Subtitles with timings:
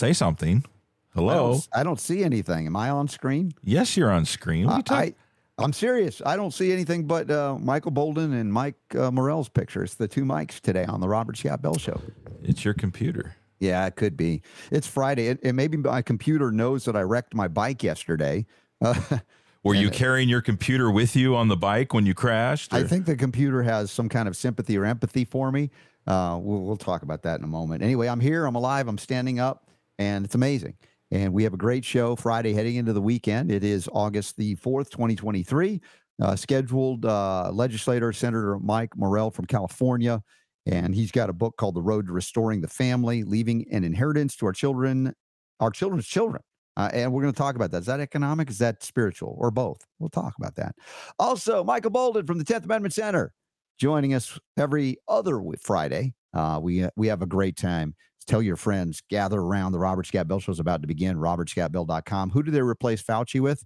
[0.00, 0.64] Say something.
[0.64, 1.52] I Hello.
[1.52, 2.64] don't, I don't see anything.
[2.64, 3.52] Am I on screen?
[3.62, 4.64] Yes, you're on screen.
[4.64, 5.14] What are you
[5.58, 6.22] I, I, am serious.
[6.24, 9.96] I don't see anything but uh, Michael Boldin and Mike uh, Morrell's pictures.
[9.96, 12.00] The two mics today on the Robert Scott Bell Show.
[12.42, 13.36] it's your computer.
[13.58, 14.40] Yeah, it could be.
[14.70, 15.26] It's Friday.
[15.26, 18.46] It, it maybe my computer knows that I wrecked my bike yesterday.
[18.80, 19.18] Uh,
[19.62, 22.72] Were you carrying your computer with you on the bike when you crashed?
[22.72, 25.68] I think the computer has some kind of sympathy or empathy for me.
[26.06, 27.82] Uh, we'll, we'll talk about that in a moment.
[27.82, 28.46] Anyway, I'm here.
[28.46, 28.88] I'm alive.
[28.88, 29.66] I'm standing up,
[30.00, 30.74] and it's amazing.
[31.12, 33.52] And we have a great show Friday heading into the weekend.
[33.52, 35.80] It is August the 4th, 2023.
[36.22, 40.22] Uh, scheduled uh, legislator Senator Mike Morrell from California.
[40.66, 44.36] And he's got a book called The Road to Restoring the Family, Leaving an Inheritance
[44.36, 45.14] to Our Children,
[45.58, 46.42] Our Children's Children.
[46.76, 47.78] Uh, and we're going to talk about that.
[47.78, 48.48] Is that economic?
[48.48, 49.80] Is that spiritual or both?
[49.98, 50.74] We'll talk about that.
[51.18, 53.32] Also, Michael Boldin from the 10th Amendment Center
[53.78, 56.14] joining us every other Friday.
[56.32, 57.94] Uh, we, we have a great time.
[58.26, 59.72] Tell your friends, gather around.
[59.72, 61.16] The Robert Scott Bell Show is about to begin.
[61.16, 62.30] RobertScottBell.com.
[62.30, 63.64] Who do they replace Fauci with?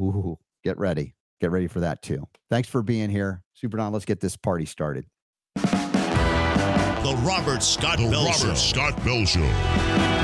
[0.00, 1.14] Ooh, get ready.
[1.40, 2.26] Get ready for that too.
[2.50, 3.42] Thanks for being here.
[3.54, 5.06] Super Don, let's get this party started.
[5.56, 8.54] The Robert Scott The Bell Robert Show.
[8.54, 10.21] Scott Bell Show.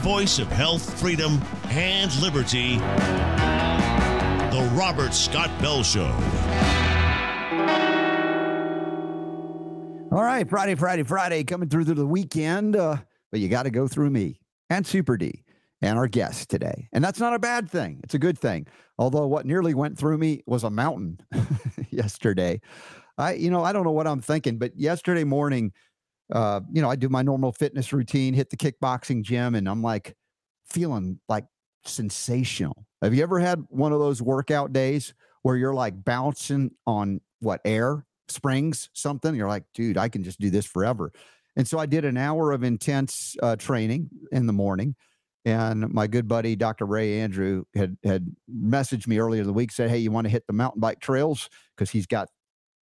[0.00, 2.76] Voice of health, freedom, and liberty.
[4.50, 6.10] The Robert Scott Bell Show.
[10.10, 12.76] All right, Friday, Friday, Friday, coming through to the weekend.
[12.76, 12.96] Uh,
[13.30, 14.40] but you got to go through me
[14.70, 15.44] and Super D
[15.82, 16.88] and our guest today.
[16.92, 18.00] And that's not a bad thing.
[18.02, 18.66] It's a good thing.
[18.98, 21.20] Although what nearly went through me was a mountain
[21.90, 22.60] yesterday.
[23.18, 25.72] I, you know, I don't know what I'm thinking, but yesterday morning,
[26.32, 29.82] uh, you know, I do my normal fitness routine, hit the kickboxing gym, and I'm
[29.82, 30.14] like
[30.66, 31.46] feeling like
[31.84, 32.86] sensational.
[33.02, 37.60] Have you ever had one of those workout days where you're like bouncing on what
[37.64, 39.34] air springs, something?
[39.34, 41.12] You're like, dude, I can just do this forever.
[41.56, 44.94] And so I did an hour of intense uh, training in the morning.
[45.44, 46.84] And my good buddy, Dr.
[46.84, 50.30] Ray Andrew, had had messaged me earlier in the week, said, Hey, you want to
[50.30, 51.48] hit the mountain bike trails?
[51.74, 52.28] Because he's got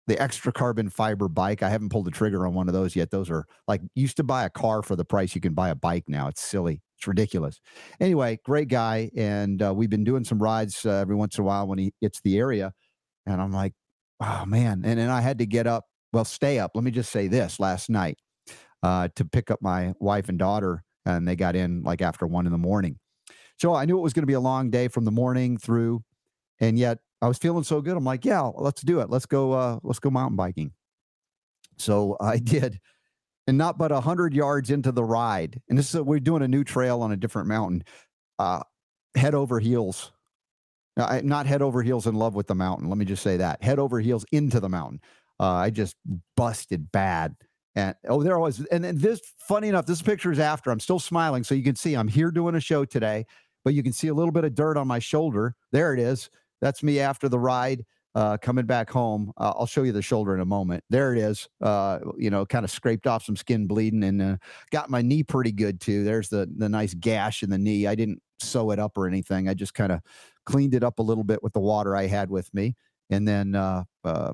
[0.08, 1.64] the extra carbon fiber bike.
[1.64, 3.12] I haven't pulled the trigger on one of those yet.
[3.12, 5.75] Those are like used to buy a car for the price you can buy a
[5.75, 6.28] bike now.
[6.28, 6.81] It's silly.
[6.97, 7.59] It's ridiculous.
[8.00, 9.09] Anyway, great guy.
[9.16, 11.94] And uh, we've been doing some rides uh, every once in a while when he
[12.02, 12.74] hits the area.
[13.25, 13.74] And I'm like,
[14.19, 14.81] oh man.
[14.86, 16.72] And then I had to get up, well, stay up.
[16.75, 18.18] Let me just say this last night
[18.81, 20.84] uh, to pick up my wife and daughter.
[21.06, 22.97] And they got in like after one in the morning.
[23.58, 26.03] So I knew it was going to be a long day from the morning through.
[26.59, 27.95] And yet I was feeling so good.
[27.95, 29.09] I'm like, yeah, let's do it.
[29.09, 29.53] Let's go.
[29.53, 30.73] Uh, let's go mountain biking.
[31.78, 32.81] So I did,
[33.47, 36.47] and not but a hundred yards into the ride, and this is we're doing a
[36.50, 37.85] new trail on a different mountain.
[38.38, 38.59] Uh,
[39.16, 40.12] head over heels.
[40.97, 42.89] I'm not head over heels in love with the mountain.
[42.89, 45.00] Let me just say that head over heels into the mountain.
[45.39, 45.95] Uh, I just
[46.35, 47.35] busted bad.
[47.75, 48.59] And oh, there I was.
[48.66, 50.72] And then this, funny enough, this picture is after.
[50.72, 53.25] I'm still smiling, so you can see I'm here doing a show today.
[53.63, 55.56] But you can see a little bit of dirt on my shoulder.
[55.72, 56.29] There it is.
[56.63, 57.84] That's me after the ride,
[58.16, 59.34] uh, coming back home.
[59.35, 60.81] Uh, I'll show you the shoulder in a moment.
[60.90, 61.50] There it is.
[61.62, 64.38] Uh, you know, kind of scraped off some skin bleeding and uh,
[64.72, 66.06] got my knee pretty good too.
[66.06, 67.85] There's the the nice gash in the knee.
[67.85, 69.50] I didn't sew it up or anything.
[69.50, 70.00] I just kind of
[70.46, 72.75] cleaned it up a little bit with the water I had with me,
[73.09, 74.31] and then uh, uh,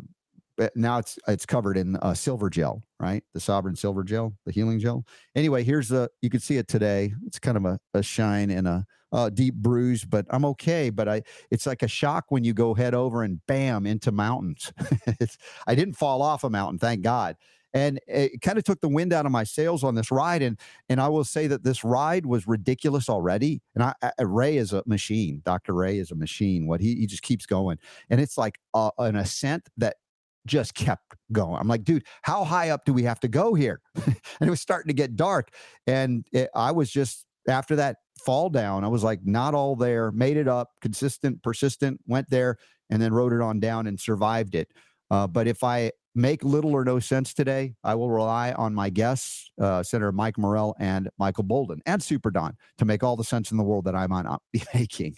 [0.76, 3.24] now it's it's covered in silver gel, right?
[3.34, 5.04] The Sovereign Silver Gel, the healing gel.
[5.36, 7.12] Anyway, here's the you can see it today.
[7.26, 10.90] It's kind of a, a shine and a, a deep bruise, but I'm okay.
[10.90, 14.72] But I it's like a shock when you go head over and bam into mountains.
[15.68, 17.36] I didn't fall off a mountain, thank God.
[17.72, 20.42] And it kind of took the wind out of my sails on this ride.
[20.42, 20.60] And
[20.90, 23.62] and I will say that this ride was ridiculous already.
[23.76, 25.42] And I, I Ray is a machine.
[25.46, 25.74] Dr.
[25.74, 26.68] Ray is a machine.
[26.68, 27.78] What he he just keeps going,
[28.10, 29.98] and it's like uh, an ascent that
[30.46, 31.60] just kept going.
[31.60, 33.82] I'm like, dude, how high up do we have to go here?
[34.06, 35.50] and it was starting to get dark.
[35.88, 40.12] And it, I was just, after that fall down, I was like, not all there,
[40.12, 42.58] made it up, consistent, persistent, went there,
[42.90, 44.72] and then rode it on down and survived it.
[45.12, 48.90] Uh, but if I make little or no sense today, I will rely on my
[48.90, 53.24] guests, uh, Senator Mike Morrell and Michael Boldin and Super Don to make all the
[53.24, 55.16] sense in the world that I might not be making.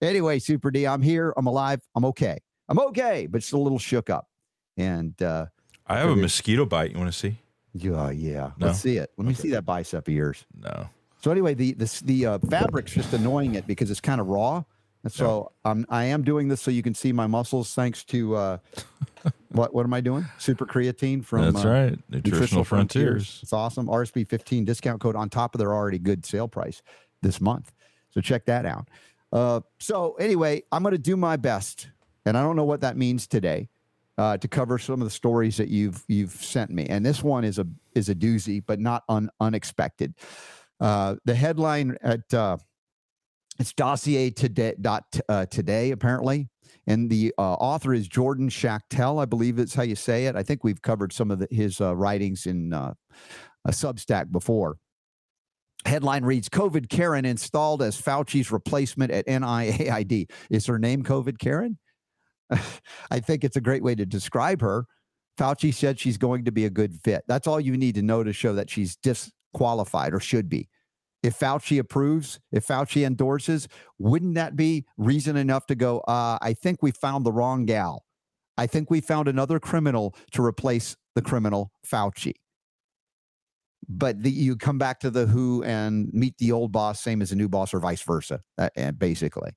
[0.00, 1.32] Anyway, Super D, I'm here.
[1.36, 1.80] I'm alive.
[1.94, 2.38] I'm okay.
[2.68, 4.26] I'm okay, but still a little shook up.
[4.76, 5.46] And uh,
[5.86, 6.90] I have a mosquito bite.
[6.92, 7.38] You want to see?
[7.74, 8.50] yeah, yeah.
[8.58, 8.66] No?
[8.66, 9.10] Let's see it.
[9.16, 10.44] Let me see that bicep of yours.
[10.56, 10.88] No.
[11.24, 14.62] So anyway, the the the uh, fabric's just annoying it because it's kind of raw.
[15.04, 18.36] And so I'm I am doing this so you can see my muscles thanks to
[18.36, 18.58] uh,
[19.48, 20.26] what what am I doing?
[20.36, 21.98] Super creatine from That's uh, right.
[22.10, 23.40] Nutritional, Frontiers.
[23.42, 23.86] It's awesome.
[23.86, 26.82] RSB 15 discount code on top of their already good sale price
[27.22, 27.72] this month.
[28.10, 28.90] So check that out.
[29.32, 31.88] Uh, so anyway, I'm going to do my best,
[32.26, 33.70] and I don't know what that means today,
[34.18, 36.84] uh, to cover some of the stories that you've you've sent me.
[36.84, 40.12] And this one is a is a doozy, but not un, unexpected.
[40.84, 42.58] Uh, the headline at uh,
[43.58, 46.46] it's dossier today dot uh, today apparently,
[46.86, 50.36] and the uh, author is Jordan Schachtel, I believe it's how you say it.
[50.36, 52.94] I think we've covered some of the, his uh, writings in a
[53.68, 54.76] Substack before.
[55.86, 60.30] Headline reads COVID Karen installed as Fauci's replacement at NIAID.
[60.50, 61.78] Is her name COVID Karen?
[63.10, 64.84] I think it's a great way to describe her.
[65.38, 67.24] Fauci said she's going to be a good fit.
[67.26, 70.68] That's all you need to know to show that she's disqualified or should be.
[71.24, 73.66] If Fauci approves, if Fauci endorses,
[73.98, 78.04] wouldn't that be reason enough to go, uh, I think we found the wrong gal.
[78.58, 82.34] I think we found another criminal to replace the criminal Fauci
[83.88, 87.30] but the, you come back to the who and meet the old boss same as
[87.30, 89.50] the new boss or vice versa uh, basically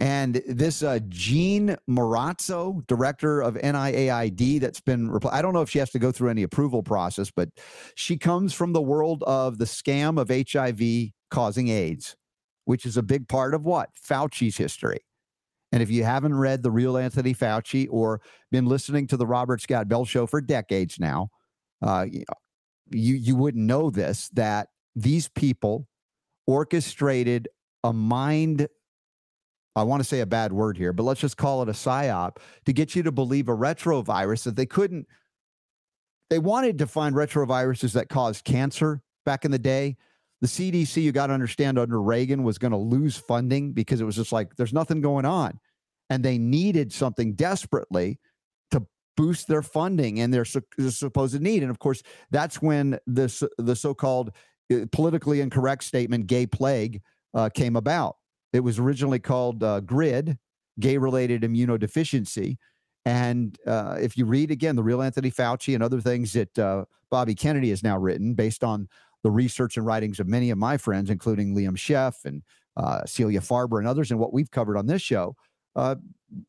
[0.00, 5.68] and this uh, Jeanne Marrazzo, director of NIAID, that's been, repl- I don't know if
[5.68, 7.50] she has to go through any approval process, but
[7.94, 12.16] she comes from the world of the scam of HIV causing AIDS,
[12.64, 13.90] which is a big part of what?
[13.94, 15.00] Fauci's history.
[15.70, 19.60] And if you haven't read The Real Anthony Fauci or been listening to the Robert
[19.60, 21.28] Scott Bell Show for decades now,
[21.82, 22.06] uh,
[22.90, 25.86] you you wouldn't know this that these people
[26.46, 27.48] orchestrated
[27.84, 28.66] a mind
[29.76, 32.36] I want to say a bad word here, but let's just call it a psyop
[32.66, 35.06] to get you to believe a retrovirus that they couldn't
[36.30, 39.96] they wanted to find retroviruses that caused cancer back in the day.
[40.40, 44.04] The CDC, you got to understand, under Reagan was going to lose funding because it
[44.04, 45.58] was just like there's nothing going on.
[46.08, 48.18] And they needed something desperately
[48.70, 51.62] to boost their funding and their, su- supposed need.
[51.62, 54.32] And of course, that's when this the so-called
[54.72, 57.02] uh, politically incorrect statement "gay plague"
[57.34, 58.16] uh, came about.
[58.52, 60.38] It was originally called uh, GRID,
[60.78, 62.56] gay-related immunodeficiency.
[63.06, 66.84] And uh, if you read again the real Anthony Fauci and other things that uh,
[67.10, 68.88] Bobby Kennedy has now written, based on
[69.22, 72.42] the research and writings of many of my friends, including Liam Scheff and
[72.76, 75.36] uh, Celia Farber and others, and what we've covered on this show,
[75.76, 75.96] uh,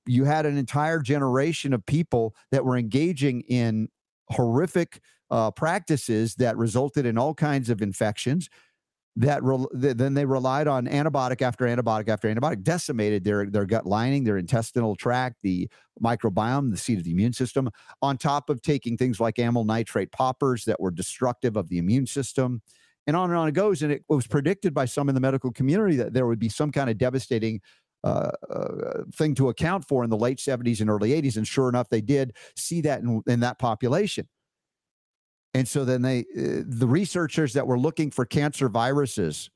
[0.05, 3.89] you had an entire generation of people that were engaging in
[4.29, 8.49] horrific uh, practices that resulted in all kinds of infections
[9.17, 13.85] that re- then they relied on antibiotic after antibiotic after antibiotic decimated their their gut
[13.85, 15.67] lining their intestinal tract the
[16.01, 17.69] microbiome the seat of the immune system
[18.01, 22.05] on top of taking things like amyl nitrate poppers that were destructive of the immune
[22.05, 22.61] system
[23.05, 25.51] and on and on it goes and it was predicted by some in the medical
[25.51, 27.59] community that there would be some kind of devastating
[28.03, 31.37] uh, uh, thing to account for in the late 70s and early 80s.
[31.37, 34.27] And sure enough, they did see that in, in that population.
[35.53, 39.49] And so then they, uh, the researchers that were looking for cancer viruses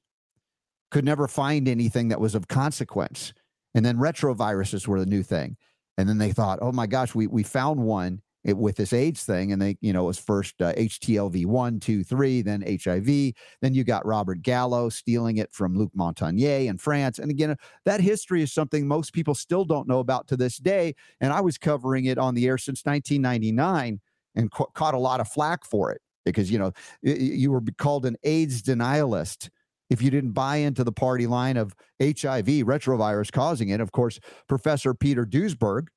[0.91, 3.33] could never find anything that was of consequence.
[3.73, 5.57] And then retroviruses were the new thing.
[5.97, 9.23] And then they thought, oh my gosh, we, we found one it, with this AIDS
[9.23, 13.33] thing, and they, you know, it was first uh, HTLV one, two, three, then HIV.
[13.61, 17.17] Then you got Robert Gallo stealing it from Luc Montagnier in France.
[17.17, 17.55] And again,
[17.85, 20.93] that history is something most people still don't know about to this day.
[21.19, 23.99] And I was covering it on the air since 1999
[24.35, 26.71] and ca- caught a lot of flack for it because, you know,
[27.01, 29.49] you were called an AIDS denialist
[29.89, 33.79] if you didn't buy into the party line of HIV retrovirus causing it.
[33.79, 35.87] Of course, Professor Peter Duesberg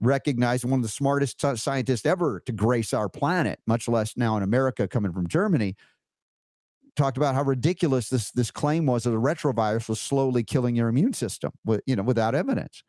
[0.00, 4.42] recognized one of the smartest scientists ever to grace our planet, much less now in
[4.42, 5.76] America coming from Germany,
[6.96, 10.88] talked about how ridiculous this this claim was that a retrovirus was slowly killing your
[10.88, 12.82] immune system, with, you know, without evidence.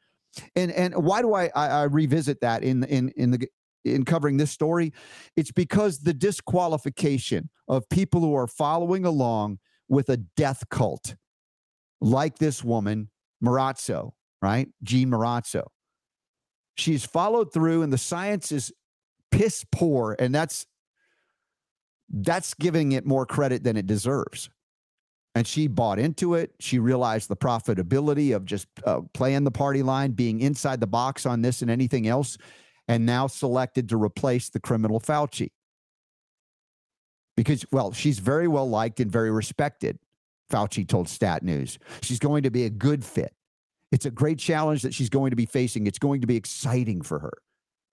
[0.56, 3.48] And and why do I, I, I revisit that in in in the
[3.84, 4.94] in covering this story?
[5.36, 11.16] It's because the disqualification of people who are following along with a death cult,
[12.00, 13.10] like this woman
[13.44, 14.12] Marrazzo,
[14.42, 15.66] right, Jeanne Marrazzo.
[16.76, 18.72] She's followed through, and the science is
[19.32, 20.66] piss poor, and that's
[22.14, 24.50] that's giving it more credit than it deserves.
[25.34, 26.52] And she bought into it.
[26.60, 31.26] She realized the profitability of just uh, playing the party line, being inside the box
[31.26, 32.38] on this and anything else,
[32.92, 35.52] and now selected to replace the criminal Fauci.
[37.38, 39.98] Because, well, she's very well liked and very respected,
[40.52, 41.80] Fauci told Stat News.
[42.02, 43.34] She's going to be a good fit.
[43.94, 45.88] It's a great challenge that she's going to be facing.
[45.88, 47.32] It's going to be exciting for her,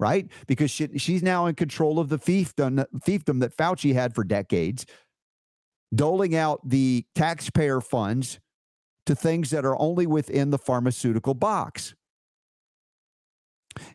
[0.00, 0.26] right?
[0.49, 4.85] Because she, she's now in control of the fiefdom, fiefdom that Fauci had for decades,
[5.95, 8.40] doling out the taxpayer funds
[9.07, 11.95] to things that are only within the pharmaceutical box.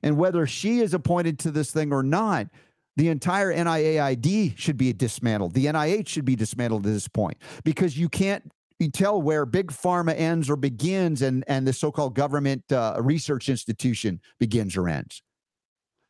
[0.01, 2.47] And whether she is appointed to this thing or not,
[2.95, 5.53] the entire NIAID should be dismantled.
[5.53, 8.51] The NIH should be dismantled at this point because you can't
[8.93, 13.49] tell where big pharma ends or begins and, and the so called government uh, research
[13.49, 15.23] institution begins or ends.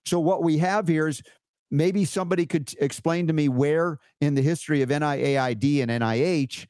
[0.06, 1.22] So, what we have here is
[1.72, 6.68] maybe somebody could explain to me where in the history of NIAID and NIH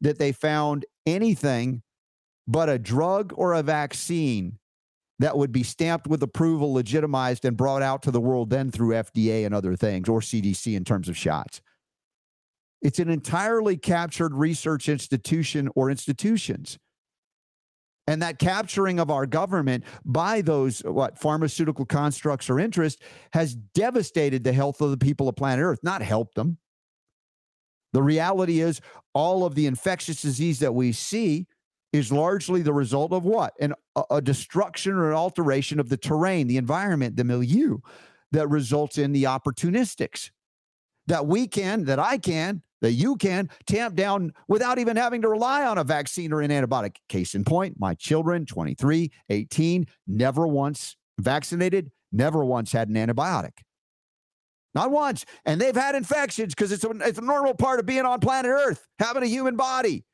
[0.00, 1.82] that they found anything
[2.46, 4.58] but a drug or a vaccine
[5.18, 8.94] that would be stamped with approval, legitimized, and brought out to the world then through
[8.94, 11.60] FDA and other things or CDC in terms of shots.
[12.80, 16.78] It's an entirely captured research institution or institutions.
[18.06, 24.44] And that capturing of our government by those what pharmaceutical constructs or interests has devastated
[24.44, 26.58] the health of the people of planet Earth, not helped them.
[27.92, 28.80] The reality is
[29.12, 31.48] all of the infectious disease that we see
[31.92, 33.54] is largely the result of what?
[33.60, 33.74] An,
[34.10, 37.78] a, destruction or an alteration of the terrain, the environment, the milieu
[38.32, 40.30] that results in the opportunistics
[41.06, 45.28] that we can, that I can, that you can tamp down without even having to
[45.28, 46.96] rely on a vaccine or an antibiotic.
[47.08, 53.52] Case in point, my children, 23, 18, never once vaccinated, never once had an antibiotic.
[54.74, 55.24] Not once.
[55.44, 58.50] And they've had infections because it's a, it's a normal part of being on planet
[58.50, 60.04] Earth, having a human body.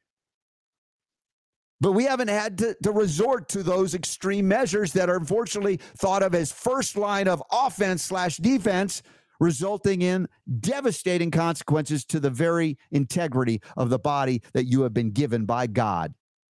[1.80, 6.22] But we haven't had to, to resort to those extreme measures that are unfortunately thought
[6.22, 9.02] of as first line of offense slash defense,
[9.40, 10.28] resulting in
[10.60, 15.66] devastating consequences to the very integrity of the body that you have been given by
[15.66, 16.14] God.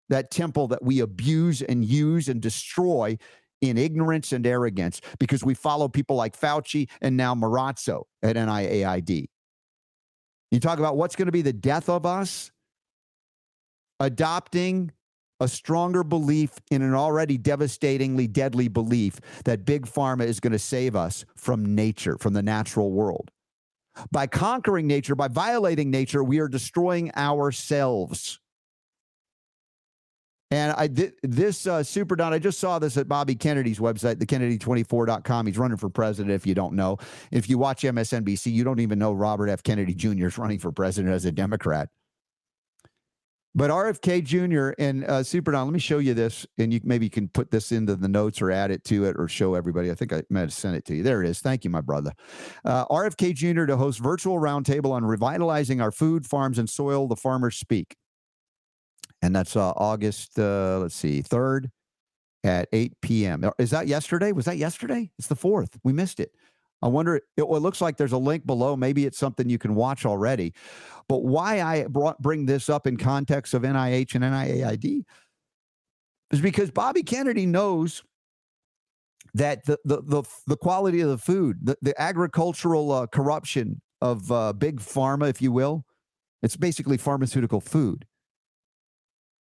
[0.08, 3.18] That temple that we abuse and use and destroy
[3.60, 9.26] in ignorance and arrogance because we follow people like Fauci and now Marrazzo at NIAID.
[10.50, 12.52] You talk about what's going to be the death of us?
[13.98, 14.92] Adopting
[15.40, 20.58] a stronger belief in an already devastatingly deadly belief that big pharma is going to
[20.58, 23.30] save us from nature, from the natural world.
[24.10, 28.40] By conquering nature, by violating nature, we are destroying ourselves.
[30.50, 32.32] And I did this uh, Super Don.
[32.32, 35.46] I just saw this at Bobby Kennedy's website, thekennedy24.com.
[35.46, 36.34] He's running for president.
[36.34, 36.98] If you don't know,
[37.32, 39.62] if you watch MSNBC, you don't even know Robert F.
[39.64, 40.26] Kennedy Jr.
[40.26, 41.88] is running for president as a Democrat.
[43.56, 44.74] But RFK Jr.
[44.78, 47.50] and uh, Super Don, let me show you this, and you maybe you can put
[47.50, 49.90] this into the notes or add it to it or show everybody.
[49.90, 51.02] I think I might have sent it to you.
[51.02, 51.40] There it is.
[51.40, 52.12] Thank you, my brother.
[52.66, 53.64] Uh, RFK Jr.
[53.64, 57.08] to host virtual roundtable on revitalizing our food, farms, and soil.
[57.08, 57.96] The farmers speak,
[59.22, 60.38] and that's uh, August.
[60.38, 61.70] Uh, let's see, third
[62.44, 63.50] at 8 p.m.
[63.58, 64.32] Is that yesterday?
[64.32, 65.10] Was that yesterday?
[65.18, 65.78] It's the fourth.
[65.82, 66.30] We missed it.
[66.82, 68.76] I wonder, it, it looks like there's a link below.
[68.76, 70.52] Maybe it's something you can watch already.
[71.08, 75.04] But why I brought, bring this up in context of NIH and NIAID
[76.32, 78.02] is because Bobby Kennedy knows
[79.34, 84.30] that the, the, the, the quality of the food, the, the agricultural uh, corruption of
[84.30, 85.84] uh, big pharma, if you will,
[86.42, 88.06] it's basically pharmaceutical food,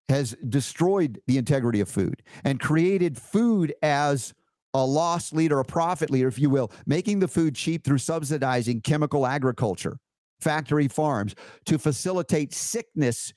[0.09, 4.35] has destroyed the integrity of food and created food as
[4.75, 8.81] a loss leader, a profit leader, if you will, making the food cheap through subsidizing
[8.81, 9.99] chemical agriculture,
[10.41, 11.35] factory farms
[11.67, 13.33] to facilitate sickness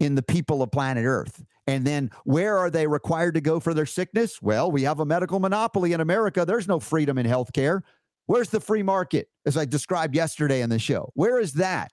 [0.00, 1.44] in the people of planet Earth.
[1.66, 4.42] And then where are they required to go for their sickness?
[4.42, 6.44] Well, we have a medical monopoly in America.
[6.44, 7.82] There's no freedom in healthcare.
[8.26, 11.10] Where's the free market, as I described yesterday in the show?
[11.14, 11.92] Where is that?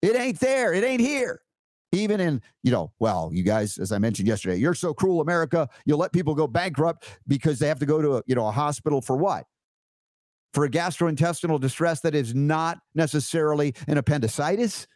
[0.00, 0.72] It ain't there.
[0.72, 1.42] It ain't here
[1.92, 5.68] even in, you know, well, you guys, as I mentioned yesterday, you're so cruel, America.
[5.84, 8.50] You'll let people go bankrupt because they have to go to a, you know, a
[8.50, 9.44] hospital for what?
[10.52, 14.86] For a gastrointestinal distress that is not necessarily an appendicitis.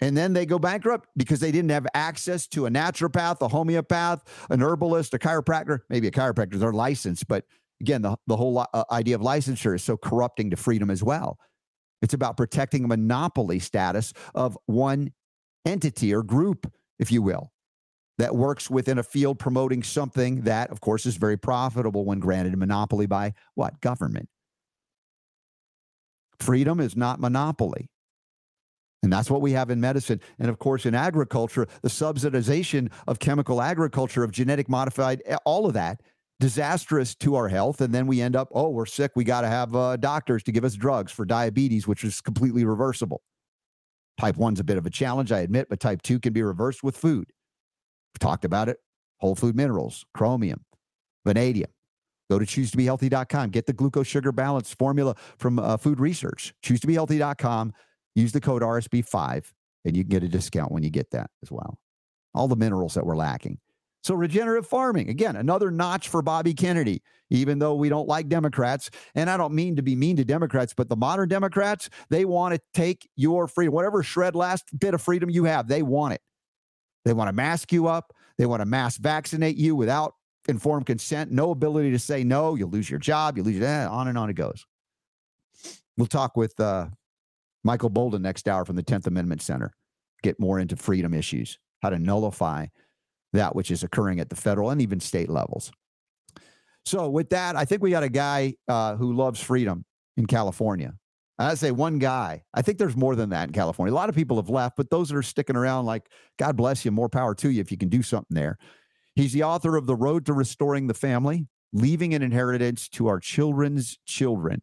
[0.00, 4.22] And then they go bankrupt because they didn't have access to a naturopath, a homeopath,
[4.50, 7.28] an herbalist, a chiropractor, maybe a chiropractor, they're licensed.
[7.28, 7.44] But
[7.80, 11.38] again, the, the whole uh, idea of licensure is so corrupting to freedom as well.
[12.02, 15.12] It's about protecting a monopoly status of one
[15.66, 17.52] entity or group, if you will,
[18.18, 22.54] that works within a field promoting something that, of course, is very profitable when granted
[22.54, 23.80] a monopoly by what?
[23.80, 24.28] Government.
[26.38, 27.90] Freedom is not monopoly.
[29.02, 30.20] And that's what we have in medicine.
[30.38, 35.74] And of course, in agriculture, the subsidization of chemical agriculture, of genetic modified, all of
[35.74, 36.00] that,
[36.40, 37.80] disastrous to our health.
[37.80, 39.12] And then we end up, oh, we're sick.
[39.14, 42.64] We got to have uh, doctors to give us drugs for diabetes, which is completely
[42.64, 43.22] reversible.
[44.18, 46.82] Type 1's a bit of a challenge, I admit, but type 2 can be reversed
[46.82, 47.26] with food.
[48.14, 48.78] We've talked about it.
[49.18, 50.64] Whole food minerals, chromium,
[51.24, 51.70] vanadium.
[52.30, 53.50] Go to choosetobehealthy.com.
[53.50, 56.54] Get the glucose sugar balance formula from uh, food research.
[56.62, 57.72] Choosetobehealthy.com.
[58.14, 59.52] Use the code RSB5
[59.84, 61.78] and you can get a discount when you get that as well.
[62.34, 63.58] All the minerals that we're lacking.
[64.06, 68.88] So, regenerative farming, again, another notch for Bobby Kennedy, even though we don't like Democrats.
[69.16, 72.54] And I don't mean to be mean to Democrats, but the modern Democrats, they want
[72.54, 76.20] to take your freedom, whatever shred last bit of freedom you have, they want it.
[77.04, 78.12] They want to mask you up.
[78.38, 80.14] They want to mass vaccinate you without
[80.46, 82.54] informed consent, no ability to say no.
[82.54, 83.36] You'll lose your job.
[83.36, 84.64] You lose your, eh, on and on it goes.
[85.96, 86.90] We'll talk with uh,
[87.64, 89.72] Michael Boldin next hour from the 10th Amendment Center.
[90.22, 92.66] Get more into freedom issues, how to nullify
[93.32, 95.70] that which is occurring at the federal and even state levels.
[96.84, 99.84] So, with that, I think we got a guy uh, who loves freedom
[100.16, 100.94] in California.
[101.38, 102.44] I say one guy.
[102.54, 103.92] I think there's more than that in California.
[103.92, 106.84] A lot of people have left, but those that are sticking around, like God bless
[106.84, 108.56] you, more power to you if you can do something there.
[109.14, 113.18] He's the author of The Road to Restoring the Family, Leaving an Inheritance to Our
[113.18, 114.62] Children's Children.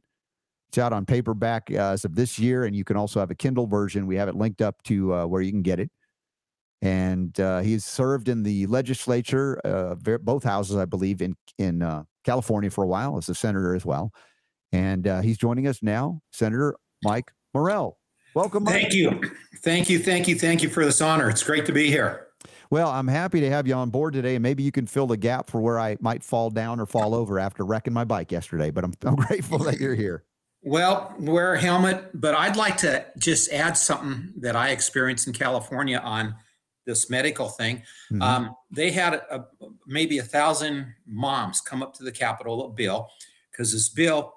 [0.69, 3.35] It's out on paperback uh, as of this year, and you can also have a
[3.35, 4.07] Kindle version.
[4.07, 5.91] We have it linked up to uh, where you can get it.
[6.83, 12.03] And uh, he's served in the legislature, uh, both houses, I believe, in in uh,
[12.25, 14.11] California for a while as a senator as well.
[14.73, 17.97] And uh, he's joining us now, Senator Mike Morrell.
[18.35, 18.65] Welcome.
[18.65, 18.73] Mike.
[18.73, 19.21] Thank you.
[19.63, 19.97] Thank you.
[19.97, 20.35] Thank you.
[20.35, 21.29] Thank you for this honor.
[21.29, 22.27] It's great to be here.
[22.69, 25.15] Well, I'm happy to have you on board today, and maybe you can fill the
[25.15, 28.71] gap for where I might fall down or fall over after wrecking my bike yesterday.
[28.71, 30.25] But I'm, I'm grateful that you're here.
[30.63, 35.33] Well, wear a helmet, but I'd like to just add something that I experienced in
[35.33, 36.35] California on
[36.85, 37.77] this medical thing.
[38.11, 38.21] Mm-hmm.
[38.21, 39.45] Um, they had a,
[39.87, 43.09] maybe a thousand moms come up to the Capitol bill
[43.51, 44.33] because this bill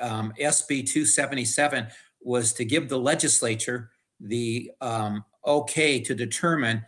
[0.00, 1.88] um, SB 277
[2.20, 6.84] was to give the legislature the um, okay to determine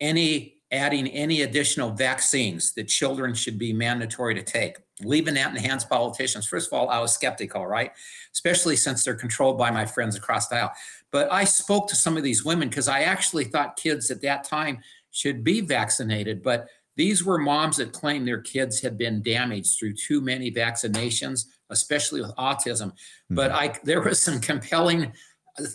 [0.00, 5.54] any adding any additional vaccines that children should be mandatory to take, leaving that in
[5.54, 6.46] the hands of politicians.
[6.46, 7.90] First of all, I was skeptical, right?
[8.32, 10.72] Especially since they're controlled by my friends across the aisle.
[11.12, 14.44] But I spoke to some of these women because I actually thought kids at that
[14.44, 14.78] time
[15.10, 16.42] should be vaccinated.
[16.42, 21.46] But these were moms that claimed their kids had been damaged through too many vaccinations,
[21.70, 22.88] especially with autism.
[22.88, 23.34] Mm-hmm.
[23.34, 25.12] But I there was some compelling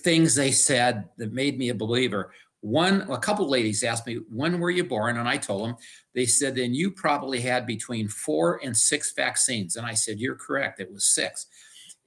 [0.04, 2.32] things they said that made me a believer.
[2.62, 5.18] One, a couple ladies asked me, when were you born?
[5.18, 5.76] And I told them,
[6.16, 9.76] they said, then you probably had between four and six vaccines.
[9.76, 10.80] And I said, you're correct.
[10.80, 11.46] It was six.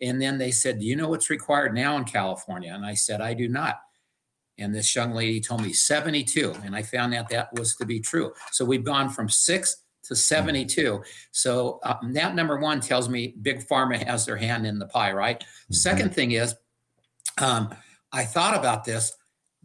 [0.01, 2.73] And then they said, do you know what's required now in California?
[2.73, 3.81] And I said, I do not.
[4.59, 6.55] And this young lady told me 72.
[6.65, 8.33] And I found out that was to be true.
[8.51, 11.03] So we've gone from six to 72.
[11.31, 15.13] So uh, that number one tells me Big Pharma has their hand in the pie,
[15.13, 15.39] right?
[15.39, 15.75] Mm-hmm.
[15.75, 16.55] Second thing is,
[17.41, 17.75] um,
[18.13, 19.15] I thought about this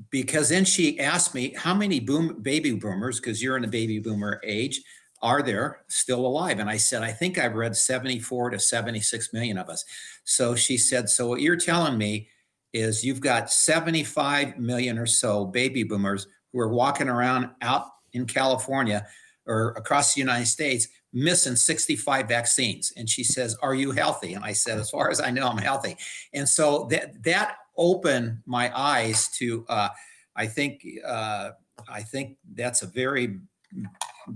[0.09, 3.99] because then she asked me how many boom baby boomers, because you're in the baby
[3.99, 4.81] boomer age,
[5.23, 6.59] are there still alive?
[6.59, 9.85] And I said, I think I've read 74 to 76 million of us.
[10.25, 12.27] So she said, So what you're telling me
[12.73, 18.25] is you've got 75 million or so baby boomers who are walking around out in
[18.25, 19.07] California
[19.45, 22.91] or across the United States missing 65 vaccines.
[22.97, 24.33] And she says, Are you healthy?
[24.33, 25.95] And I said, As far as I know, I'm healthy.
[26.33, 29.89] And so that that opened my eyes to uh,
[30.35, 31.51] I think uh,
[31.87, 33.39] I think that's a very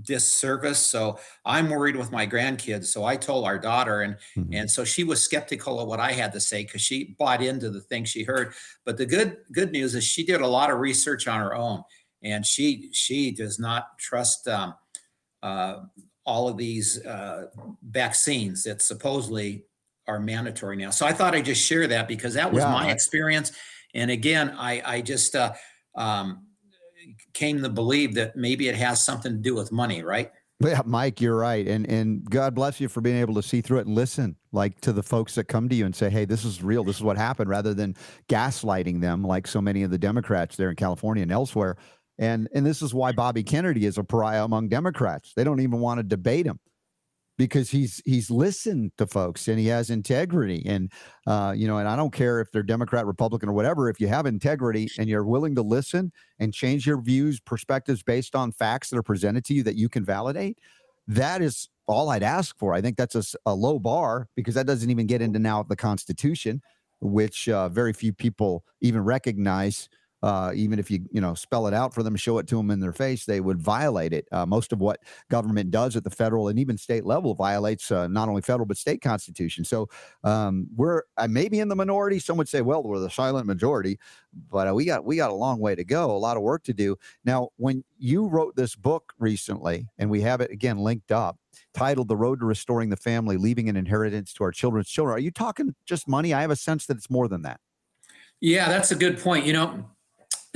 [0.02, 0.78] disservice.
[0.78, 2.86] So I'm worried with my grandkids.
[2.86, 4.52] So I told our daughter, and mm-hmm.
[4.52, 7.70] and so she was skeptical of what I had to say because she bought into
[7.70, 8.52] the thing she heard.
[8.84, 11.82] But the good good news is she did a lot of research on her own,
[12.22, 14.74] and she she does not trust um,
[15.42, 15.80] uh,
[16.24, 17.46] all of these uh,
[17.82, 19.64] vaccines that supposedly
[20.06, 20.90] are mandatory now.
[20.90, 23.52] So I thought I'd just share that because that was yeah, my experience.
[23.94, 25.52] And again, I I just uh,
[25.94, 26.47] um,
[27.38, 30.32] came to believe that maybe it has something to do with money, right?
[30.60, 33.78] Yeah, Mike, you're right, and and God bless you for being able to see through
[33.78, 36.44] it and listen, like to the folks that come to you and say, "Hey, this
[36.44, 36.82] is real.
[36.82, 37.94] This is what happened," rather than
[38.28, 41.76] gaslighting them, like so many of the Democrats there in California and elsewhere.
[42.18, 45.32] And and this is why Bobby Kennedy is a pariah among Democrats.
[45.36, 46.58] They don't even want to debate him
[47.38, 50.92] because he's he's listened to folks and he has integrity and
[51.26, 54.08] uh, you know and i don't care if they're democrat republican or whatever if you
[54.08, 58.90] have integrity and you're willing to listen and change your views perspectives based on facts
[58.90, 60.58] that are presented to you that you can validate
[61.06, 62.74] that is all i'd ask for.
[62.74, 65.76] I think that's a, a low bar because that doesn't even get into now the
[65.76, 66.60] constitution
[67.00, 69.88] which uh, very few people even recognize
[70.22, 72.70] uh, even if you you know spell it out for them, show it to them
[72.70, 74.26] in their face, they would violate it.
[74.32, 75.00] Uh, most of what
[75.30, 78.76] government does at the federal and even state level violates uh, not only federal but
[78.76, 79.64] state constitution.
[79.64, 79.88] So
[80.24, 82.18] um, we're maybe in the minority.
[82.18, 83.98] Some would say, well, we're the silent majority,
[84.50, 86.64] but uh, we got we got a long way to go, a lot of work
[86.64, 86.96] to do.
[87.24, 91.38] Now, when you wrote this book recently, and we have it again linked up,
[91.74, 95.20] titled "The Road to Restoring the Family: Leaving an Inheritance to Our Children's Children," are
[95.20, 96.34] you talking just money?
[96.34, 97.60] I have a sense that it's more than that.
[98.40, 99.46] Yeah, that's a good point.
[99.46, 99.84] You know,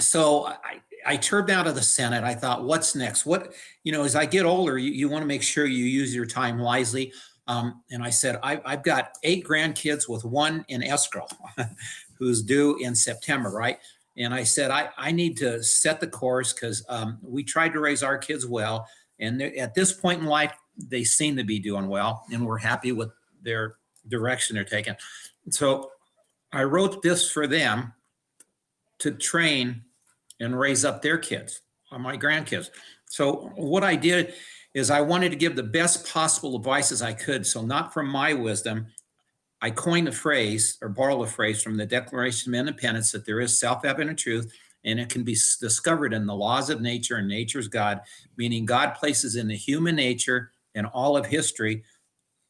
[0.00, 2.24] so I, I turned out of the Senate.
[2.24, 3.26] I thought, what's next?
[3.26, 3.52] What,
[3.84, 6.26] you know, as I get older, you, you want to make sure you use your
[6.26, 7.12] time wisely.
[7.48, 11.26] Um, and I said, I, I've got eight grandkids with one in escrow
[12.18, 13.78] who's due in September, right?
[14.16, 17.80] And I said, I, I need to set the course because um, we tried to
[17.80, 18.86] raise our kids well.
[19.18, 22.24] And at this point in life, they seem to be doing well.
[22.32, 23.10] And we're happy with
[23.42, 23.76] their
[24.08, 24.94] direction they're taking.
[25.50, 25.90] So
[26.52, 27.92] I wrote this for them
[29.02, 29.82] to train
[30.40, 31.60] and raise up their kids,
[31.92, 32.70] or my grandkids.
[33.06, 34.34] So what I did
[34.74, 37.46] is I wanted to give the best possible advice as I could.
[37.46, 38.86] So not from my wisdom.
[39.60, 43.40] I coined a phrase or borrowed a phrase from the Declaration of Independence that there
[43.40, 44.52] is self-evident truth
[44.84, 48.00] and it can be discovered in the laws of nature and nature's God,
[48.36, 51.84] meaning God places in the human nature and all of history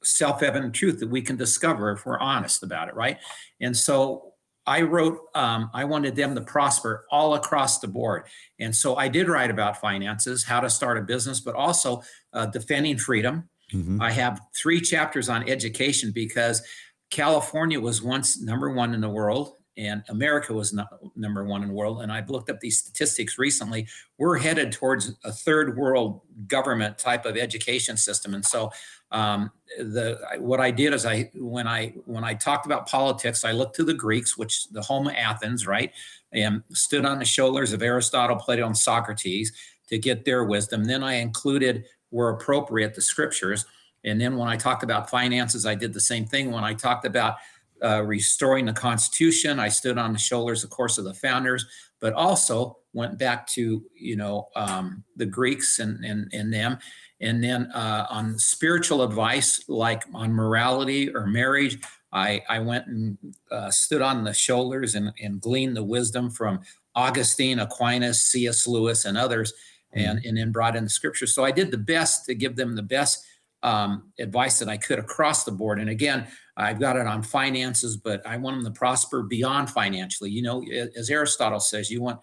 [0.02, 3.18] self-evident truth that we can discover if we're honest about it, right?
[3.60, 4.31] And so
[4.66, 8.24] I wrote, um, I wanted them to prosper all across the board.
[8.60, 12.46] And so I did write about finances, how to start a business, but also uh,
[12.46, 13.48] defending freedom.
[13.72, 14.00] Mm-hmm.
[14.00, 16.62] I have three chapters on education because
[17.10, 20.78] California was once number one in the world and America was
[21.16, 22.02] number one in the world.
[22.02, 23.86] And I've looked up these statistics recently.
[24.18, 28.34] We're headed towards a third world government type of education system.
[28.34, 28.70] And so
[29.12, 33.52] um, the what I did is I when I when I talked about politics, I
[33.52, 35.92] looked to the Greeks, which the home of Athens, right,
[36.32, 39.52] and stood on the shoulders of Aristotle, Plato, and Socrates
[39.88, 40.84] to get their wisdom.
[40.84, 43.66] Then I included, where appropriate, the scriptures.
[44.04, 46.50] And then when I talked about finances, I did the same thing.
[46.50, 47.36] When I talked about
[47.82, 51.66] uh, restoring the Constitution, I stood on the shoulders, of course, of the founders,
[52.00, 56.78] but also went back to you know um, the Greeks and and and them
[57.22, 61.78] and then uh, on spiritual advice, like on morality or marriage,
[62.12, 63.16] I, I went and
[63.50, 66.60] uh, stood on the shoulders and, and gleaned the wisdom from
[66.94, 68.66] Augustine, Aquinas, C.S.
[68.66, 69.54] Lewis, and others,
[69.92, 70.28] and, mm-hmm.
[70.28, 71.32] and then brought in the scriptures.
[71.32, 73.24] So I did the best to give them the best
[73.62, 75.78] um, advice that I could across the board.
[75.80, 80.30] And again, I've got it on finances, but I want them to prosper beyond financially.
[80.30, 80.64] You know,
[80.96, 82.20] as Aristotle says, you want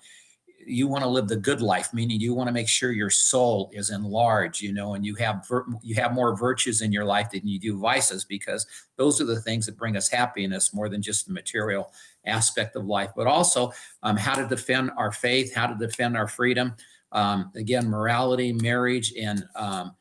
[0.65, 3.71] you want to live the good life, meaning you want to make sure your soul
[3.73, 7.32] is enlarged, you know, and you have vir- you have more virtues in your life
[7.32, 11.02] than you do vices, because those are the things that bring us happiness more than
[11.02, 11.91] just the material
[12.25, 13.10] aspect of life.
[13.15, 13.71] But also,
[14.04, 16.75] um, how to defend our faith, how to defend our freedom.
[17.12, 19.95] Um, again, morality, marriage, and um,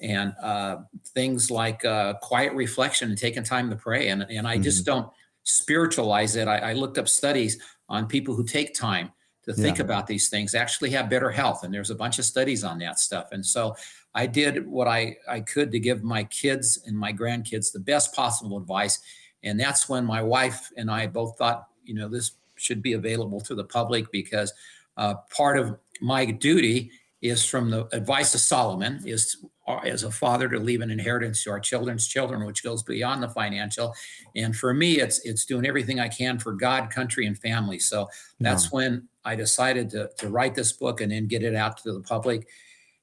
[0.00, 0.78] and uh,
[1.14, 4.08] things like uh, quiet reflection and taking time to pray.
[4.08, 4.64] And and I mm-hmm.
[4.64, 5.08] just don't
[5.44, 6.48] spiritualize it.
[6.48, 9.12] I, I looked up studies on people who take time
[9.44, 9.84] to think yeah.
[9.84, 12.98] about these things actually have better health and there's a bunch of studies on that
[12.98, 13.76] stuff and so
[14.14, 18.14] i did what i i could to give my kids and my grandkids the best
[18.14, 19.00] possible advice
[19.42, 23.40] and that's when my wife and i both thought you know this should be available
[23.40, 24.52] to the public because
[24.96, 29.44] uh, part of my duty is from the advice of solomon is
[29.84, 33.28] as a father to leave an inheritance to our children's children which goes beyond the
[33.28, 33.94] financial
[34.36, 38.08] and for me it's it's doing everything i can for god country and family so
[38.40, 38.70] that's yeah.
[38.70, 42.00] when I decided to, to write this book and then get it out to the
[42.00, 42.46] public.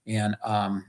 [0.08, 0.86] And um,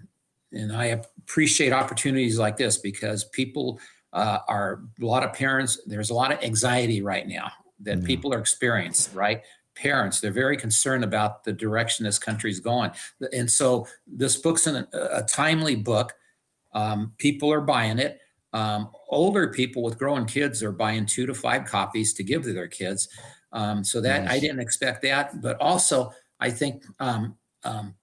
[0.53, 3.81] and I appreciate opportunities like this because people
[4.13, 5.81] uh, are a lot of parents.
[5.87, 9.15] There's a lot of anxiety right now that people are experiencing.
[9.15, 9.43] Right,
[9.75, 12.91] parents they're very concerned about the direction this country's going,
[13.33, 16.13] and so this book's an, a timely book.
[16.75, 18.21] Um, people are buying it.
[18.55, 22.53] Um, older people with growing kids are buying two to five copies to give to
[22.53, 23.09] their kids.
[23.53, 24.35] Um, so that nice.
[24.35, 27.95] I didn't expect that, but also I think um, um,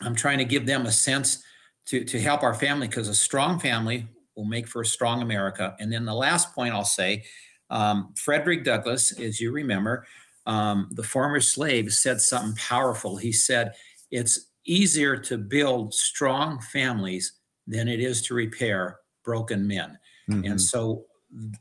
[0.00, 1.42] I'm trying to give them a sense
[1.86, 5.74] to to help our family because a strong family will make for a strong America.
[5.80, 7.24] And then the last point I'll say,
[7.70, 10.06] um, Frederick Douglass, as you remember,
[10.48, 13.16] um, the former slave said something powerful.
[13.16, 13.74] He said,
[14.10, 17.34] "It's easier to build strong families
[17.66, 20.44] than it is to repair broken men." Mm-hmm.
[20.44, 21.04] And so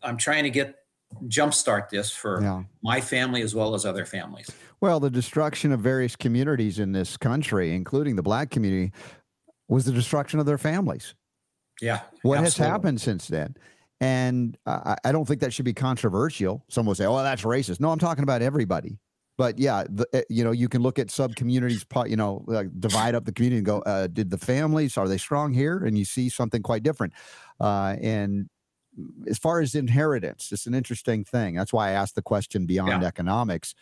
[0.02, 0.76] I'm trying to get
[1.28, 2.64] jumpstart this for yeah.
[2.82, 4.50] my family as well as other families.
[4.82, 8.92] Well, the destruction of various communities in this country, including the black community,
[9.68, 11.16] was the destruction of their families.
[11.82, 12.02] Yeah.
[12.22, 12.44] What absolutely.
[12.44, 13.56] has happened since then?
[14.00, 16.64] And uh, I don't think that should be controversial.
[16.70, 19.00] Some will say, "Oh, that's racist." No, I'm talking about everybody.
[19.38, 22.68] But yeah, the, eh, you know, you can look at sub communities, you know, like
[22.80, 25.98] divide up the community and go, uh, "Did the families are they strong here?" And
[25.98, 27.14] you see something quite different.
[27.60, 28.50] Uh, and
[29.28, 31.56] as far as inheritance, it's an interesting thing.
[31.56, 33.08] That's why I asked the question beyond yeah.
[33.08, 33.74] economics.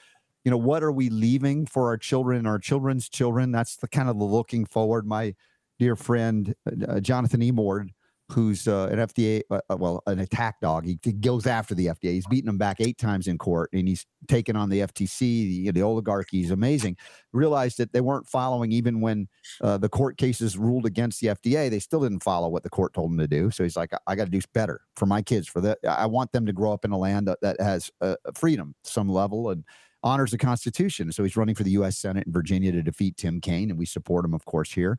[0.43, 3.51] You know, what are we leaving for our children, our children's children?
[3.51, 5.07] That's the kind of the looking forward.
[5.07, 5.35] My
[5.79, 6.53] dear friend
[6.87, 7.89] uh, Jonathan Emord
[8.31, 10.85] who's uh, an FDA, uh, uh, well, an attack dog.
[10.85, 12.13] He, he, goes after the FDA.
[12.13, 15.71] He's beaten them back eight times in court, and he's taken on the FTC, the,
[15.71, 16.41] the oligarchy.
[16.41, 16.97] He's amazing.
[17.33, 19.27] Realized that they weren't following even when
[19.61, 21.69] uh, the court cases ruled against the FDA.
[21.69, 23.51] They still didn't follow what the court told them to do.
[23.51, 25.47] So he's like, I, I got to do better for my kids.
[25.47, 28.15] For that, I want them to grow up in a land that, that has uh,
[28.33, 29.63] freedom, some level, and
[30.03, 31.11] honors the Constitution.
[31.11, 31.97] So he's running for the U.S.
[31.97, 34.97] Senate in Virginia to defeat Tim Kaine, and we support him, of course, here.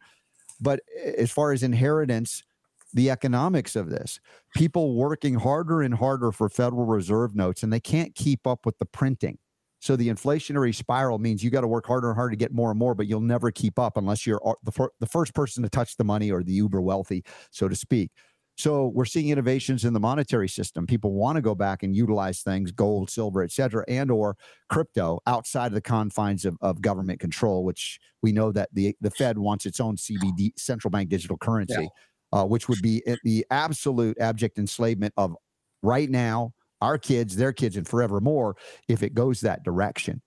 [0.61, 0.81] But
[1.19, 2.43] as far as inheritance
[2.95, 4.21] the economics of this.
[4.55, 8.79] People working harder and harder for Federal Reserve notes, and they can't keep up with
[8.79, 9.39] the printing.
[9.81, 12.71] So the inflationary spiral means you got to work harder and harder to get more
[12.71, 15.63] and more, but you'll never keep up unless you're uh, the, fir- the first person
[15.63, 18.11] to touch the money or the uber wealthy, so to speak.
[18.59, 20.87] So we're seeing innovations in the monetary system.
[20.87, 24.37] People want to go back and utilize things, gold, silver, et cetera, and or
[24.71, 29.11] crypto outside of the confines of, of government control, which we know that the, the
[29.11, 31.83] Fed wants its own CBD, central bank digital currency.
[31.83, 31.89] Yeah
[32.37, 35.35] uh, which would be the absolute abject enslavement of
[35.83, 38.57] right now, our kids, their kids, and forevermore
[38.89, 40.21] if it goes that direction.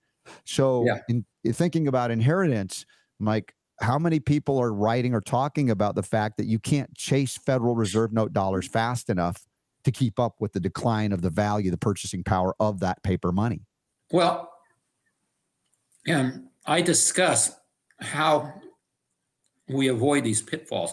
[0.44, 0.98] So, yeah.
[1.08, 2.84] in, in thinking about inheritance,
[3.20, 7.36] Mike, how many people are writing or talking about the fact that you can't chase
[7.36, 9.46] Federal Reserve note dollars fast enough
[9.84, 13.30] to keep up with the decline of the value, the purchasing power of that paper
[13.30, 13.62] money?
[14.10, 14.52] Well,
[16.08, 17.52] and I discuss
[18.00, 18.52] how
[19.68, 20.92] we avoid these pitfalls.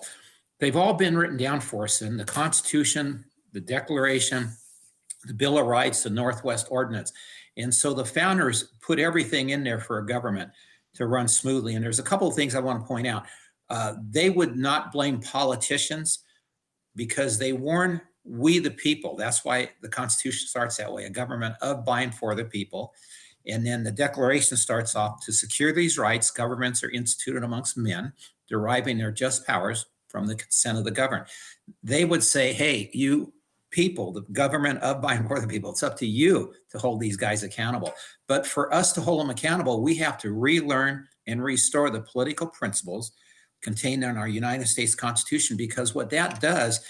[0.59, 4.49] They've all been written down for us in the Constitution, the Declaration,
[5.25, 7.13] the Bill of Rights, the Northwest Ordinance.
[7.57, 10.51] And so the founders put everything in there for a government
[10.95, 11.75] to run smoothly.
[11.75, 13.25] And there's a couple of things I want to point out.
[13.69, 16.19] Uh, they would not blame politicians
[16.95, 19.15] because they warn we the people.
[19.15, 22.93] That's why the Constitution starts that way a government of, by, and for the people.
[23.45, 28.11] And then the Declaration starts off to secure these rights, governments are instituted amongst men,
[28.49, 29.85] deriving their just powers
[30.17, 31.25] from the consent of the governed.
[31.83, 33.33] They would say, hey, you
[33.69, 36.99] people, the government of, by, and for the people, it's up to you to hold
[36.99, 37.93] these guys accountable.
[38.27, 42.47] But for us to hold them accountable, we have to relearn and restore the political
[42.47, 43.11] principles
[43.61, 46.83] contained in our United States Constitution, because what that does,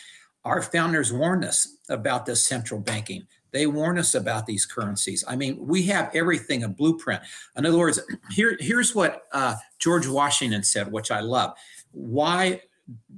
[0.45, 3.27] our founders warned us about this central banking.
[3.51, 5.25] They warn us about these currencies.
[5.27, 7.21] I mean, we have everything a blueprint.
[7.57, 7.99] In other words,
[8.31, 11.57] here, here's what uh, George Washington said, which I love.
[11.91, 12.61] Why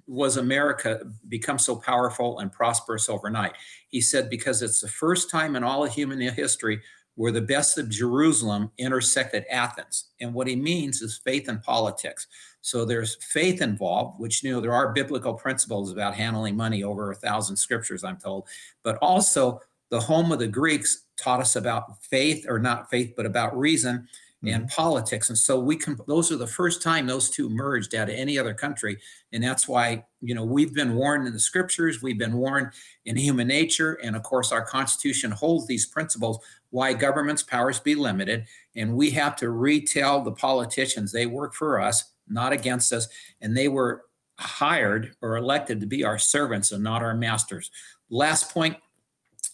[0.08, 3.54] was America become so powerful and prosperous overnight?
[3.90, 6.82] He said, because it's the first time in all of human history
[7.16, 10.12] where the best of Jerusalem intersected Athens.
[10.22, 12.28] And what he means is faith and politics.
[12.62, 17.12] So there's faith involved, which you know there are biblical principles about handling money over
[17.12, 18.48] a thousand scriptures, I'm told,
[18.84, 23.26] but also the home of the Greeks taught us about faith, or not faith, but
[23.26, 24.08] about reason
[24.44, 24.82] and mm-hmm.
[24.82, 25.30] politics.
[25.30, 28.38] And so we can, those are the first time those two merged out of any
[28.38, 28.98] other country.
[29.34, 32.72] And that's why, you know, we've been warned in the scriptures, we've been warned
[33.06, 33.94] in human nature.
[34.04, 38.46] And of course, our Constitution holds these principles why government's powers be limited.
[38.76, 43.08] And we have to retell the politicians they work for us, not against us.
[43.42, 44.06] And they were
[44.40, 47.72] hired or elected to be our servants and not our masters.
[48.10, 48.78] Last point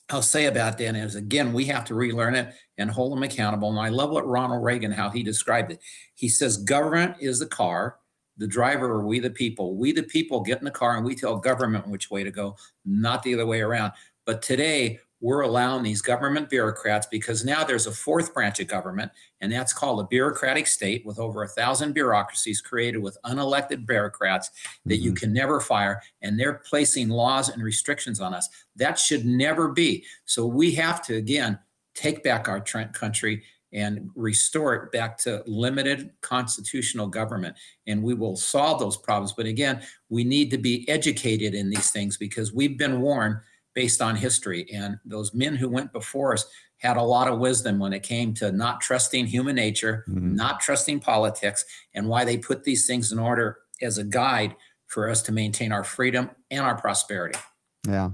[0.10, 3.70] I'll say about that is again, we have to relearn it and hold them accountable.
[3.70, 5.80] And I love what Ronald Reagan, how he described it.
[6.14, 7.98] He says, government is the car,
[8.38, 9.76] the driver are we the people.
[9.76, 12.56] We the people get in the car and we tell government which way to go,
[12.86, 13.94] not the other way around.
[14.26, 19.12] But today we're allowing these government bureaucrats because now there's a fourth branch of government,
[19.42, 24.52] and that's called a bureaucratic state with over a thousand bureaucracies created with unelected bureaucrats
[24.86, 25.04] that mm-hmm.
[25.04, 28.50] you can never fire, and they're placing laws and restrictions on us.
[28.76, 30.04] That should never be.
[30.26, 31.60] So we have to, again,
[31.94, 33.42] take back our country
[33.76, 37.56] and restore it back to limited constitutional government.
[37.88, 39.34] And we will solve those problems.
[39.34, 43.38] But again, we need to be educated in these things because we've been warned
[43.76, 44.68] based on history.
[44.74, 46.46] And those men who went before us
[46.78, 50.36] had a lot of wisdom when it came to not trusting human nature, mm-hmm.
[50.36, 54.56] not trusting politics, and why they put these things in order as a guide
[54.88, 57.40] for us to maintain our freedom and our prosperity.
[57.88, 58.12] Yeah.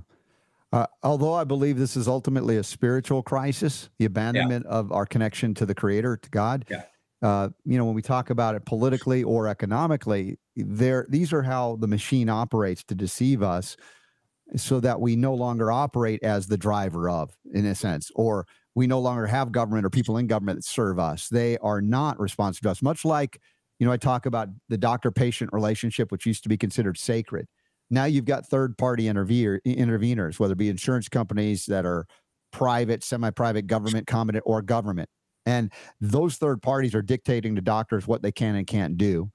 [0.73, 4.75] Uh, although I believe this is ultimately a spiritual crisis, the abandonment yeah.
[4.75, 6.65] of our connection to the Creator, to God.
[6.69, 6.83] Yeah.
[7.21, 11.75] Uh, you know, when we talk about it politically or economically, there these are how
[11.75, 13.77] the machine operates to deceive us,
[14.55, 18.87] so that we no longer operate as the driver of, in a sense, or we
[18.87, 21.29] no longer have government or people in government that serve us.
[21.29, 22.81] They are not responsive to us.
[22.81, 23.39] Much like,
[23.79, 27.47] you know, I talk about the doctor-patient relationship, which used to be considered sacred
[27.91, 32.07] now you've got third party interveners, whether it be insurance companies that are
[32.51, 35.09] private, semi private, government, competent, or government.
[35.45, 39.31] And those third parties are dictating to doctors what they can and can't do.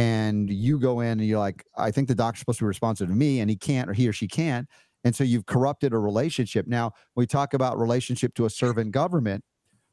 [0.00, 3.08] And you go in and you're like, I think the doctor's supposed to be responsive
[3.08, 4.66] to me, and he can't, or he or she can't.
[5.04, 6.66] And so you've corrupted a relationship.
[6.66, 9.44] Now, we talk about relationship to a servant government.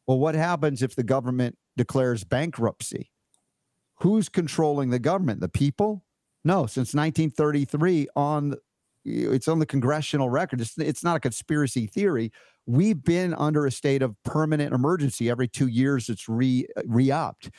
[0.05, 3.11] Well, what happens if the government declares bankruptcy?
[3.99, 5.41] Who's controlling the government?
[5.41, 6.05] The people?
[6.45, 8.55] No, since 1933 on
[9.03, 10.59] it's on the congressional record.
[10.59, 12.31] It's, it's not a conspiracy theory.
[12.65, 16.09] We've been under a state of permanent emergency every two years.
[16.09, 17.49] It's re re-upped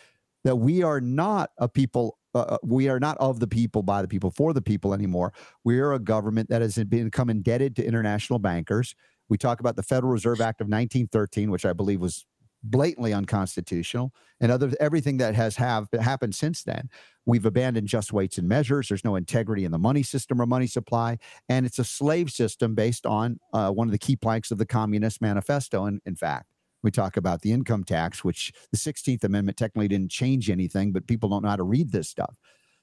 [0.45, 2.19] that we are not a people.
[2.35, 5.33] Uh, uh, we are not of the people, by the people, for the people anymore.
[5.65, 8.95] We are a government that has become indebted to international bankers.
[9.29, 12.27] We talk about the Federal Reserve Act of 1913, which I believe was
[12.63, 16.89] blatantly unconstitutional, and other everything that has have happened since then.
[17.25, 18.89] We've abandoned just weights and measures.
[18.89, 22.75] There's no integrity in the money system or money supply, and it's a slave system
[22.75, 25.85] based on uh, one of the key planks of the Communist Manifesto.
[25.85, 26.47] And in fact,
[26.83, 31.07] we talk about the income tax, which the 16th Amendment technically didn't change anything, but
[31.07, 32.35] people don't know how to read this stuff.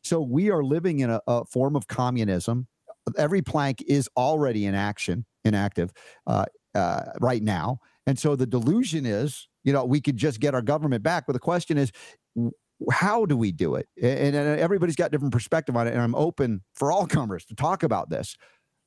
[0.03, 2.67] So we are living in a, a form of communism.
[3.17, 5.91] Every plank is already in action, inactive
[6.27, 7.79] uh, uh, right now.
[8.05, 11.25] And so the delusion is you know, we could just get our government back.
[11.27, 11.91] But the question is,
[12.91, 13.89] how do we do it?
[14.01, 15.93] And, and everybody's got different perspective on it.
[15.93, 18.37] And I'm open for all comers to talk about this.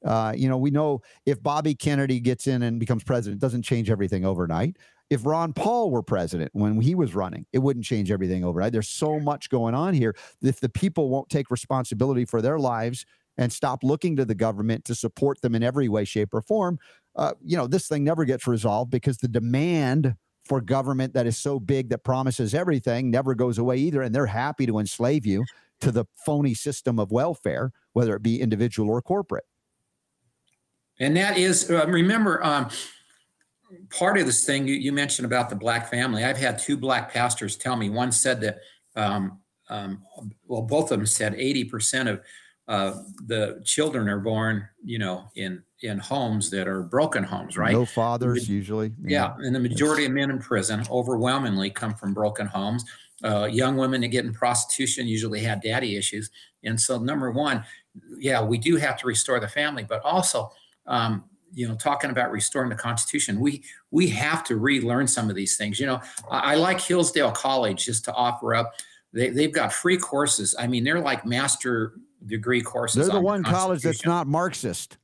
[0.04, 3.62] Uh, you know, we know if Bobby Kennedy gets in and becomes president, it doesn't
[3.62, 4.76] change everything overnight.
[5.10, 8.72] If Ron Paul were president when he was running, it wouldn't change everything overnight.
[8.72, 10.14] There's so much going on here.
[10.42, 13.06] If the people won't take responsibility for their lives
[13.38, 16.78] and stop looking to the government to support them in every way, shape, or form,
[17.16, 21.36] uh, you know, this thing never gets resolved because the demand for government that is
[21.38, 24.02] so big that promises everything never goes away either.
[24.02, 25.44] And they're happy to enslave you
[25.80, 29.44] to the phony system of welfare, whether it be individual or corporate.
[31.00, 32.68] And that is, uh, remember, um,
[33.90, 36.24] part of this thing you, you, mentioned about the black family.
[36.24, 37.90] I've had two black pastors tell me.
[37.90, 38.58] One said that,
[38.96, 40.02] um, um,
[40.46, 42.20] well, both of them said 80% of
[42.68, 47.72] uh, the children are born, you know, in in homes that are broken homes, right?
[47.72, 48.92] No fathers the, usually.
[49.02, 52.84] Yeah, and the majority of men in prison overwhelmingly come from broken homes.
[53.24, 56.30] Uh, young women that get in prostitution usually have daddy issues,
[56.62, 57.64] and so number one,
[58.18, 60.50] yeah, we do have to restore the family, but also.
[60.88, 65.36] Um, you know, talking about restoring the Constitution, we we have to relearn some of
[65.36, 65.80] these things.
[65.80, 68.74] You know, I, I like Hillsdale College just to offer up.
[69.12, 70.54] They, they've got free courses.
[70.58, 71.94] I mean, they're like master
[72.26, 73.06] degree courses.
[73.06, 74.98] They're the on one the college that's not Marxist.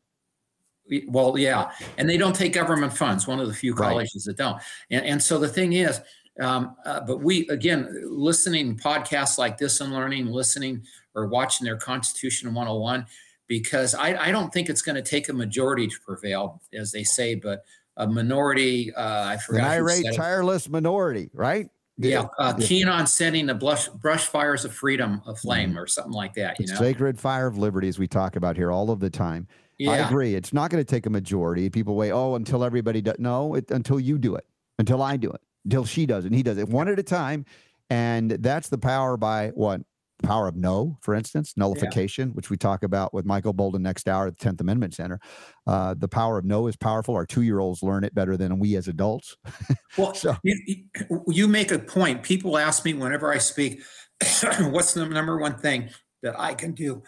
[1.08, 3.26] Well, yeah, and they don't take government funds.
[3.26, 4.36] One of the few colleges right.
[4.36, 4.60] that don't.
[4.90, 6.00] And, and so the thing is,
[6.40, 10.82] um, uh, but we again listening podcasts like this and learning, listening
[11.14, 13.06] or watching their Constitution 101,
[13.48, 17.04] because I, I don't think it's going to take a majority to prevail, as they
[17.04, 17.64] say, but
[17.96, 18.92] a minority.
[18.94, 19.64] Uh, I forgot.
[19.64, 21.68] An irate, tireless minority, right?
[21.96, 25.78] Yeah, uh, keen on sending the brush, brush fires of freedom aflame mm-hmm.
[25.78, 26.59] or something like that.
[26.59, 29.46] You know, sacred fire of liberty, as we talk about here all of the time.
[29.78, 29.92] Yeah.
[29.92, 30.35] I agree.
[30.35, 31.70] It's not going to take a majority.
[31.70, 33.16] People wait, oh, until everybody does.
[33.18, 34.46] No, it, until you do it,
[34.78, 37.02] until I do it, until she does it, and he does it, one at a
[37.02, 37.44] time.
[37.90, 39.83] And that's the power by what
[40.26, 42.32] power of no, for instance, nullification, yeah.
[42.34, 45.20] which we talk about with Michael Boldin next hour at the 10th Amendment Center.
[45.66, 47.14] Uh, the power of no is powerful.
[47.14, 49.37] Our two year olds learn it better than we as adults.
[49.98, 50.37] well, so.
[50.42, 50.84] you,
[51.28, 52.22] you make a point.
[52.22, 53.82] People ask me whenever I speak,
[54.60, 55.90] what's the number one thing
[56.22, 57.02] that I can do?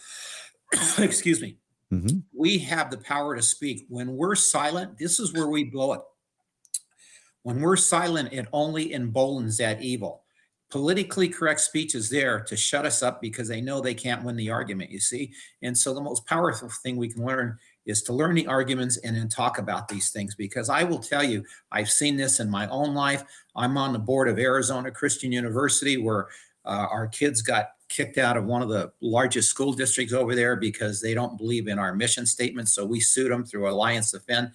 [0.99, 1.59] Excuse me.
[1.93, 2.19] Mm-hmm.
[2.37, 3.87] We have the power to speak.
[3.89, 6.01] When we're silent, this is where we blow it.
[7.43, 10.25] When we're silent, it only emboldens that evil
[10.71, 14.37] politically correct speech is there to shut us up because they know they can't win
[14.37, 15.33] the argument, you see?
[15.63, 19.17] And so the most powerful thing we can learn is to learn the arguments and
[19.17, 22.69] then talk about these things because I will tell you, I've seen this in my
[22.69, 23.23] own life.
[23.55, 26.27] I'm on the board of Arizona Christian University where
[26.65, 30.57] uh, our kids got kicked out of one of the largest school districts over there
[30.57, 32.69] because they don't believe in our mission statement.
[32.69, 34.51] So we sued them through Alliance Defend,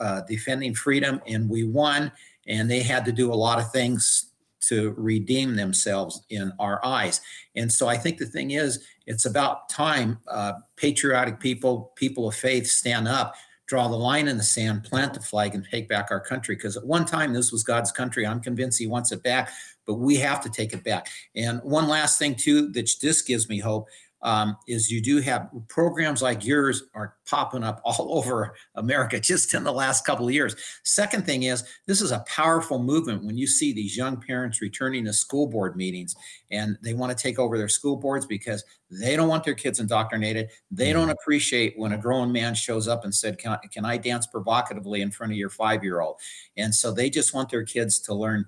[0.00, 2.10] uh, Defending Freedom, and we won.
[2.48, 4.25] And they had to do a lot of things
[4.68, 7.20] to redeem themselves in our eyes.
[7.54, 12.34] And so I think the thing is, it's about time uh, patriotic people, people of
[12.34, 13.34] faith stand up,
[13.66, 16.54] draw the line in the sand, plant the flag, and take back our country.
[16.54, 18.26] Because at one time, this was God's country.
[18.26, 19.50] I'm convinced He wants it back,
[19.86, 21.08] but we have to take it back.
[21.34, 23.88] And one last thing, too, that this gives me hope
[24.22, 29.54] um, is you do have programs like yours are popping up all over America just
[29.54, 30.56] in the last couple of years.
[30.84, 35.04] Second thing is this is a powerful movement when you see these young parents returning
[35.04, 36.14] to school board meetings
[36.50, 39.80] and they want to take over their school boards because they don't want their kids
[39.80, 40.48] indoctrinated.
[40.70, 41.10] They don't mm-hmm.
[41.10, 45.02] appreciate when a grown man shows up and said, "Can I, can I dance provocatively
[45.02, 46.20] in front of your five year old?"
[46.56, 48.46] And so they just want their kids to learn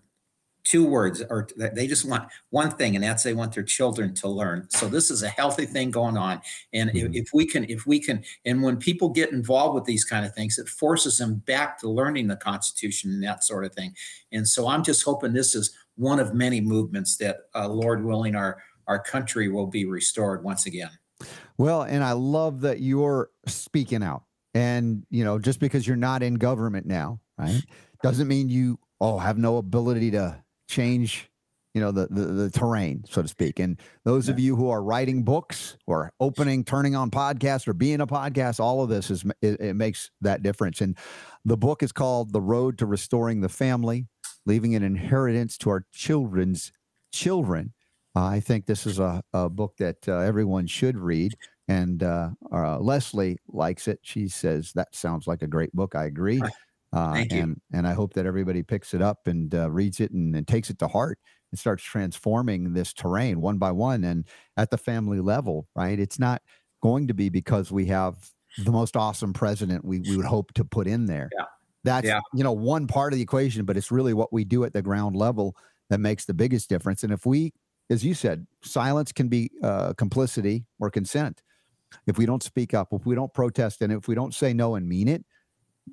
[0.68, 4.28] two words, or they just want one thing, and that's they want their children to
[4.28, 4.68] learn.
[4.68, 6.42] So this is a healthy thing going on,
[6.74, 7.14] and mm-hmm.
[7.14, 10.26] if, if, we can, if we can, and when people get involved with these kind
[10.26, 13.94] of things, it forces them back to learning the Constitution and that sort of thing.
[14.30, 18.36] And so I'm just hoping this is one of many movements that, uh, Lord willing,
[18.36, 20.90] our our country will be restored once again.
[21.58, 24.22] Well, and I love that you're speaking out.
[24.54, 27.62] And, you know, just because you're not in government now, right,
[28.02, 31.28] doesn't mean you oh have no ability to change
[31.74, 33.60] you know the, the, the terrain so to speak.
[33.60, 34.34] And those yeah.
[34.34, 38.58] of you who are writing books or opening turning on podcasts or being a podcast
[38.58, 40.80] all of this is it, it, makes that difference.
[40.80, 40.96] And
[41.44, 44.06] the book is called the road to restoring the family
[44.46, 46.72] leaving an inheritance to our children's
[47.12, 47.74] children.
[48.16, 51.36] Uh, i think this is a, a book that uh, everyone should read.
[51.68, 54.00] And uh, uh leslie likes it.
[54.02, 55.94] She says that sounds like a great book.
[55.94, 56.40] I agree
[56.92, 60.34] uh, and, and I hope that everybody picks it up and uh, reads it and,
[60.34, 61.18] and, takes it to heart
[61.52, 64.26] and starts transforming this terrain one by one and
[64.56, 65.98] at the family level, right?
[65.98, 66.40] It's not
[66.82, 68.30] going to be because we have
[68.64, 71.28] the most awesome president we, we would hope to put in there.
[71.36, 71.44] Yeah.
[71.84, 72.20] That's, yeah.
[72.34, 74.82] you know, one part of the equation, but it's really what we do at the
[74.82, 75.56] ground level
[75.90, 77.02] that makes the biggest difference.
[77.02, 77.52] And if we,
[77.90, 81.42] as you said, silence can be uh, complicity or consent.
[82.06, 84.74] If we don't speak up, if we don't protest, and if we don't say no
[84.74, 85.24] and mean it,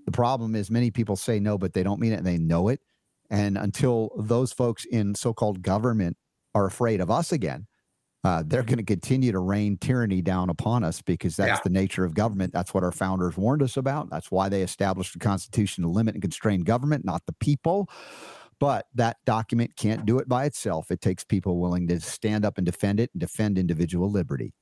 [0.06, 2.70] the problem is many people say no, but they don't mean it and they know
[2.70, 2.82] it.
[3.30, 6.18] And until those folks in so called government
[6.54, 7.68] are afraid of us again,
[8.24, 11.60] uh, they're going to continue to rain tyranny down upon us because that's yeah.
[11.64, 12.52] the nature of government.
[12.54, 14.10] That's what our founders warned us about.
[14.10, 17.88] That's why they established the Constitution to limit and constrain government, not the people.
[18.60, 20.90] But that document can't do it by itself.
[20.90, 24.54] It takes people willing to stand up and defend it and defend individual liberty.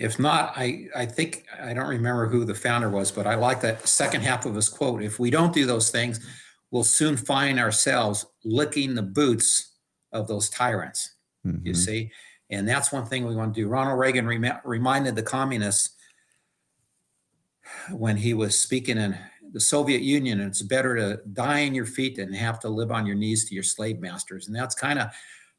[0.00, 3.60] If not, I, I think, I don't remember who the founder was, but I like
[3.60, 5.02] that second half of his quote.
[5.02, 6.26] If we don't do those things,
[6.70, 9.76] we'll soon find ourselves licking the boots
[10.12, 11.66] of those tyrants, mm-hmm.
[11.66, 12.10] you see?
[12.48, 13.68] And that's one thing we want to do.
[13.68, 15.94] Ronald Reagan rem- reminded the communists
[17.90, 19.18] when he was speaking in
[19.52, 23.04] the Soviet Union, it's better to die in your feet than have to live on
[23.04, 24.46] your knees to your slave masters.
[24.46, 25.10] And that's kind of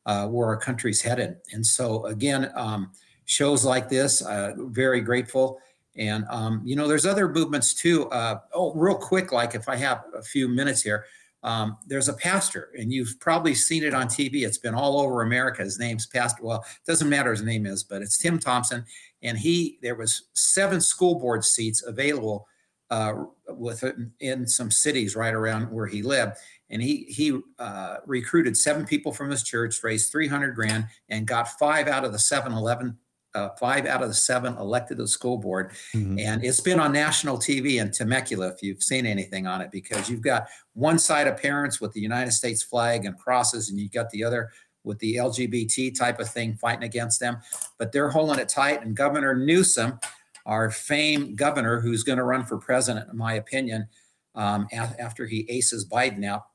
[0.08, 1.36] uh, where our country's headed.
[1.54, 2.92] And so, again, um,
[3.32, 4.22] shows like this.
[4.22, 5.58] Uh, very grateful.
[5.96, 8.10] And, um, you know, there's other movements too.
[8.10, 11.06] Uh, oh, real quick, like if I have a few minutes here,
[11.42, 14.46] um, there's a pastor, and you've probably seen it on TV.
[14.46, 15.64] It's been all over America.
[15.64, 16.44] His name's Pastor.
[16.44, 18.86] Well, it doesn't matter his name is, but it's Tim Thompson.
[19.24, 22.48] And he, there was seven school board seats available
[22.92, 23.84] uh, with
[24.20, 26.38] in some cities right around where he lived.
[26.70, 31.48] And he he uh, recruited seven people from his church, raised 300 grand, and got
[31.58, 32.98] five out of the 7-Eleven
[33.34, 35.72] uh, five out of the seven elected to the school board.
[35.96, 36.20] Mm-hmm.
[36.20, 40.10] And it's been on national TV in Temecula, if you've seen anything on it, because
[40.10, 43.92] you've got one side of parents with the United States flag and crosses, and you've
[43.92, 44.50] got the other
[44.84, 47.38] with the LGBT type of thing fighting against them.
[47.78, 48.84] But they're holding it tight.
[48.84, 50.00] And Governor Newsom,
[50.46, 53.88] our famed governor, who's going to run for president, in my opinion,
[54.34, 56.46] um, after he aces Biden out,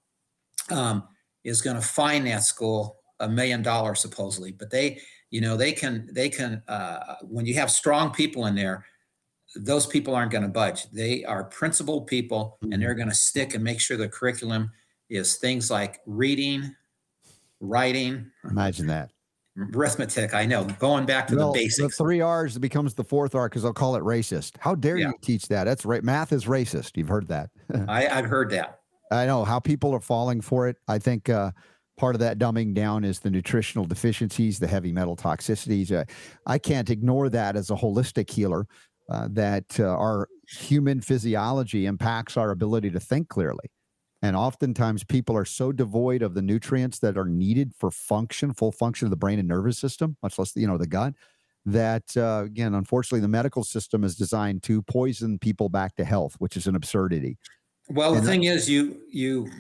[0.70, 1.05] um,
[1.45, 4.53] is going to fine that school a million dollars supposedly.
[4.53, 5.01] But they
[5.31, 8.85] you know they can they can uh, when you have strong people in there
[9.55, 10.91] those people aren't going to budge.
[10.91, 14.70] They are principled people and they're going to stick and make sure the curriculum
[15.09, 16.74] is things like reading
[17.61, 19.11] writing imagine that.
[19.74, 21.97] arithmetic i know going back to well, the basics.
[21.97, 24.53] the three r's becomes the fourth r because i'll call it racist.
[24.59, 25.09] How dare yeah.
[25.09, 25.64] you teach that?
[25.64, 26.97] That's right math is racist.
[26.97, 27.51] You've heard that.
[27.89, 28.81] I, i've heard that.
[29.11, 30.77] I know how people are falling for it.
[30.89, 31.53] I think uh,
[31.97, 35.91] Part of that dumbing down is the nutritional deficiencies, the heavy metal toxicities.
[35.93, 36.05] Uh,
[36.47, 38.67] I can't ignore that as a holistic healer,
[39.11, 43.71] uh, that uh, our human physiology impacts our ability to think clearly.
[44.23, 48.73] And oftentimes people are so devoid of the nutrients that are needed for function, full
[48.73, 51.15] function of the brain and nervous system, much less, you know, the gut,
[51.67, 56.37] that uh, again, unfortunately, the medical system is designed to poison people back to health,
[56.39, 57.39] which is an absurdity.
[57.89, 59.51] Well, and the thing is, you you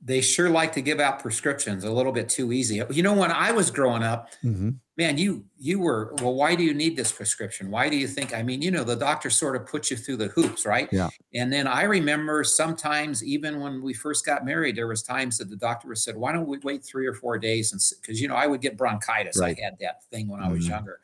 [0.00, 2.82] they sure like to give out prescriptions a little bit too easy.
[2.90, 4.70] You know, when I was growing up, mm-hmm.
[4.96, 6.34] man, you you were well.
[6.34, 7.68] Why do you need this prescription?
[7.70, 8.32] Why do you think?
[8.32, 10.88] I mean, you know, the doctor sort of puts you through the hoops, right?
[10.92, 11.08] Yeah.
[11.34, 15.50] And then I remember sometimes, even when we first got married, there was times that
[15.50, 18.36] the doctor said, "Why don't we wait three or four days?" And because you know,
[18.36, 19.36] I would get bronchitis.
[19.36, 19.58] Right.
[19.60, 20.74] I had that thing when I was mm-hmm.
[20.74, 21.00] younger.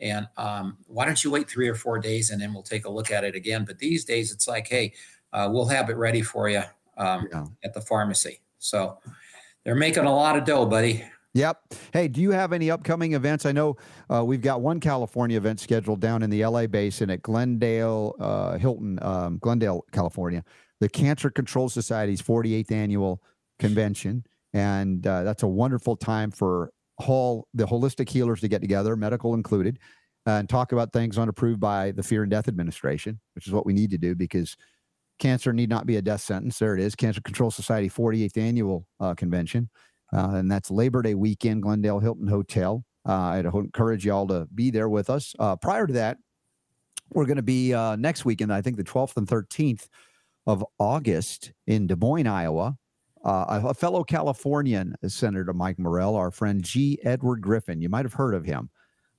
[0.00, 2.90] And um, why don't you wait three or four days and then we'll take a
[2.90, 3.64] look at it again?
[3.64, 4.94] But these days, it's like, hey,
[5.32, 6.62] uh, we'll have it ready for you
[6.98, 7.44] um, yeah.
[7.64, 8.40] at the pharmacy.
[8.58, 8.98] So
[9.64, 11.04] they're making a lot of dough, buddy.
[11.34, 11.74] Yep.
[11.92, 13.46] Hey, do you have any upcoming events?
[13.46, 13.76] I know
[14.12, 18.58] uh, we've got one California event scheduled down in the LA basin at Glendale uh,
[18.58, 20.42] Hilton, um, Glendale, California,
[20.80, 23.22] the Cancer Control Society's 48th annual
[23.58, 24.24] convention.
[24.52, 26.72] and uh, that's a wonderful time for
[27.06, 29.78] all the holistic healers to get together, medical included,
[30.26, 33.72] and talk about things unapproved by the Fear and Death Administration, which is what we
[33.72, 34.56] need to do because
[35.18, 36.58] cancer need not be a death sentence.
[36.58, 39.68] There it is, Cancer Control Society 48th annual uh, convention,
[40.12, 42.84] uh, and that's Labor Day weekend, Glendale Hilton Hotel.
[43.06, 45.34] Uh, I'd encourage y'all to be there with us.
[45.38, 46.18] Uh, prior to that,
[47.12, 49.88] we're going to be uh, next weekend, I think the 12th and 13th
[50.46, 52.76] of August in Des Moines, Iowa.
[53.24, 56.98] A fellow Californian Senator Mike Morrell, our friend G.
[57.04, 58.70] Edward Griffin, you might have heard of him,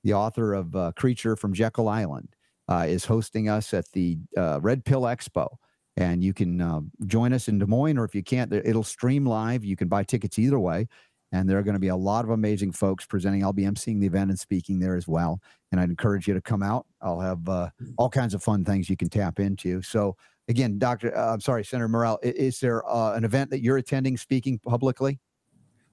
[0.03, 2.29] the author of Creature from Jekyll Island,
[2.69, 5.57] uh, is hosting us at the uh, Red Pill Expo.
[5.99, 9.25] And you can uh, join us in Des Moines, or if you can't, it'll stream
[9.25, 9.65] live.
[9.65, 10.87] You can buy tickets either way.
[11.31, 13.43] And there are going to be a lot of amazing folks presenting.
[13.43, 15.41] I'll be emceeing the event and speaking there as well.
[15.71, 16.87] And I'd encourage you to come out.
[17.01, 19.81] I'll have uh, all kinds of fun things you can tap into.
[19.83, 20.15] So,
[20.47, 23.77] again, Doctor, uh, I'm sorry, Senator Morrell, is, is there uh, an event that you're
[23.77, 25.19] attending speaking publicly?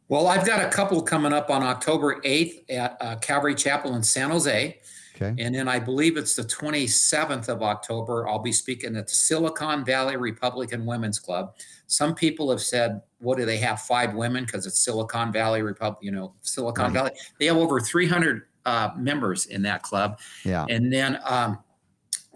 [0.08, 4.04] Well, I've got a couple coming up on October 8th at uh, Calvary Chapel in
[4.04, 4.78] San Jose.
[5.20, 5.34] Okay.
[5.42, 8.28] And then I believe it's the 27th of October.
[8.28, 11.54] I'll be speaking at the Silicon Valley Republican Women's Club.
[11.86, 13.80] Some people have said, what do they have?
[13.80, 16.92] Five women because it's Silicon Valley Republic, you know, Silicon Right.
[16.92, 17.10] Valley.
[17.38, 20.18] They have over 300 uh, members in that club.
[20.44, 20.66] Yeah.
[20.68, 21.58] And then um,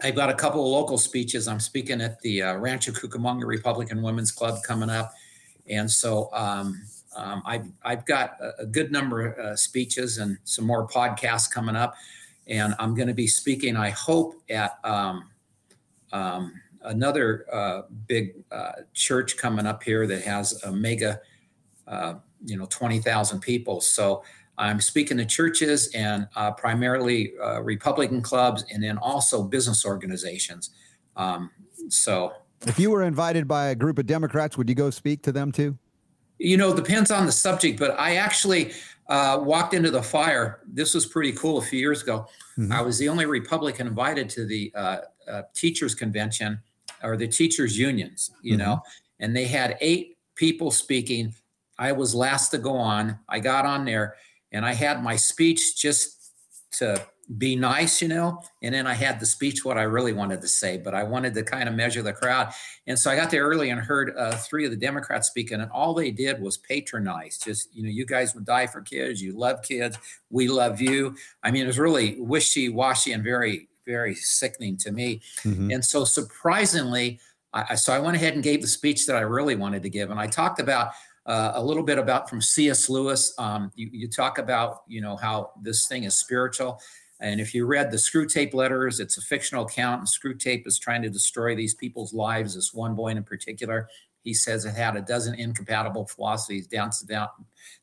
[0.01, 1.47] I've got a couple of local speeches.
[1.47, 5.13] I'm speaking at the uh, Rancho Cucamonga Republican Women's Club coming up.
[5.69, 6.81] And so um,
[7.15, 11.51] um, I've, I've got a, a good number of uh, speeches and some more podcasts
[11.51, 11.95] coming up.
[12.47, 15.29] And I'm going to be speaking, I hope, at um,
[16.11, 21.21] um, another uh, big uh, church coming up here that has a mega,
[21.87, 22.15] uh,
[22.45, 23.81] you know, 20,000 people.
[23.81, 24.23] So
[24.57, 30.71] I'm speaking to churches and uh, primarily uh, Republican clubs and then also business organizations.
[31.15, 31.51] Um,
[31.89, 32.33] so,
[32.67, 35.51] If you were invited by a group of Democrats, would you go speak to them
[35.51, 35.77] too?
[36.41, 38.71] you know, depends on the subject, but I actually
[39.11, 40.61] uh, walked into the fire.
[40.65, 42.27] This was pretty cool a few years ago.
[42.57, 42.71] Mhm.
[42.71, 44.97] I was the only Republican invited to the uh,
[45.27, 46.57] uh, teachers convention
[47.03, 48.81] or the teachers unions, you know,
[49.19, 51.35] and they had eight people speaking.
[51.77, 53.19] I was last to go on.
[53.27, 54.15] I got on there
[54.53, 56.31] and I had my speech just
[56.77, 57.05] to
[57.37, 60.47] be nice, you know, and then I had the speech what I really wanted to
[60.47, 62.51] say, but I wanted to kind of measure the crowd.
[62.87, 65.71] And so I got there early and heard uh, three of the Democrats speaking, and
[65.71, 67.37] all they did was patronize.
[67.37, 69.21] Just you know, you guys would die for kids.
[69.21, 69.97] You love kids.
[70.29, 71.15] We love you.
[71.43, 75.21] I mean, it was really wishy washy and very, very sickening to me.
[75.43, 75.73] Mhm.
[75.73, 77.19] And so surprisingly,
[77.53, 79.89] I, I- so I went ahead and gave the speech that I really wanted to
[79.89, 80.89] give, and I talked about.
[81.27, 82.89] Uh, a little bit about from C.S.
[82.89, 83.31] Lewis.
[83.37, 86.81] Um, you, you talk about, you know, how this thing is spiritual.
[87.21, 91.03] And if you read the Screwtape letters, it's a fictional account, and Screwtape is trying
[91.03, 92.55] to destroy these people's lives.
[92.55, 93.87] This one boy in particular,
[94.23, 97.29] he says it had a dozen incompatible philosophies dancing about,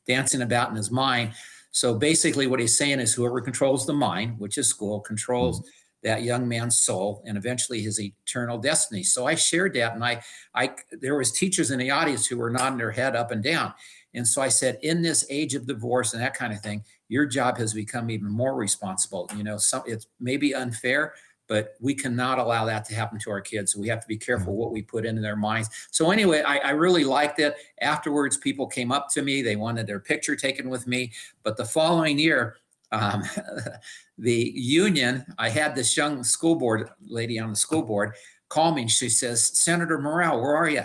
[0.05, 1.33] dancing about in his mind.
[1.71, 5.69] So basically, what he's saying is whoever controls the mind, which is school, controls mm-hmm.
[6.03, 9.03] that young man's soul and eventually his eternal destiny.
[9.03, 10.21] So I shared that, and I,
[10.53, 13.73] I, there was teachers in the audience who were nodding their head up and down.
[14.13, 17.25] And so I said, in this age of divorce and that kind of thing, your
[17.25, 19.29] job has become even more responsible.
[19.35, 21.13] You know, some it's maybe unfair,
[21.47, 23.73] but we cannot allow that to happen to our kids.
[23.73, 25.69] So we have to be careful what we put into their minds.
[25.91, 27.55] So anyway, I, I really liked it.
[27.81, 29.41] Afterwards, people came up to me.
[29.41, 31.11] They wanted their picture taken with me.
[31.43, 32.57] But the following year,
[32.91, 33.23] um,
[34.17, 38.13] the union, I had this young school board lady on the school board
[38.49, 40.83] call me and she says, Senator Morrell, where are you?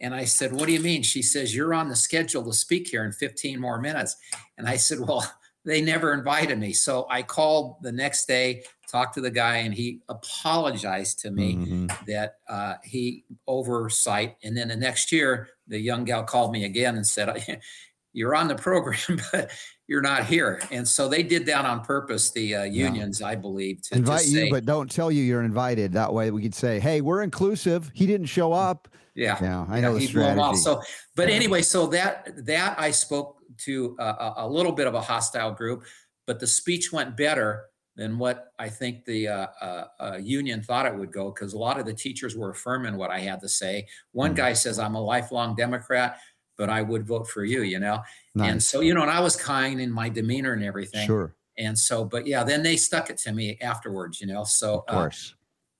[0.00, 1.02] And I said, What do you mean?
[1.02, 4.16] She says, You're on the schedule to speak here in 15 more minutes.
[4.58, 5.30] And I said, Well,
[5.64, 6.72] they never invited me.
[6.72, 11.54] So I called the next day, talked to the guy, and he apologized to me
[11.54, 12.06] Mhm.
[12.06, 14.36] that uh, he oversight.
[14.42, 17.60] And then the next year, the young gal called me again and said,
[18.14, 19.50] "You're on the program, but
[19.86, 22.30] you're not here." And so they did that on purpose.
[22.30, 25.92] The uh, unions, I believe, to Invite just you, but don't tell you you're invited.
[25.92, 27.90] That way we could say, hey, we're inclusive.
[27.94, 28.88] He didn't show up.
[29.14, 30.56] Yeah, Yeah, I Yeah, know the he blew 'em off.
[30.56, 30.82] strategy.
[30.86, 35.00] So, but anyway, so that that I spoke to a, a- little bit of a
[35.00, 35.84] hostile group,
[36.26, 40.86] but the speech went better than what I think the uh, uh, uh, union thought
[40.86, 43.48] it would go because a lot of the teachers were affirming what I had to
[43.48, 43.86] say.
[44.12, 44.36] One Mm.
[44.36, 46.18] guy says, "I'm a lifelong Democrat."
[46.56, 48.02] But I would vote for you, you know.
[48.38, 51.06] And so, you know, and I was kind in my demeanor and everything.
[51.06, 54.44] Sure, And so, but yeah, then they stuck it to me afterwards, you know.
[54.44, 55.10] So, of uh,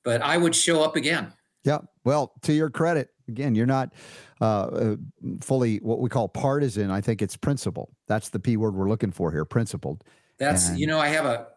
[0.05, 1.35] but I would show up again.
[1.65, 1.81] Yeah.
[2.05, 3.93] Well, to your credit, again, you're not
[4.41, 4.97] uh, uh,
[5.41, 6.91] fully what we call partisan.
[6.91, 7.91] I think it's principle.
[8.07, 10.05] That's the P word we're looking for here principled.
[10.39, 11.49] That's you know I have a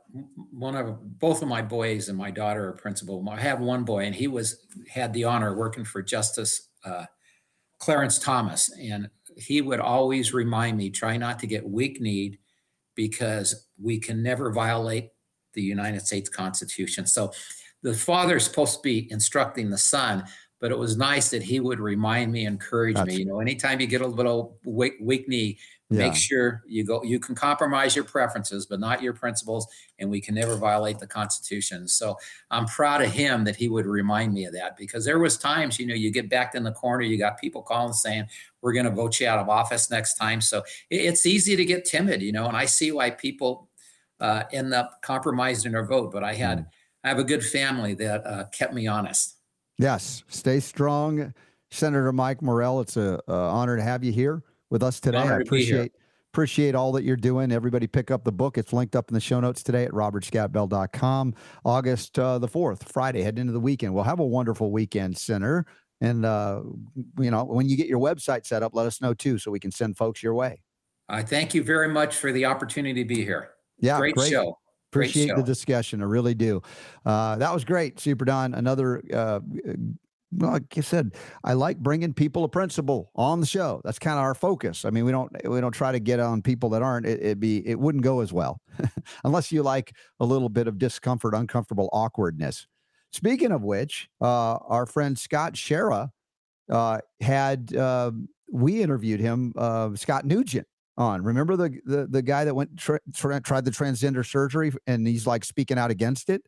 [0.52, 3.28] one of both of my boys and my daughter are principal.
[3.30, 7.06] I have one boy and he was had the honor of working for Justice uh,
[7.80, 12.38] Clarence Thomas and he would always remind me try not to get weak kneed
[12.96, 15.10] because we can never violate
[15.54, 17.08] the United States Constitution.
[17.08, 17.32] So
[17.82, 20.24] the father is supposed to be instructing the son,
[20.64, 23.20] but it was nice that he would remind me, encourage That's- me.
[23.24, 25.60] You know, anytime you get a little weak, weak knee,
[25.90, 25.98] Yeah.
[26.08, 27.04] make sure you go.
[27.04, 29.68] You can compromise your preferences, but not your principles,
[30.00, 31.86] and we can never violate the Constitution.
[31.90, 32.18] So
[32.50, 35.80] I'm proud of him that he would remind me of that because there was times,
[35.80, 38.28] you know, you get backed in the corner, you got people calling saying
[38.62, 40.40] we're going to vote you out of office next time.
[40.40, 40.60] So
[40.90, 43.68] it- it's easy to get timid, you know, and I see why people
[44.22, 46.10] uh, end up compromising their vote.
[46.14, 46.68] But I had, Mm.
[47.04, 49.36] I have a good family that uh, kept me honest.
[49.78, 51.34] Yes, stay strong,
[51.72, 52.80] Senator Mike Morrell.
[52.82, 55.18] It's a, a honor to have you here with us today.
[55.18, 55.42] I to be here.
[55.42, 55.92] appreciate
[56.34, 57.52] appreciate all that you're doing.
[57.52, 58.58] Everybody, pick up the book.
[58.58, 61.36] It's linked up in the show notes today at robertscottbell.com.
[61.64, 63.94] August uh, the fourth, Friday, heading into the weekend.
[63.94, 65.68] We'll have a wonderful weekend, Senator.
[66.02, 66.64] And uh,
[67.20, 69.60] you know, when you get your website set up, let us know too, so we
[69.60, 70.62] can send folks your way.
[71.08, 73.52] I thank you very much for the opportunity to be here.
[73.80, 74.58] Yeah, Great, show.
[74.94, 76.02] Appreciate the discussion.
[76.02, 76.62] I really do.
[77.06, 78.54] Uh, that was great, Super Don.
[78.54, 79.40] Another, uh,
[80.32, 83.82] well, like I said, I like bringing people a principle on the show.
[83.84, 84.86] That's kind of our focus.
[84.86, 87.06] I mean, we don't we don't try to get on people that aren't.
[87.06, 88.60] It, it'd be it wouldn't go as well,
[89.24, 92.68] unless you like a little bit of discomfort, uncomfortable awkwardness.
[93.12, 96.12] Speaking of which, uh, our friend Scott Shera
[96.70, 98.12] uh, had uh,
[98.52, 100.68] we interviewed him, uh, Scott Newgent
[100.98, 101.24] on.
[101.24, 105.26] Remember the the, the guy that went tra- tra- tried the transgender surgery and he's
[105.28, 106.44] like speaking out against it.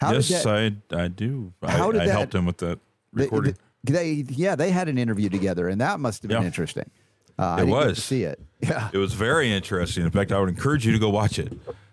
[0.00, 1.52] How yes, did that, I I do.
[1.62, 2.78] How I, did I that- helped him with that
[3.12, 3.56] they, recording.
[3.84, 6.46] they yeah they had an interview together and that must have been Yeah.
[6.46, 6.90] interesting.
[7.38, 8.02] Uh, I It was.
[8.04, 8.40] see it.
[8.62, 10.04] Yeah, it was very interesting.
[10.04, 11.52] In fact, I would encourage you to go watch it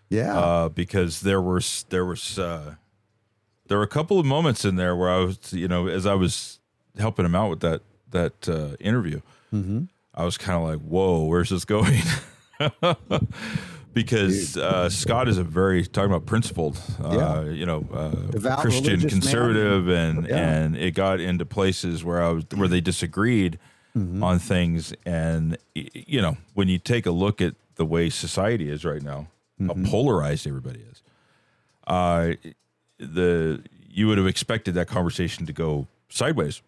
[0.09, 0.37] yeah.
[0.37, 2.75] uh, because there was there was uh,
[3.67, 6.13] there were a couple of moments in there where I was you know as I
[6.13, 6.59] was
[6.99, 7.81] helping him out with that
[8.11, 9.85] that uh, interview, mm-hmm.
[10.19, 12.01] I was kind of like, "Whoa, where's this going?"
[13.93, 17.43] because uh, Scott is a very talking about principled, uh, Yeah.
[17.49, 19.09] you know, uh, Christian religious man.
[19.09, 20.35] conservative, and Yeah.
[20.37, 23.57] and it got into places where I was where they disagreed
[23.97, 24.23] Mm-hmm.
[24.23, 28.85] on things, and you know, when you take a look at the way society is
[28.85, 29.27] right now,
[29.59, 29.83] Mm-hmm.
[29.85, 31.01] how polarized everybody is,
[31.87, 32.33] uh,
[32.99, 36.61] the you would have expected that conversation to go sideways.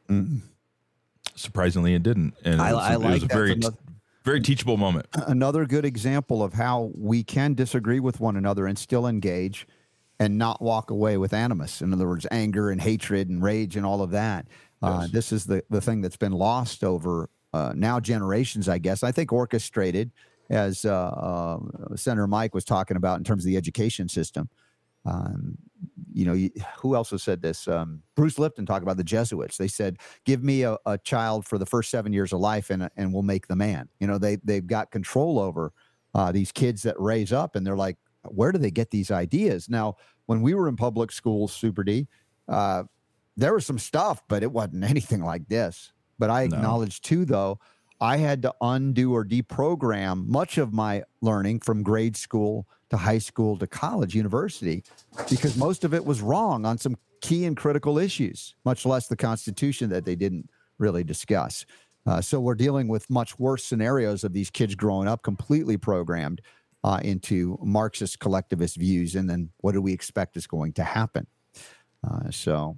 [1.36, 3.76] Surprisingly, it didn't, and it was, I it was a very the-
[4.24, 5.08] very teachable moment.
[5.14, 9.68] Another good example of how we can disagree with one another and still engage
[10.20, 11.82] and not walk away with animus.
[11.82, 14.46] In other words, anger and hatred and rage and all of that.
[14.84, 19.04] Uh, this is the, the thing that's been lost over uh, now generations, I guess.
[19.04, 20.12] I think orchestrated,
[20.50, 24.50] as uh, uh, Senator Mike was talking about in terms of the education system.
[25.06, 25.58] Um,
[26.14, 27.68] you know, who else has said this?
[27.68, 29.58] Um, Bruce Lipton talked about the Jesuits.
[29.58, 32.90] They said, "Give me a, a child for the first seven years of life, and
[32.96, 35.74] and we'll make the man." You know, they they've got control over
[36.14, 37.98] uh, these kids that raise up, and they're like,
[38.30, 39.96] "Where do they get these ideas?" Now,
[40.28, 42.08] when we were in public schools, Super D,
[42.48, 42.84] uh,
[43.38, 45.94] there was some stuff, but it wasn't anything like this.
[46.20, 46.44] But I No.
[46.44, 47.60] acknowledge too, though,
[48.00, 53.18] I had to undo or deprogram much of my learning from grade school to high
[53.18, 54.84] school to college, university,
[55.30, 59.16] because most of it was wrong on some key and critical issues, much less the
[59.16, 61.66] Constitution that they didn't really discuss.
[62.06, 66.42] Uh, so we're dealing with much worse scenarios of these kids growing up completely programmed
[66.84, 69.16] uh, into Marxist collectivist views.
[69.16, 71.28] And then what do we expect is going to happen?
[72.06, 72.78] Uh, so,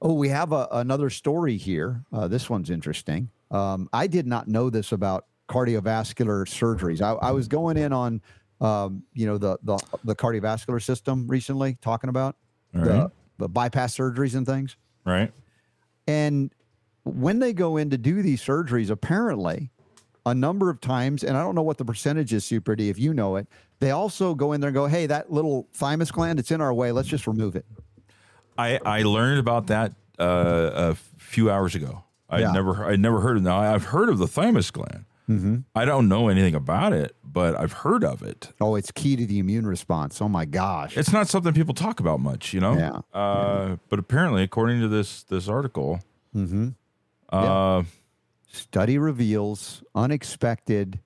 [0.00, 2.04] oh, we have a, another story here.
[2.12, 3.30] Uh, this one's interesting.
[3.50, 7.00] Um, I did not know this about cardiovascular surgeries.
[7.00, 8.20] I, I was going in on,
[8.60, 12.36] um, you know, the, the the cardiovascular system recently, talking about
[12.74, 14.76] All the, right, the bypass surgeries and things.
[15.04, 15.32] right.
[16.06, 16.52] And
[17.04, 19.70] when they go in to do these surgeries, apparently,
[20.26, 22.98] a number of times, and I don't know what the percentage is, Super D, if
[22.98, 23.46] you know it,
[23.78, 26.74] they also go in there and go, hey, that little thymus gland, it's in our
[26.74, 26.92] way.
[26.92, 27.64] Let's just remove it.
[28.58, 32.04] I I learned about that uh, a few hours ago.
[32.28, 32.52] I Yeah.
[32.52, 33.58] never I never heard of now.
[33.58, 35.04] I've heard of the thymus gland.
[35.30, 35.58] Mm-hmm.
[35.76, 38.52] I don't know anything about it, but I've heard of it.
[38.60, 40.20] Oh, it's key to the immune response.
[40.20, 40.96] Oh my gosh.
[40.96, 42.76] It's not something people talk about much, you know.
[42.76, 43.18] Yeah.
[43.18, 46.00] Uh, But apparently, according to this this article,
[46.34, 46.70] mm-hmm.
[47.28, 47.84] uh,
[48.52, 50.98] Study reveals unexpected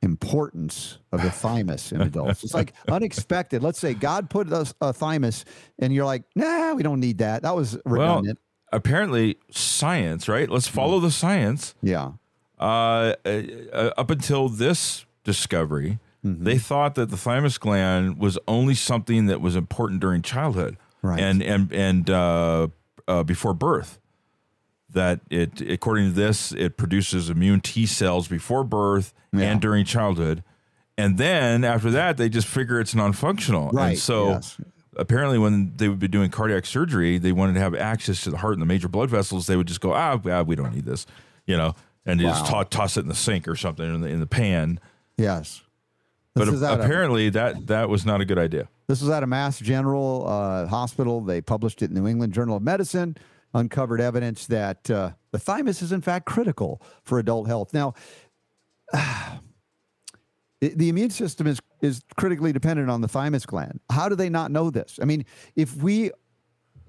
[0.00, 2.42] importance of the thymus in adults.
[2.42, 3.62] It's like unexpected.
[3.62, 5.44] Let's say God put us a thymus,
[5.78, 7.42] and you're like, nah, we don't need that.
[7.42, 8.38] That was well, redundant.
[8.72, 10.26] apparently, science.
[10.26, 10.48] Right.
[10.48, 11.74] Let's follow the science.
[11.82, 12.12] yeah.
[12.60, 13.42] Uh, uh,
[13.72, 16.44] uh, up until this discovery, Mm-hmm.
[16.44, 21.18] they thought that the thymus gland was only something that was important during childhood Right.
[21.18, 22.68] and and and uh,
[23.08, 23.98] uh, before birth.
[24.90, 29.44] that it according to this it produces immune T cells before birth Yeah.
[29.52, 30.42] and during childhood.
[30.98, 33.70] And then after that they just figure it's non-functional.
[33.70, 34.58] Right, And so yes.
[34.98, 38.36] apparently when they would be doing cardiac surgery, they wanted to have access to the
[38.36, 39.46] heart and the major blood vessels.
[39.46, 41.06] They would just go, ah, ah, we don't need this,
[41.46, 41.74] you know,
[42.06, 42.62] and they just Wow.
[42.62, 44.80] to- toss it in the sink or something in the, in the pan.
[45.16, 45.62] Yes.
[46.34, 48.68] But This is at a- apparently that that was not a good idea.
[48.88, 51.20] This was at a Mass General uh, hospital.
[51.20, 53.16] They published it in the New England Journal of Medicine,
[53.54, 57.72] uncovered evidence that uh, the thymus is, in fact, critical for adult health.
[57.74, 57.94] Now,
[60.60, 63.80] the, the immune system is, is critically dependent on the thymus gland.
[63.90, 64.98] How do they not know this?
[65.00, 65.24] I mean,
[65.56, 66.10] if we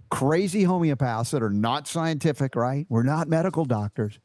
[0.09, 2.85] crazy homeopaths that are not scientific, right?
[2.89, 4.19] We're not medical doctors,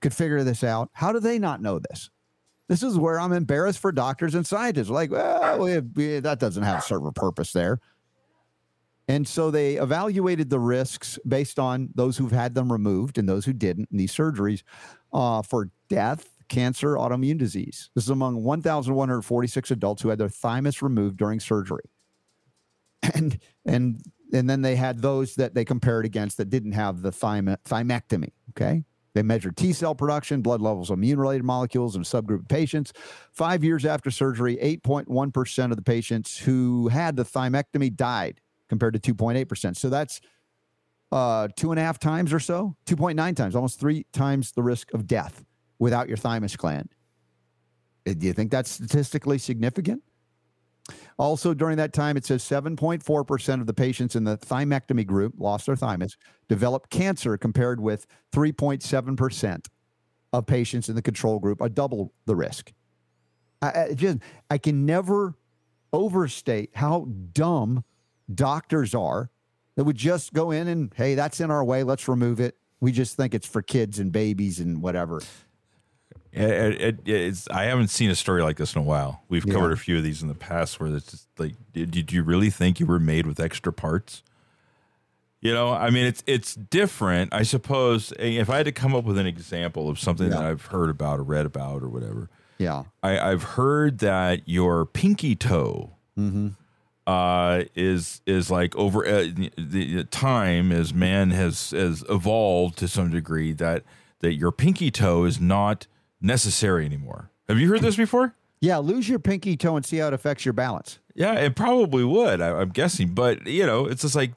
[0.00, 0.90] could figure this out.
[0.92, 2.10] How do they not know this?
[2.68, 4.90] This is where I'm embarrassed for doctors and scientists.
[4.90, 7.80] Like, well, we we- that doesn't have serve a purpose there.
[9.10, 13.46] And so they evaluated the risks based on those who've had them removed and those
[13.46, 14.62] who didn't in these surgeries
[15.14, 17.88] uh, for death, cancer, autoimmune disease.
[17.94, 21.84] This is among 1,146 adults who had their thymus removed during surgery.
[23.14, 24.02] And and
[24.34, 28.32] and then they had those that they compared against that didn't have the thyme- thymectomy.
[28.50, 28.84] Okay.
[29.18, 32.46] They measured T cell production, blood levels of immune related molecules in a subgroup of
[32.46, 32.92] patients.
[33.32, 39.14] Five years after surgery, 8.1% of the patients who had the thymectomy died compared to
[39.14, 39.76] 2.8%.
[39.76, 40.20] So that's
[41.10, 44.94] uh, two and a half times or so, 2.9 times, almost three times the risk
[44.94, 45.44] of death
[45.80, 46.94] without your thymus gland.
[48.06, 50.04] Uh, Do you think that's statistically significant?
[51.18, 55.66] Also, during that time, it says 7.4% of the patients in the thymectomy group lost
[55.66, 56.16] their thymus,
[56.48, 59.66] developed cancer, compared with 3.7%
[60.32, 62.72] of patients in the control group, are double the risk.
[63.62, 64.18] I, I just,
[64.50, 65.34] I can never
[65.92, 67.84] overstate how dumb
[68.32, 69.30] doctors are
[69.76, 72.56] that would just go in and, hey, that's in our way, let's remove it.
[72.80, 75.20] We just think it's for kids and babies and whatever.
[76.32, 79.22] It, it, it's I haven't seen a story like this in a while.
[79.28, 79.54] We've Yeah.
[79.54, 82.22] covered a few of these in the past where it's just like, did, did you
[82.22, 84.22] really think you were made with extra parts?
[85.40, 87.32] You know, I mean, it's it's different.
[87.32, 90.42] I suppose eh, if I had to come up with an example of something that
[90.42, 92.84] I've heard about or read about or whatever, Yeah.
[93.04, 96.48] I, I've heard that your pinky toe Mm-hmm.
[97.06, 102.88] uh, is is like over uh, the, the time as man has has evolved to
[102.88, 103.84] some degree that
[104.18, 105.86] that your pinky toe is not
[106.20, 107.30] necessary anymore.
[107.48, 108.34] Have you heard this before?
[108.60, 108.78] Yeah.
[108.78, 110.98] Lose your pinky toe and see how it affects your balance.
[111.14, 112.40] Yeah, it probably would.
[112.40, 114.32] I, I'm guessing, but you know, it's just like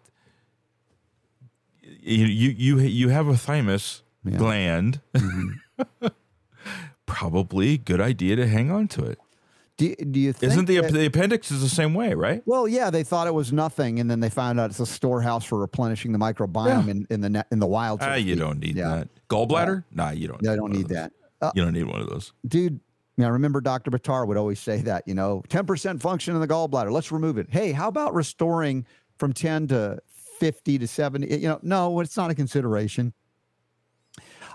[1.83, 4.37] you you you, you have a thymus Yeah.
[4.37, 5.01] gland.
[7.05, 9.19] probably good idea to hang on to it.
[9.77, 12.43] Do, do you think Isn't the that- the appendix is the same way, right?
[12.45, 15.43] Well, yeah, they thought it was nothing, and then they found out it's a storehouse
[15.43, 17.99] for replenishing the microbiome in, in the in the wild.
[18.01, 18.89] Ah, you don't need Yeah.
[18.89, 19.07] that.
[19.29, 19.83] Gallbladder?
[19.91, 20.41] Nah, you don't.
[20.43, 20.97] Yeah, I don't need those.
[20.97, 22.33] that, uh, You don't need one of those.
[22.47, 22.79] dude.
[23.19, 23.91] I remember Dr.
[23.91, 25.07] Batar would always say that.
[25.07, 26.91] You know, ten percent function in the gallbladder.
[26.91, 27.47] Let's remove it.
[27.51, 28.83] Hey, how about restoring
[29.19, 29.99] from ten to
[30.39, 31.27] fifty to seventy?
[31.37, 33.13] You know, no, it's not a consideration.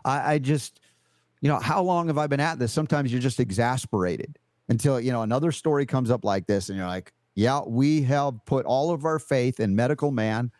[0.05, 0.80] I, I just,
[1.41, 2.72] you know, how long have I been at this?
[2.72, 4.37] Sometimes you're just exasperated
[4.68, 8.45] until you know another story comes up like this, and you're like, yeah, we have
[8.47, 10.51] put all of our faith in medical man,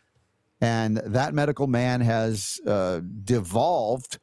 [0.61, 4.21] and that medical man has uh, devolved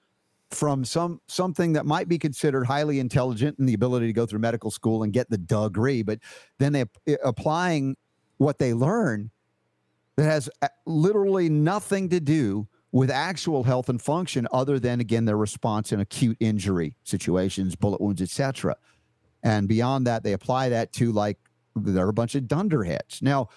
[0.53, 4.39] from some something that might be considered highly intelligent and the ability to go through
[4.39, 6.19] medical school and get the degree, but
[6.59, 7.95] then they eh, applying
[8.37, 9.31] what they learn
[10.17, 15.25] that has eh, literally nothing to do with actual health and function other than again
[15.25, 18.75] their response in acute injury situations bullet wounds etc
[19.41, 21.37] and beyond that they apply that to like
[21.75, 23.21] they're a bunch of dunderheads.
[23.21, 23.49] Now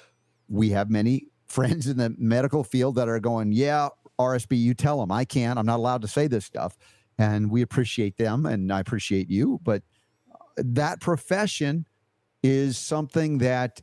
[0.49, 3.89] we have many friends in the medical field that are going yeah
[4.21, 5.59] rsb you tell them i can't.
[5.59, 6.77] I'm not allowed to say this stuff.
[7.19, 9.83] And we appreciate them and i appreciate you but
[10.33, 11.87] uh, that profession
[12.43, 13.81] is something that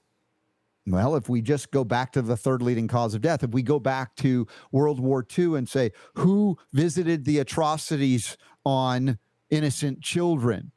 [0.86, 3.64] well, if we just go back to the third leading cause of death, if we
[3.64, 9.18] go back to World War II and say, who visited the atrocities on
[9.50, 10.73] innocent children?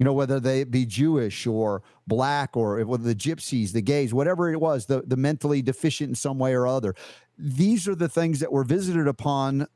[0.00, 4.52] You know, whether they be Jewish or black or whether the gypsies, the gays, whatever
[4.52, 6.96] it was, the, the mentally deficient in some way or other.
[7.38, 9.68] These are the things that were visited upon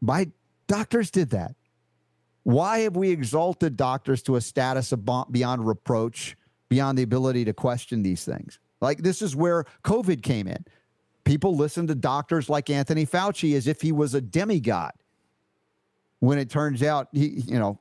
[0.00, 0.28] by
[0.66, 1.56] doctors, did that.
[2.44, 6.36] Why have we exalted doctors to a status of beyond reproach?
[6.72, 8.58] beyond the ability to question these things.
[8.80, 10.64] Like this is where COVID came in.
[11.22, 14.92] People listen to doctors like Anthony Fauci as if he was a demigod.
[16.20, 17.78] When it turns out he, you know,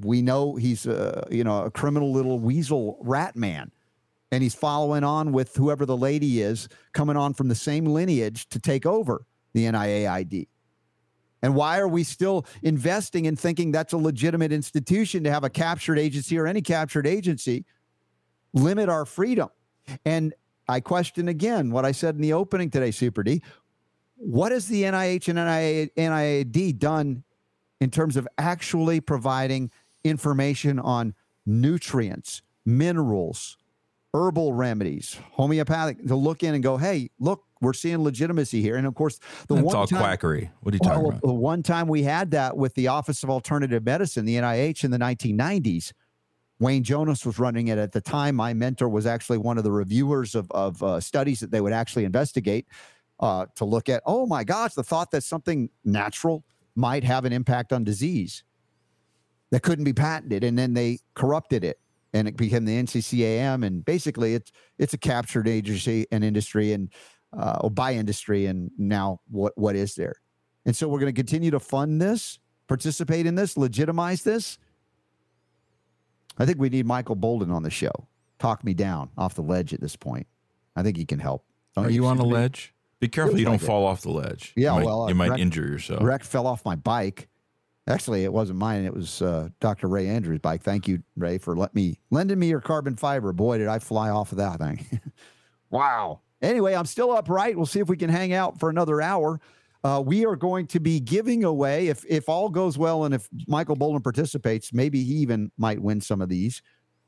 [0.00, 3.70] we know he's a, you know, a criminal little weasel rat man.
[4.30, 8.48] And he's following on with whoever the lady is coming on from the same lineage
[8.48, 10.48] to take over the NIAID.
[11.42, 15.50] And why are we still investing and thinking that's a legitimate institution to have a
[15.50, 17.66] captured agency or any captured agency
[18.54, 19.48] limit our freedom?
[20.04, 20.32] And
[20.68, 23.42] I question again what I said in the opening today, Super D.
[24.16, 27.24] What has the NIH and NIA, NIAID done
[27.82, 29.68] in terms of actually providing
[30.04, 31.14] information on
[31.44, 33.58] nutrients, minerals,
[34.14, 38.76] herbal remedies, homeopathic to look in and go, hey, look, we're seeing legitimacy here.
[38.76, 39.18] And of course,
[39.48, 40.48] the That's one all time, quackery.
[40.60, 41.22] What are you talking well, about?
[41.22, 44.92] the one time we had that with the Office of Alternative Medicine, the NIH in
[44.92, 45.92] the 1990s,
[46.60, 48.36] Wayne Jonas was running it at the time.
[48.36, 51.72] My mentor was actually one of the reviewers of, of uh, studies that they would
[51.72, 52.68] actually investigate
[53.18, 56.44] uh, to look at, oh my gosh, the thought that something natural
[56.74, 58.44] might have an impact on disease
[59.50, 60.44] that couldn't be patented.
[60.44, 61.78] And then they corrupted it
[62.12, 63.64] and it became the NCCAM.
[63.64, 66.90] And basically, it's it's a captured agency and industry and
[67.36, 68.46] uh, or by industry.
[68.46, 70.14] And now what what is there?
[70.64, 74.58] And so we're going to continue to fund this, participate in this, legitimize this.
[76.38, 77.92] I think we need Michael Boldin on the show.
[78.38, 80.26] Talk me down off the ledge at this point.
[80.76, 81.44] I think he can help.
[81.74, 82.74] Don't Are you on a ledge?
[83.02, 83.66] Be careful you don't it.
[83.66, 84.52] fall off the ledge.
[84.54, 86.04] Yeah, you might, well, you might Brett- injure yourself.
[86.04, 87.28] Wreck fell off my bike.
[87.88, 88.84] Actually, it wasn't mine.
[88.84, 89.88] It was uh, Dr.
[89.88, 90.62] Ray Andrews' bike.
[90.62, 93.32] Thank you, Ray, for let me lending me your carbon fiber.
[93.32, 95.00] Boy, did I fly off of that thing!
[95.70, 96.20] wow.
[96.40, 97.56] Anyway, I'm still upright.
[97.56, 99.40] We'll see if we can hang out for another hour.
[99.82, 103.28] Uh, we are going to be giving away, if if all goes well, and if
[103.48, 106.62] Michael Boldin participates, maybe he even might win some of these.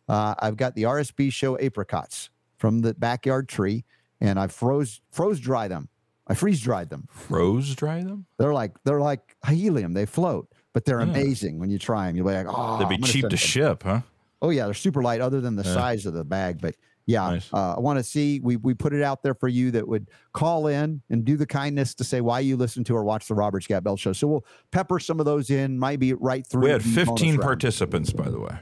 [0.09, 3.84] Uh, I've got the RSB show apricots from the backyard tree,
[4.21, 5.89] and I froze froze dry them.
[6.27, 7.07] I freeze dried them.
[7.11, 8.25] Froze dry them?
[8.39, 9.93] They're like they're like helium.
[9.93, 11.11] They float, but they're Yeah.
[11.11, 12.17] amazing when you try them.
[12.17, 14.01] You're like, oh, They'd be cheap to them." ship, huh?
[14.41, 15.75] Oh yeah, they're super light, other than the Yeah.
[15.75, 16.61] size of the bag.
[16.62, 17.51] But yeah, Nice.
[17.53, 18.41] uh, I want to see.
[18.41, 21.45] We we put it out there for you that would call in and do the
[21.47, 24.15] kindness to say why you listen to or watch the Robert Scott Bell Show.
[24.15, 25.79] So we'll pepper some of those in.
[25.79, 26.62] Might be right through.
[26.62, 27.43] We had bonus 15 round.
[27.43, 28.57] participants, by the way.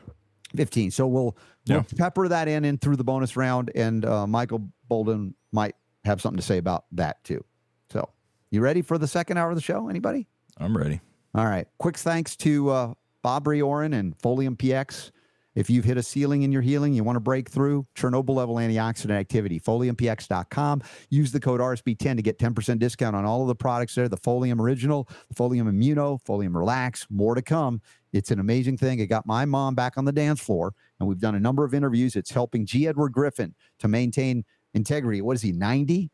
[0.57, 0.91] 15.
[0.91, 1.37] So we'll,
[1.69, 6.21] we'll pepper that in in through the bonus round, and uh, Michael Boldin might have
[6.21, 7.45] something to say about that too.
[7.91, 8.09] So
[8.51, 9.89] you ready for the second hour of the show?
[9.89, 10.27] Anybody?
[10.59, 11.01] I'm ready.
[11.35, 11.67] All right.
[11.79, 15.11] Quick thanks to uh, Bob Riorin and Folium PX.
[15.55, 18.55] If you've hit a ceiling in your healing, you want to break through Chernobyl level
[18.55, 20.83] antioxidant activity, foliumpx.com.
[21.11, 24.17] Use the code RSB10 to get 10% discount on all of the products there the
[24.17, 27.83] Folium Original, the Folium Immuno, Folium Relax, more to come.
[28.13, 28.99] It's an amazing thing.
[28.99, 31.75] It got my mom back on the dance floor, and we've done a number of
[31.75, 32.17] interviews.
[32.17, 32.89] It's helping G.
[32.89, 34.45] Edward Griffin to maintain
[34.75, 35.21] integrity.
[35.21, 36.11] What is he, 90?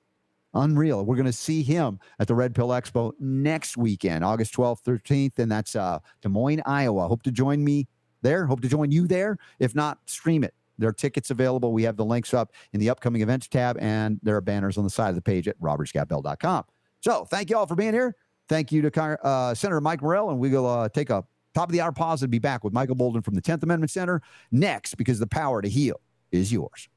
[0.54, 1.04] Unreal.
[1.04, 5.38] We're going to see him at the Red Pill Expo next weekend, August 12th, 13th,
[5.38, 7.06] and that's uh, Des Moines, Iowa.
[7.06, 7.86] Hope to join me
[8.22, 8.46] there.
[8.46, 9.36] Hope to join you there.
[9.59, 10.54] If not, stream it.
[10.78, 11.72] There are tickets available.
[11.72, 14.84] We have the links up in the upcoming events tab, and there are banners on
[14.84, 16.64] the side of the page at robertscottbell.com.
[17.00, 18.14] So thank you all for being here.
[18.48, 21.72] Thank you to uh, Senator Mike Morrell, and we will uh, take a top of
[21.72, 24.94] the hour pause and be back with Michael Boldin from the 10th Amendment Center next
[24.94, 26.00] because the power to heal
[26.32, 26.88] is yours.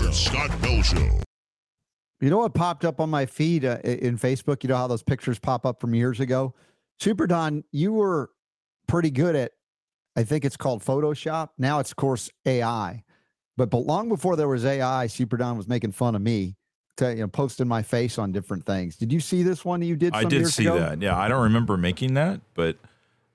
[0.00, 1.20] Bell Scott Bell Show.
[2.20, 4.62] You know what popped up on my feed uh, in Facebook?
[4.62, 6.54] You know how those pictures pop up from years ago?
[6.98, 8.30] Super Don, you were
[8.86, 9.52] pretty good at,
[10.16, 11.50] I think it's called Photoshop.
[11.58, 13.04] Now it's, of course, AI.
[13.56, 16.56] But, but long before there was AI, Super Don was making fun of me,
[16.98, 18.96] to, you know, posting my face on different things.
[18.96, 20.14] Did you see this one that you did?
[20.14, 20.78] I did years see ago?
[20.78, 21.00] that.
[21.00, 22.76] Yeah, I don't remember making that, but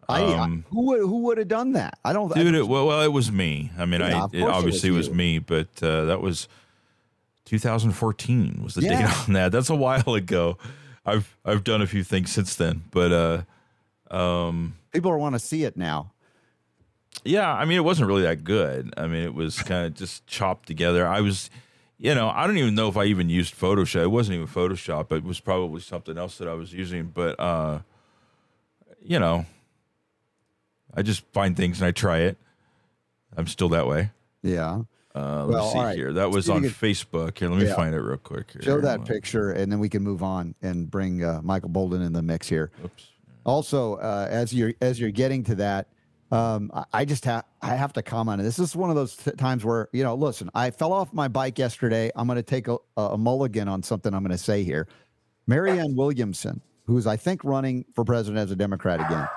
[0.07, 1.97] I, I- um, who would who would have done that?
[2.05, 2.31] I don't.
[2.31, 3.71] I dude, don't- it, well, well, it was me.
[3.77, 6.47] I mean, Yeah, I it course it was was, me, but uh, that was
[7.45, 9.07] 2014 was the Yeah.
[9.07, 9.51] date on that.
[9.51, 10.57] That's a while ago.
[11.05, 13.11] I've I've done a few things since then, but
[14.11, 16.11] uh, um, people want to see it now.
[17.23, 18.93] yeah, I mean, it wasn't really that good.
[18.97, 21.07] I mean, it was kind of just chopped together.
[21.07, 21.49] I was,
[21.99, 24.03] you know, I don't even know if I even used Photoshop.
[24.03, 25.11] It wasn't even Photoshop.
[25.11, 27.05] It was probably something else that I was using.
[27.13, 27.79] But, uh,
[29.03, 29.45] you know,
[30.95, 32.37] I just find things and I try it.
[33.37, 34.11] I'm still that way.
[34.43, 34.81] Yeah.
[35.13, 35.95] Uh, let Well, me see right.
[35.97, 36.13] here.
[36.13, 37.37] That was on of- Facebook.
[37.37, 37.75] Here, let me Yeah.
[37.75, 38.51] find it real quick.
[38.51, 38.61] Here.
[38.61, 42.11] Show that picture, and then we can move on and bring uh, Michael Boldin in
[42.13, 42.71] the mix here.
[42.83, 43.07] Oops.
[43.45, 45.87] Also, uh, as you're as you're getting to that,
[46.31, 48.41] um, I, I just have I have to comment.
[48.41, 51.27] This is one of those t- times where you know, listen, I fell off my
[51.29, 52.11] bike yesterday.
[52.15, 54.87] I'm going to take a, a mulligan on something I'm going to say here.
[55.47, 59.27] Marianne Williamson, who's I think running for president as a Democrat again,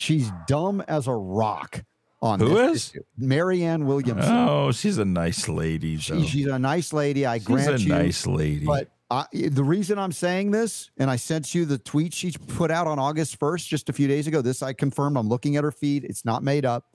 [0.00, 1.84] she's dumb as a rock.
[2.22, 2.90] on Who this is?
[2.90, 3.02] issue.
[3.16, 4.30] Marianne Williamson.
[4.32, 5.96] Oh, she's a nice lady.
[5.96, 7.24] She- she's a nice lady.
[7.24, 7.38] I.
[7.38, 7.88] She's grant a you.
[7.88, 8.66] nice lady.
[8.66, 12.70] But I, the reason I'm saying this, and I sent you the tweet she put
[12.70, 14.42] out on August 1st, just a few days ago.
[14.42, 15.16] This I confirmed.
[15.16, 16.04] I'm looking at her feed.
[16.04, 16.94] It's not made up.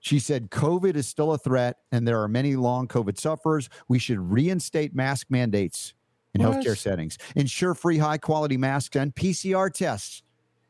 [0.00, 3.70] She said COVID is still a threat, and there are many long COVID sufferers.
[3.88, 5.94] We should reinstate mask mandates
[6.34, 10.22] in healthcare settings, ensure free, high quality masks and PCR tests,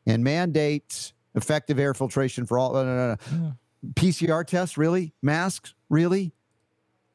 [0.07, 2.73] and mandates effective air filtration for all.
[2.73, 3.51] No, no, no, no.
[3.93, 5.13] PCR tests, really?
[5.21, 6.33] Masks, really?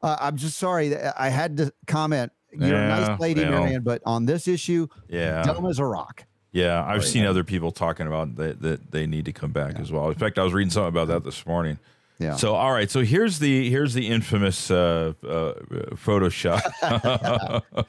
[0.02, 0.96] Uh, I'm just sorry.
[0.96, 2.32] I had to comment.
[2.52, 3.62] You're a nice lady, well.
[3.62, 5.42] Marianne, but on this issue, yeah.
[5.42, 6.24] dumb as a rock.
[6.52, 7.02] Yeah, I've Right.
[7.06, 10.08] seen other people talking about that that they need to come back as well.
[10.08, 11.78] In fact, I was reading something about that this morning.
[12.20, 12.36] Yeah.
[12.36, 12.90] So, all right.
[12.90, 15.54] So here's the here's the infamous uh, uh,
[15.96, 16.60] Photoshop.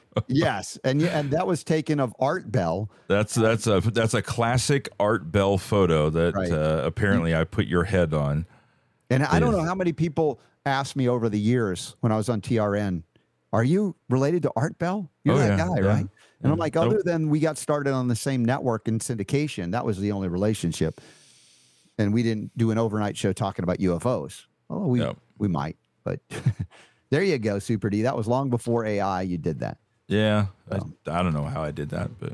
[0.26, 2.90] yes, and yeah, and that was taken of Art Bell.
[3.08, 6.50] that's that's a that's a classic Art Bell photo that Right.
[6.50, 8.46] uh, apparently I put your head on.
[9.10, 12.30] And I don't know how many people asked me over the years when I was
[12.30, 13.02] on TRN,
[13.52, 15.10] "Are you related to Art Bell?
[15.24, 16.06] You're Oh, that yeah, guy, yeah, right?"
[16.42, 16.62] And I'm yeah.
[16.62, 16.86] like, Nope.
[16.86, 20.28] other than we got started on the same network in syndication, that was the only
[20.28, 21.00] relationship.
[21.98, 24.44] And we didn't do an overnight show talking about UFOs.
[24.70, 25.04] Oh, we
[25.38, 26.20] we might, but
[27.10, 28.02] there you go, Super D.
[28.02, 29.22] That was long before AI.
[29.22, 29.78] You did that.
[30.08, 30.92] Yeah, I, Oh.
[31.10, 32.32] I don't know how I did that, but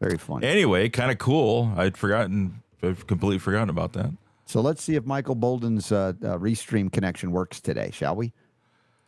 [0.00, 0.44] Very fun.
[0.44, 1.72] anyway, kind of cool.
[1.76, 4.10] I'd forgotten, I've completely forgotten about that.
[4.46, 8.32] So let's see if Michael Boldin's uh, uh, restream connection works today, shall we?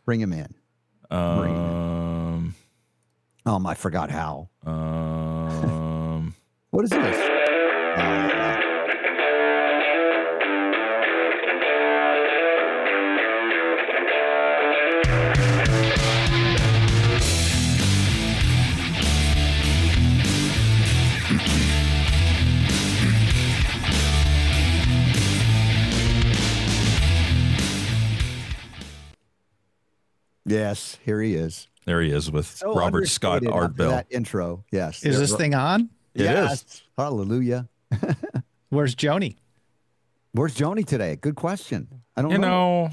[0.05, 0.53] Bring him in.
[1.09, 2.55] Bring him Um,
[3.45, 4.49] Um, I forgot how.
[4.65, 6.33] um,
[6.71, 7.17] What is this?
[7.97, 8.40] Uh,
[30.45, 31.67] yes, here he is.
[31.85, 33.89] there he is with So Robert Scott understated Art after Bell.
[33.91, 34.63] That intro.
[34.71, 35.03] Yes.
[35.03, 35.89] Is this thing on?
[36.13, 36.27] It is.
[36.27, 36.81] yes.
[36.97, 37.67] Hallelujah.
[38.69, 39.37] Where's Joni?
[40.33, 41.15] Where's Joni today?
[41.17, 41.87] Good question.
[42.15, 42.87] I don't You know.
[42.87, 42.89] know,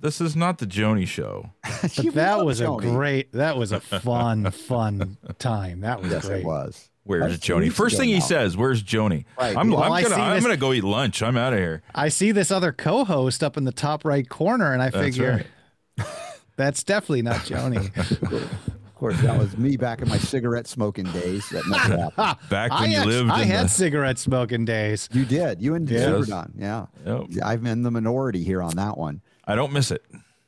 [0.00, 1.50] this is not the Joni show.
[1.82, 2.78] But that was Joni.
[2.84, 3.32] a great.
[3.32, 5.80] That was a fun, fun time.
[5.80, 6.40] That was Yes, great.
[6.40, 6.90] it was.
[7.04, 7.72] Where's That's Joni?
[7.72, 8.20] First thing he now.
[8.20, 9.56] says, "Where's Joni?" Right.
[9.56, 11.22] I'm, Well, I'm gonna I'm this- gonna go eat lunch.
[11.22, 11.82] I'm out of here.
[11.94, 15.46] I see this other co-host up in the top right corner, and I That's figure
[16.58, 17.90] that's definitely not Joni.
[18.98, 21.48] Of course, that was me back in my cigarette smoking days.
[21.50, 22.38] That never happened.
[22.50, 25.08] Back when I, you act- lived I in had the cigarette smoking days.
[25.12, 25.62] You did.
[25.62, 26.04] You and Yes.
[26.04, 26.50] Superdon.
[26.58, 26.86] Yeah.
[27.06, 27.26] Yep.
[27.44, 29.20] I'm in the minority here on that one.
[29.44, 30.04] I don't miss it.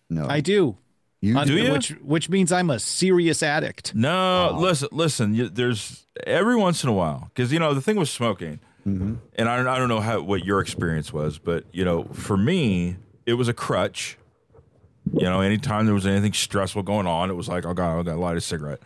[0.08, 0.26] No.
[0.28, 0.76] I do.
[1.20, 1.70] you Un- Do you?
[1.70, 3.94] Which which means I'm a serious addict.
[3.94, 5.32] No, listen, listen.
[5.32, 9.14] You, there's every once in a while because you know the thing with smoking, Mm-hmm.
[9.36, 12.36] and I, don't- I don't know how what your experience was, but you know, for
[12.36, 12.96] me,
[13.26, 14.16] it was a crutch.
[15.12, 18.00] You know, anytime there was anything stressful going on, it was like, oh god, oh,
[18.00, 18.80] I got to light a cigarette.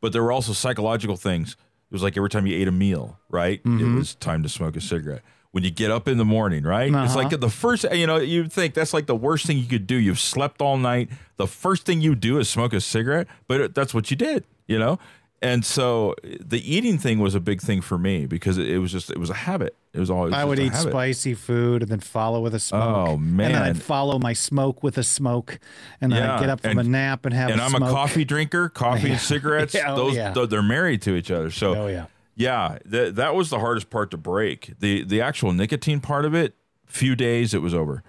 [0.00, 1.52] But there were also psychological things.
[1.52, 3.60] It was like every time you ate a meal, right?
[3.60, 3.98] It mm-hmm.
[3.98, 5.22] was time to smoke a cigarette.
[5.50, 6.92] When you get up in the morning, right?
[6.92, 7.38] It's like uh-huh.
[7.38, 9.94] the first, you know, you'd think that's like the worst thing you could do.
[9.94, 11.08] You've slept all night.
[11.36, 14.44] The first thing you do is smoke a cigarette, but it, that's what you did,
[14.66, 14.98] you know?
[15.40, 18.90] And so the eating thing was a big thing for me because it, it was
[18.90, 19.76] just, it was a habit.
[19.92, 23.08] It was always, I would eat spicy food and then follow with a oh, smoke.
[23.08, 23.46] Oh, man!
[23.46, 23.62] And then.
[23.62, 25.58] I'd follow my smoke with a smoke,
[26.00, 27.70] and then Yeah, I'd get up from and- a nap and have and a I'm
[27.70, 27.88] smoke.
[27.88, 28.68] a coffee drinker.
[28.68, 30.32] Coffee and cigarettes, Yeah, oh, those yeah.
[30.32, 31.50] th- they're married to each other.
[31.50, 32.06] So Oh yeah.
[32.34, 34.72] Yeah, that that was the hardest part to break.
[34.80, 36.54] the The actual nicotine part of it,
[36.86, 38.02] few days it was over,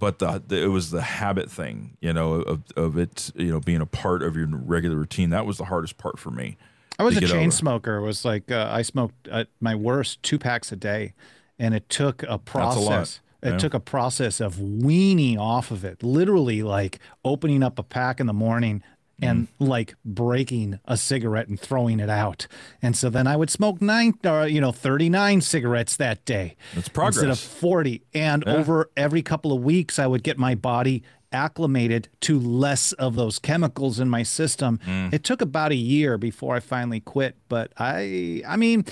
[0.00, 3.60] but the, the it was the habit thing, you know, of of it, you know,
[3.60, 5.30] being a part of your regular routine.
[5.30, 6.56] That was the hardest part for me.
[6.98, 7.50] I was a chain over.
[7.52, 7.96] smoker.
[7.98, 11.12] It was like uh, I smoked at my worst two packs a day,
[11.58, 12.44] and it took a a lot.
[12.46, 13.20] process.
[13.42, 13.58] It Yeah.
[13.58, 16.02] took a process of weaning off of it.
[16.02, 18.82] Literally, like opening up a pack in the morning
[19.22, 19.68] and Mm.
[19.68, 22.46] like breaking a cigarette and throwing it out.
[22.82, 26.56] And so then I would smoke nine, or you know, thirty nine cigarettes that day.
[26.74, 27.16] That's progress.
[27.16, 28.54] instead of 40 and Yeah.
[28.54, 31.02] over every couple of weeks i would get my body
[31.32, 35.12] acclimated to less of those chemicals in my system Mm.
[35.12, 38.84] it took about a year before i finally quit but i i mean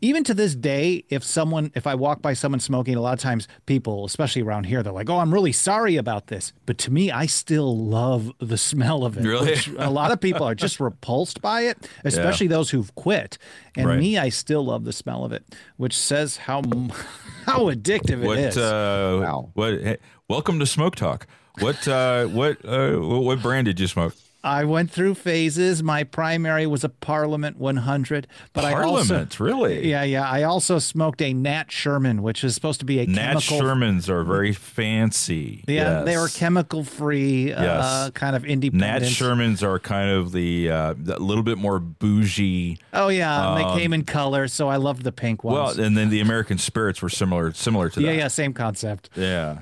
[0.00, 3.18] even to this day if someone if i walk by someone smoking a lot of
[3.20, 6.90] times people especially around here they're like oh i'm really sorry about this but to
[6.90, 9.50] me i still love the smell of it Really?
[9.50, 13.38] which a lot of people are just repulsed by it especially those who've quit
[13.76, 13.98] and Right.
[13.98, 15.44] me i still love the smell of it
[15.76, 16.62] which says how
[17.46, 18.56] how addictive it What is.
[18.56, 19.50] uh, Wow.
[19.54, 19.80] what?
[19.80, 19.96] Hey,
[20.28, 21.26] welcome to Smoke Talk.
[21.60, 24.14] What uh, what uh, what what brand did you smoke?
[24.44, 25.82] I went through phases.
[25.82, 29.88] My primary was a Parliament 100, but I also Parliament, really?
[29.90, 30.30] yeah, yeah.
[30.30, 33.60] I also smoked a Nat Sherman, which is supposed to be a Nat chemical.
[33.60, 35.64] Shermans are very fancy.
[35.66, 36.36] Yeah, they were Yes.
[36.36, 38.10] chemical free, uh, Yes.
[38.14, 39.02] kind of independent.
[39.02, 39.08] Nat.
[39.08, 42.78] Shermans are kind of the uh, a little bit more bougie.
[42.92, 45.76] Oh yeah, Um, they came in color, so I loved the pink ones.
[45.76, 48.16] Well, and then the American spirits were similar similar to yeah, that.
[48.18, 49.10] yeah, same concept.
[49.16, 49.58] yeah,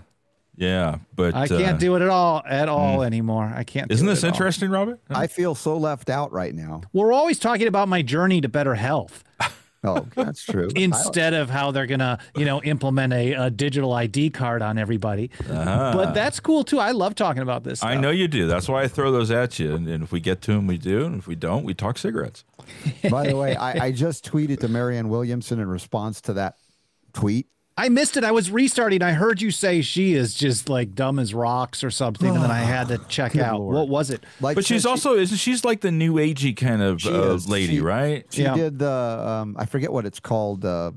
[0.57, 0.99] yeah.
[1.15, 3.53] But I can't uh, do it at all at all anymore.
[3.55, 3.91] I can't.
[3.91, 4.35] Isn't it this at all.
[4.35, 5.01] interesting, Robert?
[5.11, 6.83] I feel so left out right now.
[6.93, 9.25] We're always talking about my journey to better health
[9.87, 10.69] Oh, that's true.
[10.77, 15.31] instead of how they're gonna, you know, implement a, a digital ID card on everybody.
[15.47, 16.79] But that's cool too.
[16.79, 17.83] I love talking about this.
[17.83, 18.47] I know you do.
[18.47, 19.75] That's why I throw those at you.
[19.75, 21.05] And, and if we get to them, we do.
[21.05, 22.45] And if we don't, we talk cigarettes.
[23.09, 26.57] By the way, I, I just tweeted to Marianne Williamson in response to that
[27.13, 27.47] tweet.
[27.79, 28.25] I missed it.
[28.25, 29.03] I was restarting.
[29.03, 32.51] I heard you say she is just like dumb as rocks or something, and then
[32.51, 33.75] I had to check Good out Lord.
[33.75, 34.25] what was it.
[34.41, 37.35] Like, But she's she- also isn't she's like the new agey kind of She uh,
[37.47, 38.25] lady, She- right?
[38.31, 38.55] She Yeah.
[38.55, 40.93] did the um, I forget what it's called, uh,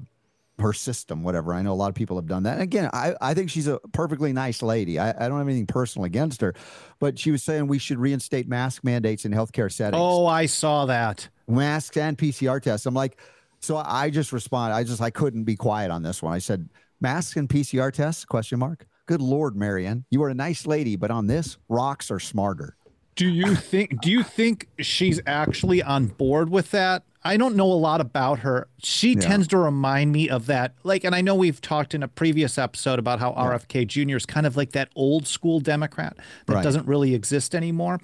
[0.60, 1.54] her system, whatever.
[1.54, 2.54] I know a lot of people have done that.
[2.56, 5.00] And again, I, I think she's a perfectly nice lady.
[5.00, 6.54] I, I don't have anything personal against her,
[7.00, 10.02] but she was saying we should reinstate mask mandates in healthcare settings.
[10.02, 11.30] Oh, I saw that.
[11.48, 12.86] masks and PCR tests.
[12.86, 13.18] I'm like,
[13.60, 14.76] so I just responded.
[14.76, 16.34] I just I couldn't be quiet on this one.
[16.34, 16.70] I said,
[17.02, 18.26] masks and PCR tests?
[18.26, 18.86] Question mark.
[19.06, 22.76] Good Lord, Marianne, you are a nice lady, but on this, rocks are smarter.
[23.16, 27.04] Do you think do you think she's actually on board with that?
[27.22, 28.70] I don't know a lot about her.
[28.82, 30.76] She tends to remind me of that.
[30.84, 34.16] Like and I know we've talked in a previous episode about how RFK Jr.
[34.16, 36.64] is kind of like that old school Democrat that Right.
[36.64, 38.00] doesn't really exist anymore.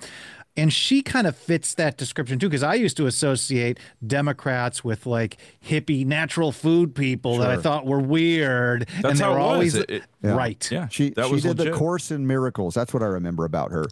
[0.57, 5.05] And she kind of fits that description too, because I used to associate Democrats with
[5.05, 8.87] like hippie natural food people that I thought were weird.
[9.01, 9.51] That's and they how were it was.
[9.51, 10.71] always It- it- right.
[10.71, 11.73] Yeah, She that she was did legit.
[11.73, 12.73] the course in miracles.
[12.73, 13.85] That's what I remember about her.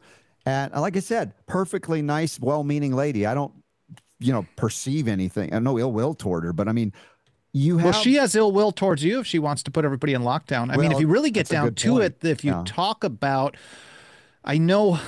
[0.46, 3.26] And like I said, perfectly nice, well-meaning lady.
[3.26, 3.54] I don't,
[4.20, 5.54] you know, perceive anything.
[5.54, 6.94] I no ill will toward her, but I mean,
[7.52, 7.94] you have.
[7.94, 10.72] Well, she has ill will towards you if she wants to put everybody in lockdown.
[10.74, 12.04] I mean, if you really get down to point.
[12.04, 12.64] it, if you Yeah.
[12.66, 13.58] talk about,
[14.46, 15.00] I know,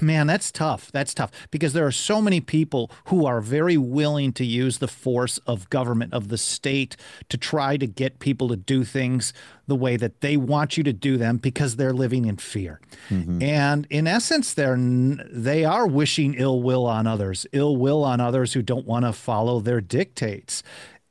[0.00, 0.90] man, that's tough.
[0.92, 4.88] That's tough because there are so many people who are very willing to use the
[4.88, 6.96] force of government, of the state,
[7.28, 9.32] to try to get people to do things
[9.66, 12.80] the way that they want you to do them because they're living in fear.
[13.10, 13.42] Mm-hmm.
[13.42, 18.52] And in essence, they're they are wishing ill will on others, ill will on others
[18.52, 20.62] who don't want to follow their dictates.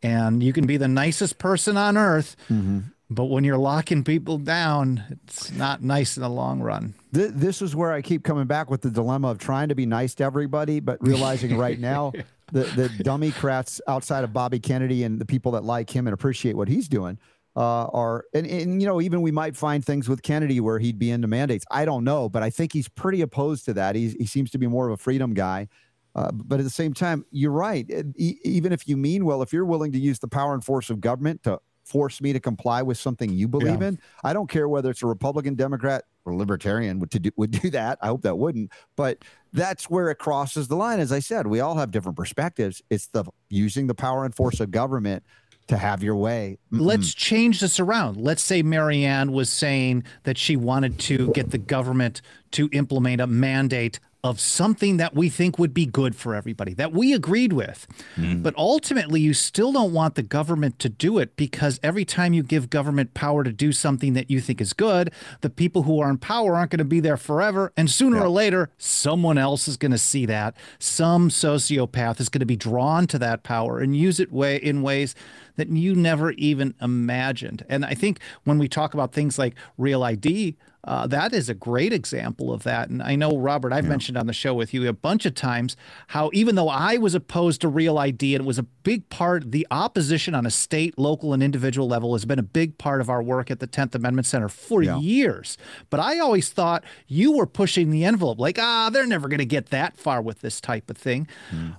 [0.04, 2.80] And you can be the nicest person on earth, Mm-hmm.
[3.12, 6.94] But when you're locking people down, it's not nice in the long run.
[7.14, 9.86] Th- this is where I keep coming back with the dilemma of trying to be
[9.86, 12.14] nice to everybody, but realizing right now
[12.54, 16.56] the the dummycrats outside of Bobby Kennedy and the people that like him and appreciate
[16.56, 17.20] what he's doing
[17.58, 20.98] uh, are and, and you know even we might find things with Kennedy where he'd
[20.98, 21.66] be into mandates.
[21.70, 23.96] I don't know, but I think he's pretty opposed to that.
[23.96, 25.68] He's, he seems to be more of a freedom guy.
[26.14, 27.90] Uh, but at the same time, you're right.
[28.18, 30.90] E- even if you mean well, if you're willing to use the power and force
[30.90, 31.60] of government to
[31.92, 33.90] force me to comply with something you believe Yeah.
[33.90, 37.52] in, I don't care whether it's a Republican, Democrat, or Libertarian would to do, would
[37.52, 37.98] do that.
[38.02, 38.72] I hope that wouldn't.
[38.96, 39.20] But
[39.52, 41.00] that's where it crosses the line.
[41.00, 42.82] As I said, we all have different perspectives.
[42.90, 45.24] It's the using the power and force of government
[45.68, 46.58] to have your way.
[46.72, 46.82] Mm-mm.
[46.82, 48.18] Let's change this around.
[48.18, 52.22] Let's say Marianne was saying that she wanted to get the government
[52.52, 56.94] to implement a mandate of something that we think would be good for everybody, that
[56.94, 57.88] we agreed with.
[58.16, 58.44] Mm-hmm.
[58.44, 62.44] But ultimately, you still don't want the government to do it because every time you
[62.44, 65.12] give government power to do something that you think is good,
[65.42, 67.74] the people who are in power aren't going to be there forever.
[67.76, 70.56] And sooner or later, someone else is going to see that.
[70.78, 74.84] Some sociopath is going to be drawn to that power and use it way in
[74.84, 75.16] ways
[75.56, 77.66] that you never even imagined.
[77.70, 81.54] And I think when we talk about things like real ID, uh, that is a
[81.54, 82.90] great example of that.
[82.90, 85.78] And I know, Robert, I've mentioned on the show with you a bunch of times
[86.08, 89.52] how even though I was opposed to real ID and it was a big part,
[89.52, 93.10] the opposition on a state, local, and individual level has been a big part of
[93.12, 94.98] our work at the 10th Amendment Center for Yeah.
[94.98, 95.56] years.
[95.92, 99.46] But I always thought you were pushing the envelope, like, ah, they're never going to
[99.46, 101.28] get that far with this type of thing.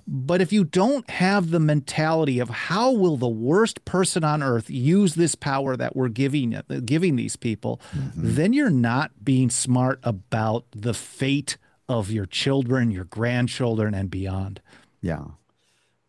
[0.07, 4.69] But if you don't have the mentality of how will the worst person on earth
[4.69, 6.55] use this power that we're giving
[6.85, 7.81] giving these people,
[8.15, 8.92] then you're not
[9.23, 11.57] being smart about the fate
[11.89, 14.61] of your children, your grandchildren, and beyond.
[15.01, 15.25] Yeah,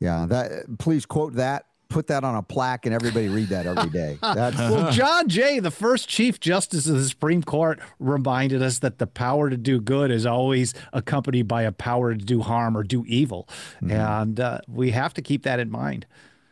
[0.01, 0.27] yeah.
[0.29, 1.67] That please quote that.
[1.89, 4.19] Put that on a plaque and everybody read that every day.
[4.23, 9.07] Well, John Jay, the first Chief Justice of the Supreme Court, reminded us that the
[9.07, 13.05] power to do good is always accompanied by a power to do harm or do
[13.07, 13.49] evil.
[13.89, 16.07] And uh, we have to keep that in mind.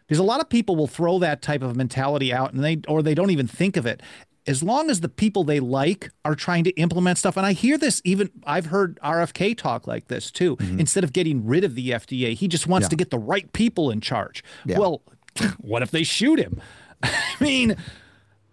[0.06, 3.02] Because a lot of people will throw that type of mentality out and they or
[3.02, 4.00] they don't even think of it.
[4.46, 7.78] As long as the people they like are trying to implement stuff, and I hear
[7.78, 10.56] this even, I've heard RFK talk like this too.
[10.56, 10.80] Mm-hmm.
[10.80, 12.90] Instead of getting rid of the FDA, he just wants Yeah.
[12.90, 14.42] to get the right people in charge.
[14.64, 14.78] Yeah.
[14.78, 15.02] Well,
[15.58, 16.60] what if they shoot him?
[17.02, 17.76] I mean,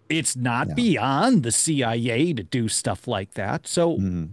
[0.08, 3.66] it's not beyond the CIA to do stuff like that.
[3.66, 4.26] So mm-hmm.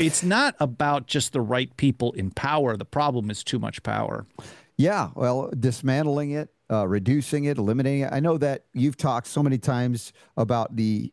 [0.00, 2.76] it's not about just the right people in power.
[2.76, 4.26] The problem is too much power.
[4.76, 8.12] Yeah, well, dismantling it, uh, reducing it, eliminating it.
[8.12, 11.12] I know that you've talked so many times about the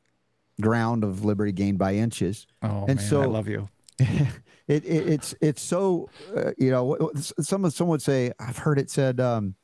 [0.61, 2.47] ground of liberty gained by inches.
[2.63, 3.69] Oh, And man, so- I love you.
[3.99, 8.91] it, it it's it's so uh, you know some some would say I've heard it
[8.91, 9.55] said um,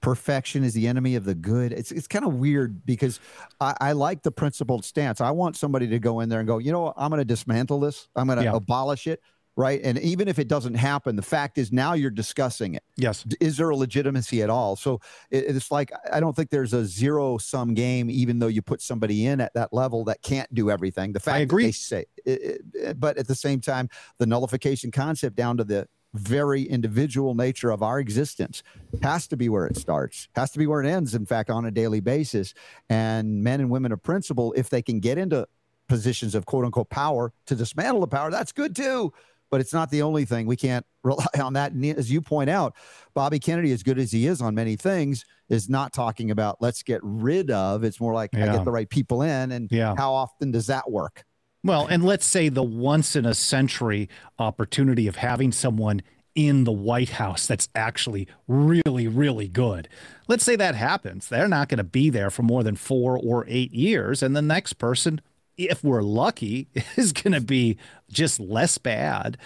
[0.00, 1.72] perfection is the enemy of the good.
[1.72, 3.18] It's it's kind of weird because
[3.60, 5.20] I, I like the principled stance.
[5.20, 6.94] I want somebody to go in there and go, you know, what?
[6.96, 8.06] I'm going to dismantle this.
[8.14, 8.54] I'm going to Yeah.
[8.54, 9.20] abolish it.
[9.56, 9.80] Right.
[9.84, 13.24] And even if it doesn't happen, the fact is now you're discussing it Yes.
[13.40, 14.74] is there a legitimacy at all?
[14.74, 15.00] So
[15.30, 19.26] it's like I don't think there's a zero sum game, even though you put somebody
[19.26, 21.12] in at that level that can't do everything.
[21.12, 21.66] The fact I agree.
[21.66, 25.86] they say, it, it- but at the same time, the nullification concept down to the
[26.14, 28.62] very individual nature of our existence
[29.02, 31.14] has to be where it starts, has to be where it ends.
[31.14, 32.54] In fact, on a daily basis,
[32.88, 35.46] and men and women of principle, if they can get into
[35.88, 39.12] positions of quote unquote power to dismantle the power, that's good too.
[39.54, 40.48] But it's not the only thing.
[40.48, 41.70] We can't rely on that.
[41.70, 42.74] And as you point out,
[43.14, 46.82] Bobby Kennedy, as good as he is on many things, is not talking about let's
[46.82, 47.84] get rid of.
[47.84, 49.52] It's more like I get the right people in.
[49.52, 49.94] And Yeah.
[49.96, 51.22] how often does that work?
[51.62, 54.08] Well, and let's say the once in a century
[54.40, 56.02] opportunity of having someone
[56.34, 59.88] in the White House that's actually really, really good.
[60.26, 61.28] Let's say that happens.
[61.28, 64.20] They're not going to be there for more than four or eight years.
[64.20, 65.20] And the next person,
[65.56, 67.76] if we're lucky, is going to be
[68.10, 69.36] just less bad.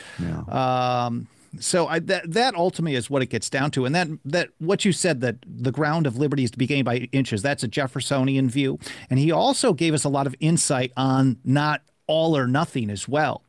[0.48, 1.28] Um,
[1.60, 4.84] so I, that that ultimately is what it gets down to, and that that what
[4.84, 7.40] you said that the ground of liberty is to be gained by inches.
[7.42, 8.78] That's a Jeffersonian view,
[9.08, 13.08] and he also gave us a lot of insight on not all or nothing as
[13.08, 13.42] well.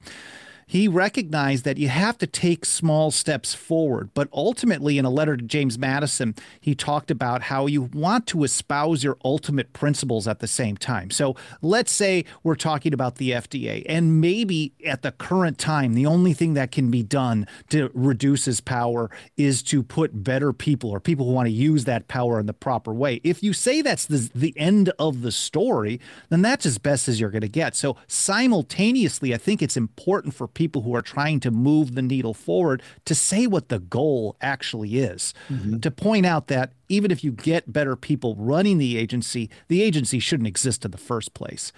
[0.70, 5.36] He recognized that you have to take small steps forward, but ultimately, in a letter
[5.36, 10.42] to James Madison, he talked about how you want to espouse your ultimate principles at
[10.42, 11.10] the same time.
[11.10, 16.06] So let's say we're talking about the FDA, and maybe at the current time, the
[16.06, 20.92] only thing that can be done to reduce his power is to put better people
[20.92, 23.22] or people who want to use that power in the proper way.
[23.24, 27.20] If you say that's the, the end of the story, then that's as best as
[27.20, 27.76] you're going to get.
[27.76, 32.82] So simultaneously, I think it's important for who are trying to move the needle forward
[33.06, 35.34] to say what the goal actually is.
[35.50, 35.80] Mm-hmm.
[35.80, 40.20] To point out that even if you get better people running the agency, the agency
[40.20, 41.72] shouldn't exist in the first place.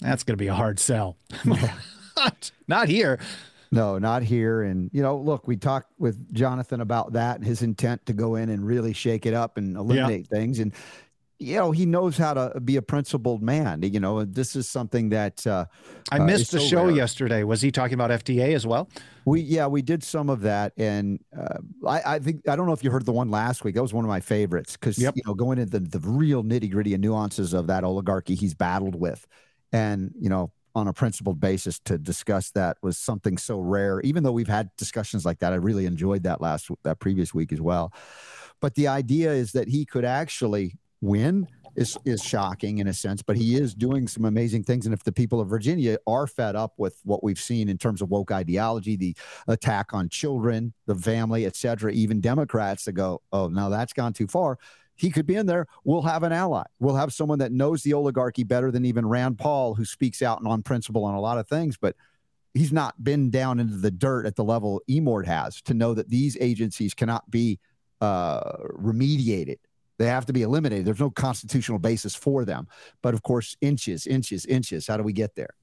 [0.00, 1.16] That's going to be a hard sell.
[2.66, 3.18] Not here.
[3.70, 4.60] No, not here.
[4.60, 8.34] And, you know, look, we talked with Jonathan about that and his intent to go
[8.34, 10.58] in and really shake it up and eliminate things.
[10.58, 10.74] And,
[11.42, 13.82] you know, he knows how to be a principled man.
[13.82, 15.66] You know, this is something that uh,
[16.10, 16.94] I uh, missed is the so show rare.
[16.94, 17.42] yesterday.
[17.44, 18.88] Was he talking about FDA as well?
[19.24, 22.72] We yeah, we did some of that, and uh, I, I think I don't know
[22.72, 23.74] if you heard the one last week.
[23.74, 25.16] That was one of my favorites because Yep.
[25.16, 28.54] you know going into the, the real nitty gritty and nuances of that oligarchy he's
[28.54, 29.26] battled with,
[29.72, 34.00] and you know on a principled basis to discuss that was something so rare.
[34.00, 37.52] Even though we've had discussions like that, I really enjoyed that last that previous week
[37.52, 37.92] as well.
[38.60, 41.46] But the idea is that he could actually win
[41.76, 44.86] is is shocking in a sense, but he is doing some amazing things.
[44.86, 48.02] And if the people of Virginia are fed up with what we've seen in terms
[48.02, 49.16] of woke ideology, the
[49.48, 54.12] attack on children, the family, et cetera, even Democrats that go, oh, no, that's gone
[54.12, 54.58] too far.
[54.94, 55.66] He could be in there.
[55.84, 56.64] We'll have an ally.
[56.78, 60.40] We'll have someone that knows the oligarchy better than even Rand Paul, who speaks out
[60.40, 61.96] and on principle on a lot of things, but
[62.52, 66.10] he's not been down into the dirt at the level Emord has to know that
[66.10, 67.58] these agencies cannot be
[68.02, 69.56] uh, remediated.
[69.98, 70.86] They have to be eliminated.
[70.86, 72.66] There's no constitutional basis for them.
[73.02, 74.86] But of course, inches, inches, inches.
[74.86, 75.54] How do we get there?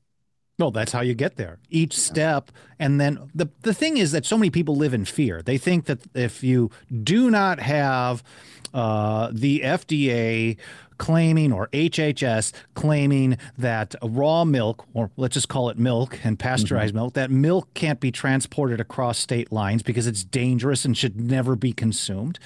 [0.60, 1.58] No, that's how you get there.
[1.70, 2.52] Each step.
[2.80, 5.42] And then the, the thing is that so many people live in fear.
[5.42, 6.70] They think that if you
[7.02, 8.22] do not have
[8.74, 10.58] uh, the FDA
[10.98, 16.94] claiming or HHS claiming that raw milk, or let's just call it milk and pasteurized
[16.94, 21.56] milk, that milk can't be transported across state lines because it's dangerous and should never
[21.56, 22.38] be consumed.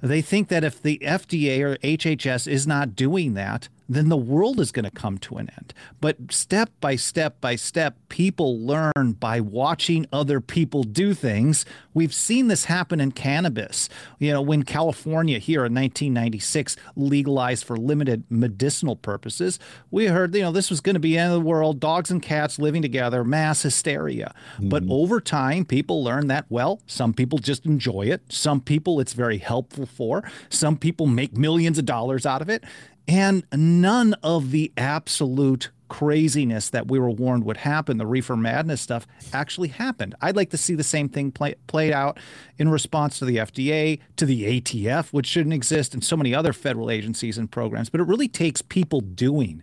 [0.00, 4.60] They think that if the FDA or HHS is not doing that, then the world
[4.60, 5.72] is going to come to an end.
[6.00, 11.64] But step by step by step, people learn by watching other people do things.
[11.94, 13.88] We've seen this happen in cannabis.
[14.18, 19.58] You know, when California here in 1996 legalized for limited medicinal purposes,
[19.90, 22.10] we heard, you know, this was going to be the end of the world, dogs
[22.10, 24.34] and cats living together, mass hysteria.
[24.60, 24.92] But mm-hmm.
[24.92, 28.22] over time, people learn that, well, some people just enjoy it.
[28.28, 30.30] Some people it's very helpful for.
[30.50, 32.64] Some people make millions of dollars out of it
[33.08, 38.82] And none of the absolute craziness that we were warned would happen, the reefer madness
[38.82, 40.14] stuff, actually happened.
[40.20, 42.18] I'd like to see the same thing play, played out
[42.58, 46.52] in response to the FDA, to the ATF, which shouldn't exist, and so many other
[46.52, 47.88] federal agencies and programs.
[47.88, 49.62] But it really takes people doing,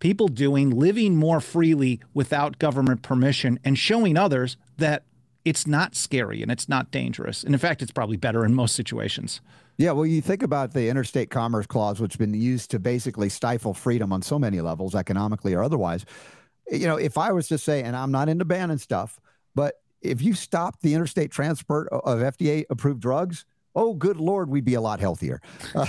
[0.00, 5.04] people doing, living more freely without government permission, and showing others that
[5.44, 7.44] it's not scary and it's not dangerous.
[7.44, 9.40] And in fact, it's probably better in most situations.
[9.80, 13.30] Yeah, well, you think about the interstate commerce clause, which has been used to basically
[13.30, 16.04] stifle freedom on so many levels, economically or otherwise.
[16.70, 19.18] You know, if I was to say, and I'm not into banning stuff,
[19.54, 24.66] but if you stop the interstate transport of FDA approved drugs, oh, good Lord, we'd
[24.66, 25.40] be a lot healthier.
[25.74, 25.86] Uh,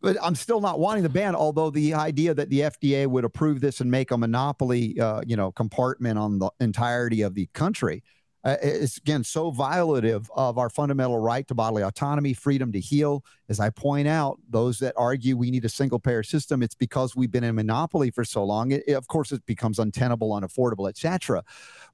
[0.00, 1.34] but I'm still not wanting the ban.
[1.34, 5.34] Although the idea that the FDA would approve this and make a monopoly, uh, you
[5.34, 8.02] know, compartment on the entirety of the country,
[8.44, 13.24] uh, is again so violative of our fundamental right to bodily autonomy, freedom to heal.
[13.48, 17.16] As I point out, those that argue we need a single payer system, it's because
[17.16, 18.70] we've been in monopoly for so long.
[18.70, 21.42] It, of course, it becomes untenable, unaffordable, etc.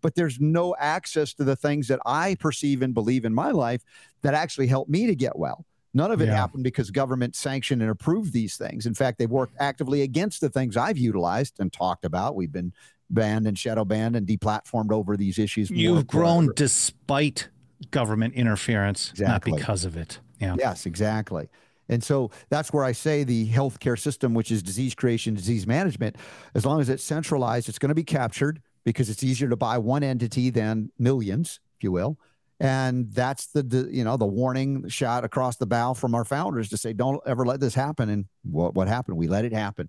[0.01, 3.83] But there's no access to the things that I perceive and believe in my life
[4.23, 5.65] that actually help me to get well.
[5.93, 6.37] None of it yeah.
[6.37, 8.87] happened because government sanctioned and approved these things.
[8.87, 12.37] In fact, they've worked actively against the things I've utilized and talked about.
[12.37, 12.73] We've been
[13.11, 15.71] banned and shadow banned and deplatformed over these issues.
[15.71, 17.49] You've grown despite
[17.91, 19.53] government interference, exactly.
[19.53, 20.21] not because of it.
[20.41, 20.57] Yeah.
[20.59, 21.49] Yes, exactly.
[21.89, 26.17] And so that's where I say the healthcare system, which is disease creation, disease management,
[26.55, 29.77] as long as it's centralized, it's going to be captured because it's easier to buy
[29.77, 32.17] one entity than millions, if you will.
[32.61, 36.69] And that's the, the you know the warning shot across the bow from our founders
[36.69, 38.11] to say don't ever let this happen.
[38.11, 39.17] And what what happened?
[39.17, 39.89] We let it happen.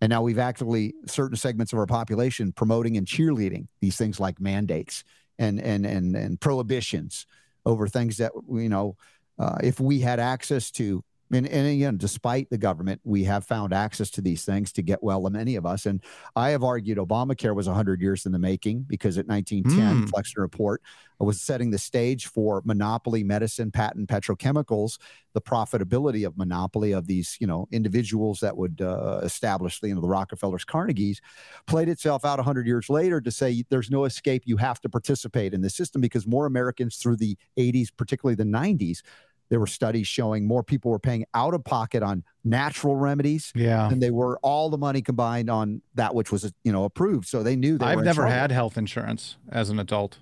[0.00, 4.40] And now we've actively certain segments of our population promoting and cheerleading these things like
[4.40, 5.04] mandates
[5.38, 7.26] and and and and prohibitions
[7.66, 8.96] over things that you know
[9.38, 13.72] uh, if we had access to and, and again, despite the government, we have found
[13.72, 15.86] access to these things to get well, many of us.
[15.86, 16.02] And
[16.34, 20.10] I have argued Obamacare was 100 years in the making because at 1910, mm.
[20.10, 20.82] Flexner Report
[21.18, 24.98] was setting the stage for monopoly medicine, patent petrochemicals,
[25.34, 30.00] the profitability of monopoly of these, you know, individuals that would uh, establish, you know,
[30.00, 31.20] the Rockefellers, Carnegies,
[31.66, 34.42] played itself out 100 years later to say there's no escape.
[34.46, 38.44] You have to participate in the system because more Americans through the 80s, particularly the
[38.44, 39.02] 90s,
[39.50, 43.88] there were studies showing more people were paying out of pocket on natural remedies yeah.
[43.88, 47.28] than they were all the money combined on that which was you know approved.
[47.28, 50.18] So they knew they I've never had health insurance as an adult.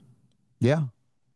[0.59, 0.85] Yeah.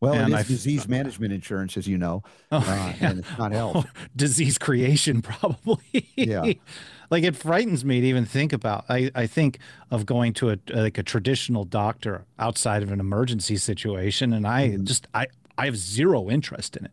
[0.01, 2.97] Well, and it is I've, disease management insurance, as you know, oh, uh, yeah.
[3.03, 3.87] and it's not health.
[4.17, 6.11] disease creation, probably.
[6.17, 6.55] yeah.
[7.09, 8.85] like it frightens me to even think about.
[8.89, 9.61] I, I think
[9.93, 14.71] of going to a like a traditional doctor outside of an emergency situation, and I
[14.71, 14.85] mm-hmm.
[14.85, 16.93] just I I have zero interest in it.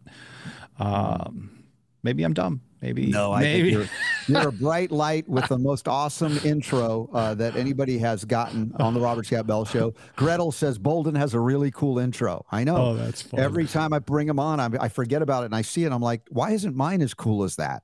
[0.79, 1.65] Um,
[2.03, 2.61] maybe I'm dumb.
[2.81, 3.33] Maybe no.
[3.33, 3.73] I maybe.
[3.75, 3.89] think
[4.27, 8.73] you're, you're a bright light with the most awesome intro uh, that anybody has gotten
[8.79, 9.93] on the Robert Scott Bell Show.
[10.15, 12.45] Gretel says Boldin has a really cool intro.
[12.51, 12.77] I know.
[12.77, 13.39] Oh, that's fun.
[13.41, 15.91] Every time I bring him on, I, I forget about it and I see it.
[15.91, 17.83] I'm like, why isn't mine as cool as that?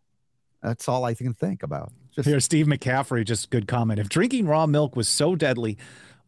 [0.64, 1.92] That's all I can think about.
[2.16, 4.00] Just, Here, Steve McCaffrey, just good comment.
[4.00, 5.78] If drinking raw milk was so deadly,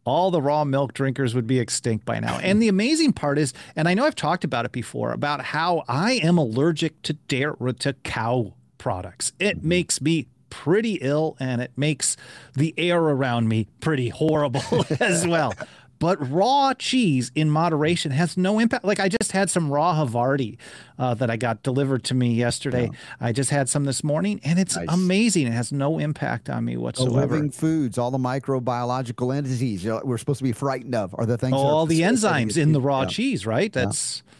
[0.08, 2.38] all the raw milk drinkers would be extinct by now.
[2.38, 5.84] And the amazing part is, and I know I've talked about it before, about how
[5.88, 9.32] I am allergic to dairy to cow products.
[9.38, 9.68] It mm-hmm.
[9.68, 12.16] makes me pretty ill and it makes
[12.54, 14.62] the air around me pretty horrible
[15.00, 15.52] as well.
[15.98, 18.84] But raw cheese in moderation has no impact.
[18.84, 20.58] Like I just had some raw Havarti
[20.98, 22.84] uh, that I got delivered to me yesterday.
[22.84, 22.98] Yeah.
[23.20, 24.86] I just had some this morning, and it's nice.
[24.88, 25.48] amazing.
[25.48, 27.26] It has no impact on me whatsoever.
[27.26, 31.14] The living foods, all the microbiological entities you know, we're supposed to be frightened of,
[31.18, 31.54] are the things.
[31.54, 33.08] Oh, all the enzymes in the raw yeah.
[33.08, 33.72] cheese, right?
[33.72, 34.22] That's.
[34.24, 34.34] Yeah.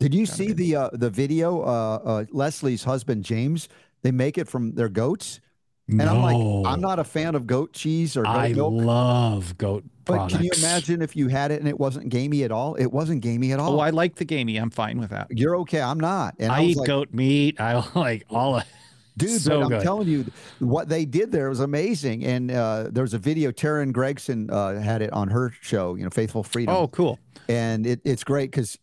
[0.00, 1.62] Did you see the uh, the video?
[1.62, 3.68] Uh, uh, Leslie's husband James.
[4.02, 5.40] They make it from their goats
[5.88, 6.06] and no.
[6.06, 8.72] I'm like, I'm not a fan of goat cheese or goat I milk.
[8.72, 10.34] love goat but products.
[10.34, 12.74] can you imagine if you had it and it wasn't gamey at all?
[12.74, 13.74] It wasn't gamey at all.
[13.74, 14.56] Oh, I like the gamey.
[14.56, 15.28] I'm fine with that.
[15.30, 15.80] You're okay.
[15.80, 16.34] I'm not.
[16.38, 17.60] And I, I eat like, goat meat.
[17.60, 18.64] I like all of
[19.16, 19.82] Dude, so I'm good.
[19.82, 20.24] telling you,
[20.58, 22.24] what they did there was amazing.
[22.24, 23.52] And uh, there was a video.
[23.52, 26.74] Taryn Gregson uh, had it on her show, you know, Faithful Freedom.
[26.74, 27.20] Oh, cool.
[27.48, 28.76] And it, it's great because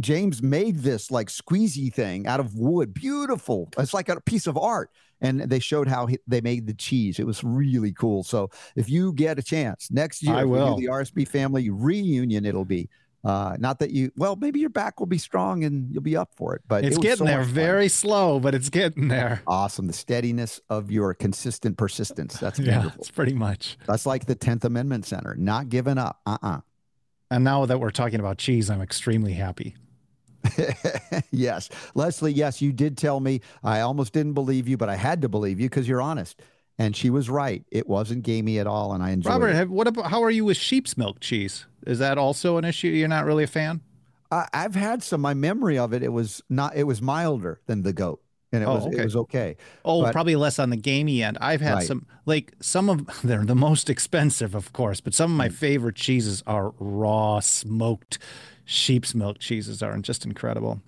[0.00, 2.94] James made this like squeezy thing out of wood.
[2.94, 3.68] Beautiful.
[3.76, 4.90] It's like a piece of art
[5.20, 7.18] and they showed how he, they made the cheese.
[7.18, 8.22] It was really cool.
[8.22, 10.76] So if you get a chance next year, I will.
[10.76, 12.88] the RSB family reunion, it'll be.
[13.24, 16.30] Uh, not that you, well, maybe your back will be strong and you'll be up
[16.36, 19.40] for it, but it's it getting so there very slow, but it's getting there.
[19.46, 19.86] Awesome.
[19.86, 22.38] The steadiness of your consistent persistence.
[22.38, 23.78] That's yeah, it's pretty much.
[23.86, 26.20] That's like the 10th Amendment Center, not giving up.
[26.26, 26.56] Uh uh-uh.
[26.56, 26.60] uh
[27.30, 29.74] And now that we're talking about cheese, I'm extremely happy.
[31.30, 31.68] yes.
[31.94, 33.40] Leslie, yes, you did tell me.
[33.62, 36.40] I almost didn't believe you, but I had to believe you because you're honest.
[36.78, 37.64] and she was right.
[37.70, 39.54] It wasn't gamey at all, and I enjoyed Robert, it.
[39.56, 41.66] have, what about how are you with sheep's milk cheese?
[41.86, 42.88] Is that also an issue?
[42.88, 43.80] You're not really a fan?
[44.30, 45.20] I, I've had some.
[45.20, 46.74] My memory of it, it was not.
[46.74, 48.20] It was milder than the goat,
[48.52, 48.96] and it Oh, was okay.
[48.98, 49.56] it was okay.
[49.84, 51.38] Oh, But- probably less on the gamey end.
[51.40, 51.86] I've had Right.
[51.86, 55.38] some, like some of they're the most expensive, of course, but some of Mm.
[55.38, 58.18] my favorite cheeses are raw smoked
[58.64, 60.80] sheep's milk cheeses are just incredible.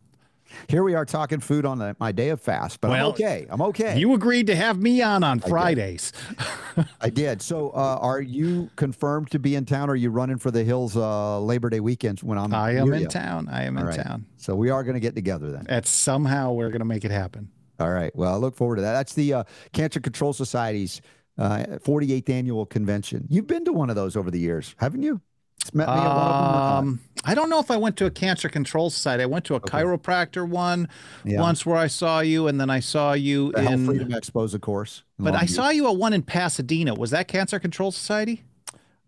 [0.69, 3.47] Here we are talking food on the, my day of fast, but I'm okay.
[3.51, 3.99] I'm okay.
[3.99, 6.13] You agreed to have me on on Fridays.
[7.01, 7.43] I did.
[7.43, 9.91] So, uh, are you confirmed to be in town?
[9.91, 12.55] Or are you running for the hills uh, Labor Day weekends when I'm?
[12.55, 13.09] I am in you?
[13.09, 13.49] town.
[13.51, 14.03] I am All in right.
[14.03, 14.27] town.
[14.37, 15.67] So we are going to get together then.
[15.69, 17.51] At somehow we're going to make it happen.
[17.79, 18.15] All right.
[18.15, 18.93] Well, I look forward to that.
[18.93, 21.03] That's the uh, Cancer Control Society's
[21.39, 23.27] uh, 48th annual convention.
[23.29, 25.21] You've been to one of those over the years, haven't you?
[25.61, 27.39] It's met me one of them or not?
[27.39, 29.23] I don't know if I went to a cancer control society.
[29.23, 30.89] I went to a chiropractor one
[31.25, 31.41] Yeah.
[31.41, 33.87] once where I saw you, and then I saw you The in.
[33.87, 35.03] Freedom Expos, of course.
[35.19, 36.95] But I saw you at one in Pasadena.
[36.95, 38.43] Was that Cancer Control Society?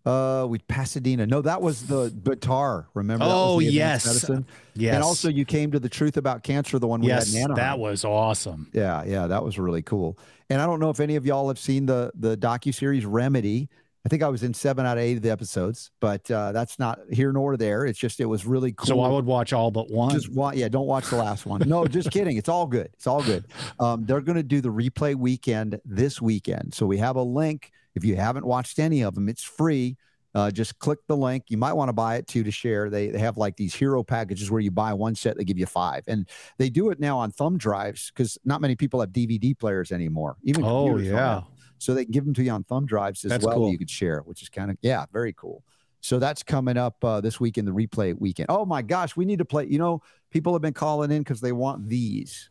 [0.05, 1.25] Uh, we Pasadena.
[1.27, 2.85] No, that was the Batar.
[2.93, 3.25] Remember?
[3.25, 4.05] That was Oh, yes.
[4.05, 4.45] Medicine.
[4.73, 4.95] Yes.
[4.95, 7.43] And also, you came to the Truth About Cancer, the one we yes, had in
[7.43, 7.55] Anaheim.
[7.57, 8.69] that was awesome.
[8.73, 10.17] Yeah, yeah, that was really cool.
[10.49, 13.69] And I don't know if any of y'all have seen the the docu series Remedy.
[14.05, 16.79] I think I was in seven out of eight of the episodes, but uh, that's
[16.79, 17.85] not here nor there.
[17.85, 18.85] It's just it was really cool.
[18.87, 20.11] So I would watch all but one.
[20.11, 21.61] just wa- yeah, don't watch the last one.
[21.65, 22.37] No, just kidding.
[22.37, 22.89] It's all good.
[22.93, 23.45] It's all good.
[23.79, 26.73] Um, they're going to do the replay weekend this weekend.
[26.73, 27.71] So we have a link.
[27.93, 29.97] If you haven't watched any of them, it's free.
[30.35, 31.45] Uh, just click the link.
[31.49, 32.89] You might want to buy it too to share.
[32.89, 35.65] They, they have like these hero packages where you buy one set, they give you
[35.65, 36.03] five.
[36.07, 39.91] And they do it now on thumb drives because not many people have DVD players
[39.91, 40.37] anymore.
[40.43, 41.41] Even oh yeah.
[41.79, 43.55] So they can give them to you on thumb drives as That's well.
[43.55, 43.71] cool.
[43.71, 45.63] You could share, which is kind of yeah, very cool.
[46.01, 48.47] So that's coming up uh, this week in the replay weekend.
[48.49, 49.65] Oh my gosh, we need to play.
[49.65, 52.49] You know, people have been calling in because they want these.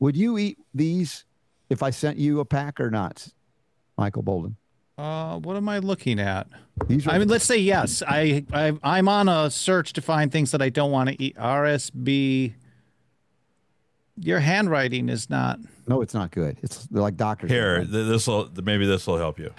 [0.00, 1.24] Would you eat these
[1.68, 3.28] if I sent you a pack or not,
[3.96, 4.56] Michael Boldin?
[4.98, 6.46] Uh, what am I looking at?
[6.86, 8.02] These are I mean, let's say yes.
[8.06, 11.36] I, I I'm on a search to find things that I don't want to eat.
[11.36, 12.54] RSB.
[14.22, 15.58] Your handwriting is not.
[15.88, 16.58] no, it's not good.
[16.62, 17.50] It's they're like doctors.
[17.50, 19.52] Here, this will maybe this will help you.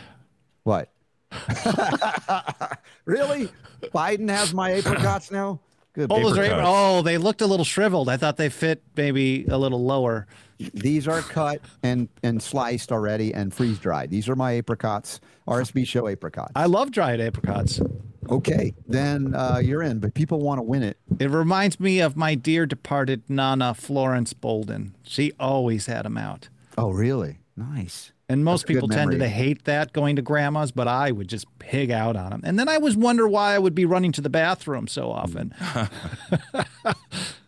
[0.64, 0.90] what?
[3.06, 3.50] really?
[3.94, 5.60] Biden has my apricots now.
[5.94, 6.08] Good.
[6.10, 8.08] Oh, those are, oh, they looked a little shriveled.
[8.08, 10.26] I thought they fit maybe a little lower.
[10.74, 14.10] These are cut and and sliced already and freeze dried.
[14.10, 15.20] These are my apricots.
[15.48, 16.52] RSB show apricots.
[16.56, 17.82] I love dried apricots.
[18.30, 20.00] Okay, then uh, you're in.
[20.00, 20.98] But people want to win it.
[21.20, 24.92] It reminds me of my dear departed Nana Florence Boldin.
[25.04, 26.50] She always had them out.
[26.78, 27.40] Oh, really?
[27.56, 28.12] Nice.
[28.30, 31.92] And most people tended to hate that going to grandma's, but I would just pig
[31.92, 32.42] out on them.
[32.46, 35.54] And then I was wonder why I would be running to the bathroom so often.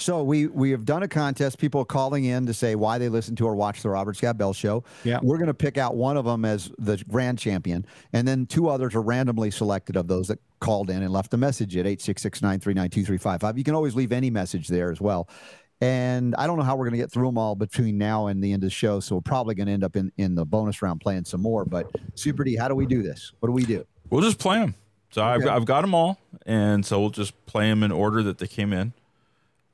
[0.00, 1.58] So we we have done a contest.
[1.58, 4.38] People are calling in to say why they listen to or watch the Robert Scott
[4.38, 4.82] Bell Show.
[5.04, 5.20] Yeah.
[5.22, 8.68] we're going to pick out one of them as the grand champion, and then two
[8.68, 12.00] others are randomly selected of those that called in and left a message at eight
[12.00, 13.56] six six nine three nine two three five five.
[13.58, 15.28] You can always leave any message there as well.
[15.82, 18.44] And I don't know how we're going to get through them all between now and
[18.44, 19.00] the end of the show.
[19.00, 21.64] So we're probably going to end up in, in the bonus round playing some more.
[21.64, 23.32] But Super D, how do we do this?
[23.40, 23.86] What do we do?
[24.10, 24.74] We'll just play them.
[25.10, 25.48] So I've, Okay.
[25.48, 28.72] I've got them all, and so we'll just play them in order that they came
[28.74, 28.92] in.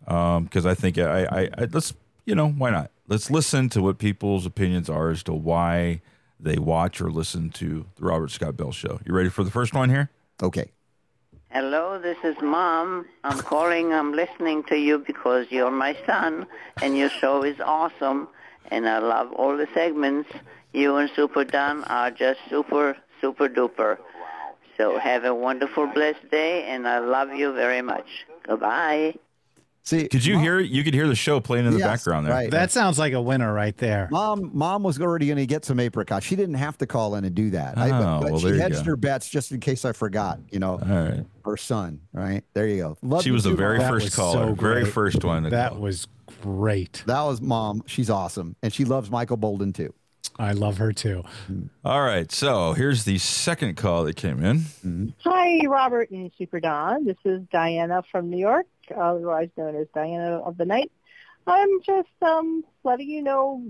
[0.06, 2.90] Um, because I think I, I, I let's you know why not?
[3.08, 6.00] Let's listen to what people's opinions are as to why
[6.38, 9.00] they watch or listen to the Robert Scott Bell Show.
[9.06, 10.10] You ready for the first one here?
[10.42, 10.70] Okay.
[11.50, 13.06] Hello, this is Mom.
[13.24, 13.92] I'm calling.
[13.92, 16.46] I'm listening to you because you're my son,
[16.82, 18.28] and your show is awesome,
[18.70, 20.28] and I love all the segments.
[20.72, 23.98] You and Super Don are just super, super duper.
[24.76, 28.26] So have a wonderful, blessed day, and I love you very much.
[28.42, 29.14] Goodbye.
[29.86, 30.58] See, Could you Mom- hear?
[30.58, 32.34] You could hear the show playing in the Yes, background there.
[32.34, 32.50] right.
[32.50, 34.08] That sounds like a winner right there.
[34.10, 36.26] Mom, mom was already going to get some apricots.
[36.26, 37.78] She didn't have to call in and do that.
[37.78, 40.40] I, but, Oh, but well, she hedged her bets just in case I forgot.
[40.50, 41.24] You know, All right.
[41.44, 42.00] her son.
[42.12, 42.98] Right there, you go.
[43.02, 43.88] Love She was the very Mom.
[43.92, 45.44] First caller, so very first one.
[45.44, 45.80] To That call.
[45.80, 46.08] was
[46.42, 47.04] great.
[47.06, 47.84] That was mom.
[47.86, 49.94] She's awesome, and she loves Michael Boldin too.
[50.38, 51.22] I love her too.
[51.50, 51.66] Mm-hmm.
[51.84, 52.30] All right.
[52.32, 54.58] So here's the second call that came in.
[54.58, 55.06] Mm-hmm.
[55.24, 57.04] Hi, Robert and Super Don.
[57.06, 60.90] This is Diana from New York, otherwise known as Diana of the Night.
[61.46, 63.62] I'm just um, letting you know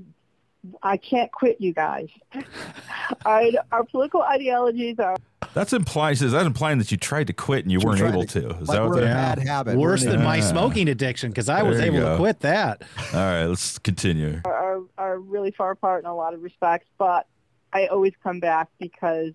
[0.82, 2.09] I can't quit you guys.
[3.24, 5.16] I, our political ideologies are
[5.55, 8.40] That's implies is that implying that you tried to quit and you weren't able to-
[8.40, 8.48] to?
[8.59, 9.38] Is like that what we're that?
[9.38, 9.76] a bad habit.
[9.76, 12.12] Worse We're than my smoking addiction because I was There you able go.
[12.12, 12.82] to quit that.
[13.12, 13.44] All right.
[13.47, 14.40] Let's continue.
[14.44, 17.26] are are really far apart in a lot of respects, but
[17.72, 19.32] I always come back because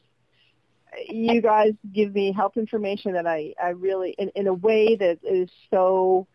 [1.09, 5.19] you guys give me health information that I, I really in, in a way that
[5.23, 6.27] is so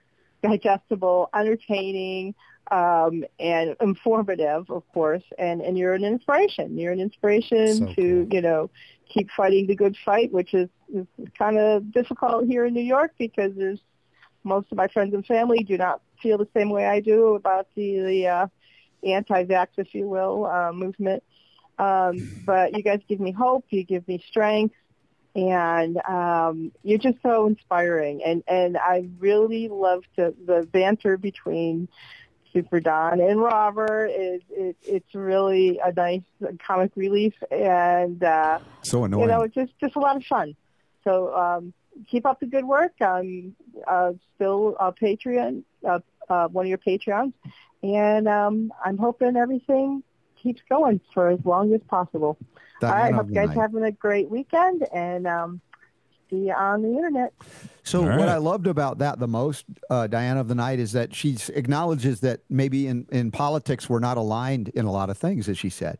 [0.42, 2.34] digestible, entertaining,
[2.70, 5.22] um, and informative, of course.
[5.38, 6.78] And and you're an inspiration.
[6.78, 8.28] You're an inspiration So to cool.
[8.30, 8.70] you know
[9.08, 11.06] keep fighting the good fight, which is, is
[11.38, 13.80] kind of difficult here in New York because there's
[14.42, 17.68] most of my friends and family do not feel the same way I do about
[17.74, 18.46] the the uh,
[19.04, 21.22] anti-vax, if you will, uh, movement.
[21.78, 23.66] Um, but you guys give me hope.
[23.70, 24.74] You give me strength
[25.36, 28.22] and um, you're just so inspiring.
[28.24, 31.88] And and I really love to the banter between
[32.52, 34.06] Super Don and Robert.
[34.06, 36.22] Is it, it's really a nice
[36.66, 39.22] comic relief, and uh, So annoying.
[39.22, 40.56] you know, it's just just a lot of fun.
[41.04, 41.74] So um,
[42.10, 42.92] keep up the good work.
[43.02, 43.54] I'm
[43.86, 46.00] uh, still a Patreon, uh,
[46.30, 47.34] uh, one of your Patreons,
[47.82, 50.02] and um, I'm hoping everything
[50.46, 52.38] keeps going for as long as possible.
[52.82, 53.56] All right, hope you guys Knight.
[53.56, 55.60] having a great weekend, and um,
[56.30, 57.32] see you on the internet.
[57.82, 58.28] So All what.
[58.28, 62.20] I loved about that the most, uh, Diana of the Night, is that she acknowledges
[62.20, 65.70] that maybe in, in politics we're not aligned in a lot of things, as she
[65.70, 65.98] said,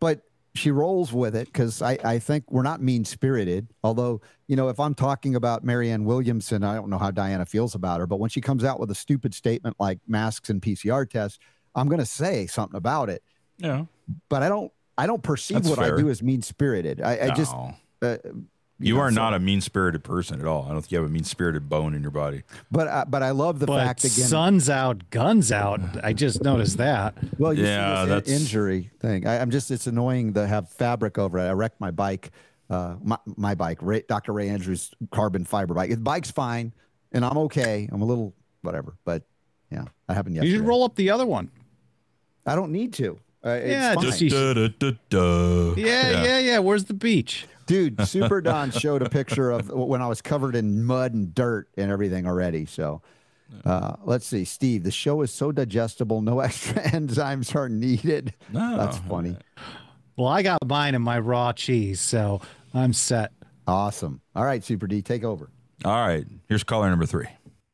[0.00, 0.22] but
[0.54, 3.68] she rolls with it because I, I think we're not mean spirited.
[3.82, 7.74] Although you know, if I'm talking about Marianne Williamson, I don't know how Diana feels
[7.74, 11.08] about her, but when she comes out with a stupid statement like masks and PCR
[11.08, 11.38] tests,
[11.74, 13.22] I'm going to say something about it.
[13.58, 13.84] Yeah.
[14.28, 15.94] But I don't I don't perceive That's what fair.
[15.96, 17.00] I do as mean spirited.
[17.00, 17.54] I, I just
[18.02, 18.16] uh,
[18.78, 20.64] you know, are so- not a mean spirited person at all.
[20.64, 22.42] I don't think you have a mean spirited bone in your body.
[22.70, 24.26] But uh, but I love the but fact again.
[24.26, 25.80] sun's out, guns out.
[26.04, 27.14] I just noticed that.
[27.38, 29.26] Well, you Yeah, see that's- injury thing.
[29.26, 31.42] I, I'm just it's annoying to have fabric over it.
[31.48, 32.32] I wrecked my bike,
[32.70, 34.32] uh, my, my bike, Ray, Dr.
[34.32, 35.90] Ray Andrews carbon fiber bike.
[35.90, 36.72] The bike's fine,
[37.12, 37.88] and I'm okay.
[37.92, 39.22] I'm a little whatever, but
[39.70, 40.50] yeah, that happened yesterday.
[40.52, 41.50] You should roll up the other one.
[42.46, 43.18] I don't need to.
[43.44, 44.04] Uh, Yeah, fine.
[44.04, 44.30] just- Sheesh.
[44.30, 45.74] Da, da, da, da.
[45.76, 46.58] Yeah, yeah, yeah.
[46.58, 47.46] Where's the beach?
[47.66, 48.00] dude.
[48.06, 51.90] Super Don showed a picture of when I was covered in mud and dirt and
[51.90, 52.66] everything already.
[52.66, 53.02] So.
[53.66, 54.82] Uh, let's see, Steve.
[54.82, 58.32] The show is so digestible, no extra enzymes are needed.
[58.50, 58.78] No.
[58.78, 59.36] That's funny.
[60.16, 62.40] Well, I got mine in my raw cheese, so
[62.72, 63.32] I'm set.
[63.66, 64.22] Awesome.
[64.34, 65.50] All right, Super D, take over.
[65.84, 66.24] All right.
[66.48, 67.26] Here's caller number three.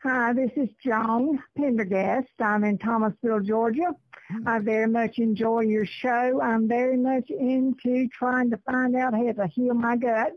[0.03, 2.27] Hi, this is Joan Pendergast.
[2.41, 3.95] I'm in Thomasville, Georgia.
[4.47, 6.41] I very much enjoy your show.
[6.41, 10.33] I'm very much into trying to find out how to heal my gut.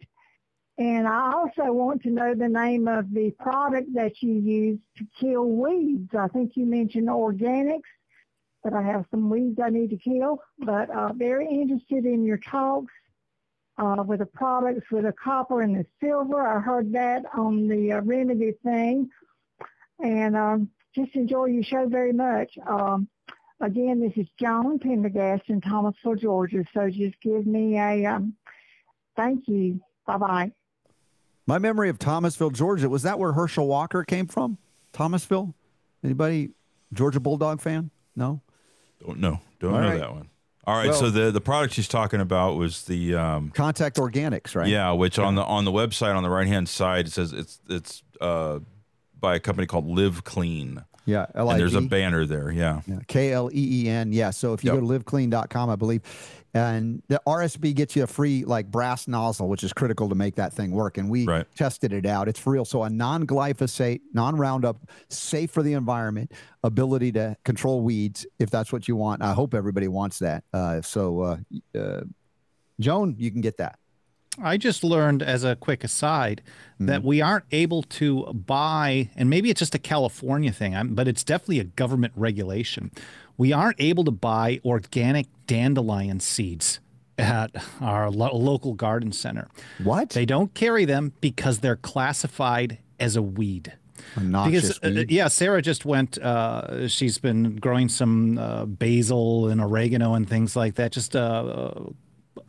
[0.77, 5.05] And I also want to know the name of the product that you use to
[5.19, 6.09] kill weeds.
[6.18, 7.81] I think you mentioned organics,
[8.63, 10.39] but I have some weeds I need to kill.
[10.59, 12.93] But uh, very interested in your talks
[13.77, 16.41] uh, with the products with the copper and the silver.
[16.41, 19.09] I heard that on the uh, remedy thing
[19.99, 22.57] and um, just enjoy your show very much.
[22.68, 23.07] Um,
[23.61, 26.63] again, this is Joan Pendergast in Thomasville, Georgia.
[26.73, 28.35] So just give me a um,
[29.15, 29.79] thank you.
[30.05, 30.51] Bye bye.
[31.47, 34.57] My memory of Thomasville, Georgia, was that where Herschel Walker came from?
[34.93, 35.53] Thomasville?
[36.03, 36.51] Anybody
[36.93, 37.91] Georgia Bulldog fan?
[38.15, 38.41] No?
[39.05, 39.39] Don't know.
[39.59, 39.99] Don't All know right.
[39.99, 40.29] that one.
[40.65, 40.89] All right.
[40.89, 44.67] Well- so the the product she's talking about was the um, Contact Organics, right?
[44.67, 47.59] yeah, which on the on the website on the right hand side it says it's
[47.67, 48.59] it's uh,
[49.19, 51.26] by a company called Live Kleen, Yeah.
[51.34, 52.52] and there's a banner there.
[52.52, 52.82] Yeah.
[52.88, 54.11] Yeah, K L E E N.
[54.14, 54.30] Yeah.
[54.32, 54.82] So if you Yep.
[54.82, 56.02] go to livekleen.com, I believe,
[56.53, 60.36] and the RSB gets you a free like brass nozzle, which is critical to make
[60.36, 60.98] that thing work.
[60.98, 61.45] And we Right.
[61.56, 62.28] tested it out.
[62.28, 62.65] It's real.
[62.65, 64.78] So a non glyphosate, non Roundup,
[65.10, 66.32] safe for the environment,
[66.64, 69.22] ability to control weeds if that's what you want.
[69.23, 70.44] I hope everybody wants that.
[70.53, 71.38] Uh, so, uh,
[71.78, 72.02] uh,
[72.80, 73.80] Joan, you can get that.
[74.41, 76.41] I just learned as a quick aside
[76.80, 81.23] that we aren't able to buy, and maybe it's just a California thing, but it's
[81.23, 82.91] definitely a government regulation.
[83.38, 86.80] We aren't able to buy organic dandelion seeds
[87.18, 89.47] at our lo- local garden center.
[89.84, 90.11] What?
[90.11, 93.73] They don't carry them because they're classified as a weed.
[94.19, 96.18] Noxious Because uh, yeah, Sarah just went.
[96.18, 100.91] Uh, she's been growing some uh, basil and oregano and things like that.
[100.91, 101.15] Just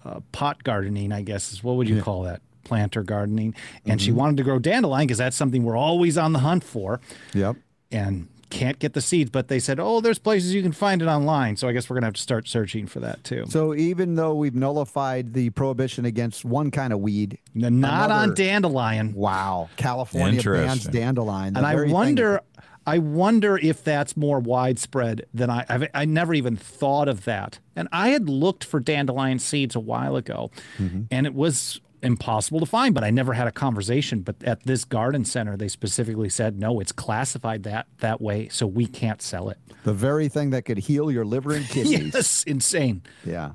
[0.05, 2.41] uh, pot gardening, I guess is what would you call that?
[2.65, 3.55] Planter gardening.
[3.85, 4.05] And Mm-hmm.
[4.05, 7.01] she wanted to grow dandelion because that's something we're always on the hunt for,
[7.35, 7.57] Yep.
[7.91, 9.31] and can't get the seeds.
[9.31, 11.57] But they said, oh, there's places you can find it online.
[11.57, 13.45] So I guess we're gonna have to start searching for that too.
[13.49, 19.15] So even though we've nullified the prohibition against one kind of weed, Not on dandelion.
[19.15, 21.55] wow, California bans dandelion.
[21.55, 22.41] the and I very thing- wonder,
[22.87, 25.65] I wonder if that's more widespread than I.
[25.69, 27.59] I've, I never even thought of that.
[27.77, 31.03] And I had looked for dandelion seeds a while ago, Mm-hmm.
[31.11, 32.95] and it was impossible to find.
[32.95, 34.23] But I never had a conversation.
[34.23, 38.67] But at this garden center, they specifically said no, it's classified that that way, so
[38.67, 39.59] we can't sell it.
[39.85, 42.15] the very thing that could heal your liver and kidneys.
[42.15, 43.03] Yes, insane.
[43.25, 43.53] Yeah.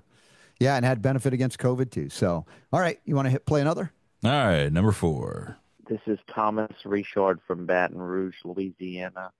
[0.59, 2.09] Yeah, and had benefit against COVID too.
[2.09, 3.91] So, all right, you want to hit play another?
[4.23, 4.71] All right.
[4.73, 5.57] Number four.
[5.89, 9.31] This is Thomas Richard from Baton Rouge, Louisiana.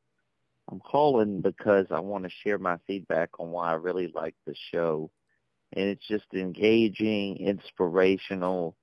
[0.72, 4.56] I'm calling because I want to share my feedback on why I really like the
[4.72, 5.12] show.
[5.74, 8.78] And it's just engaging, inspirational.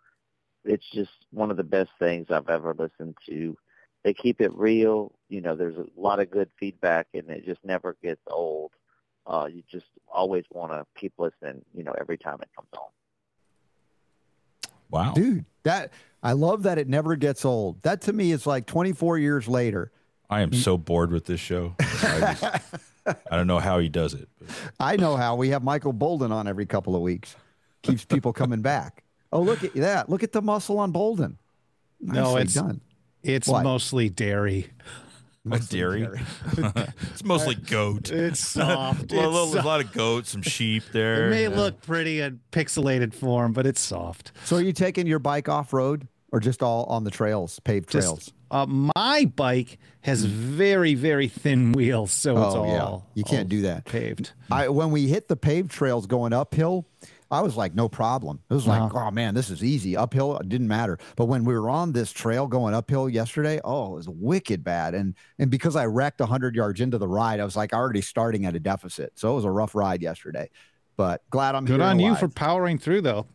[0.67, 3.57] It's just one of the best things I've ever listened to.
[4.03, 5.15] They keep it real.
[5.31, 8.73] You know, there's a lot of good feedback and it just never gets old.
[9.27, 12.89] Uh, you just always want to keep listening, you know, every time it comes on.
[14.91, 15.13] Wow.
[15.15, 15.93] Dude, that
[16.25, 17.83] I love that it never gets old.
[17.83, 19.93] That to me is like 24 years later.
[20.31, 20.57] I am mm.
[20.57, 21.75] so bored with this show.
[21.79, 22.45] I, just,
[23.31, 24.27] I don't know how he does it.
[24.39, 24.49] But.
[24.81, 25.37] I know how.
[25.37, 27.37] We have Michael Boldin on every couple of weeks.
[27.83, 29.05] Keeps people coming back.
[29.31, 30.09] Oh, look at that.
[30.09, 31.37] Look at the muscle on Boldin.
[32.01, 32.81] No, it's done.
[33.23, 33.63] It's What?
[33.63, 34.71] mostly dairy.
[35.45, 36.09] Mostly dairy.
[36.57, 38.11] it's mostly goat.
[38.11, 39.13] It's soft.
[39.13, 41.27] a, little, It's a lot of goats, some sheep there.
[41.27, 41.49] It may Yeah.
[41.51, 44.33] look pretty in pixelated form, but it's soft.
[44.45, 47.91] So are you taking your bike off road or just all on the trails, paved
[47.91, 48.33] Just- trails?
[48.51, 53.01] Uh, my bike has very, very thin wheels, so it's Oh, all yeah.
[53.15, 53.85] You can't all do that.
[53.85, 54.31] paved.
[54.49, 56.87] I when we hit the paved trails going uphill,
[57.33, 58.39] I was like, no problem.
[58.49, 59.97] It was like, oh man, this is easy.
[59.97, 60.99] Uphill, it didn't matter.
[61.17, 64.95] But when we were on this trail going uphill yesterday, oh, it was wicked bad.
[64.95, 68.47] And and because I wrecked hundred yards into the ride, I was like already starting
[68.47, 69.15] at a deficit.
[69.17, 70.49] So it was a rough ride yesterday.
[70.97, 73.27] But glad I'm Good on you for powering through, though.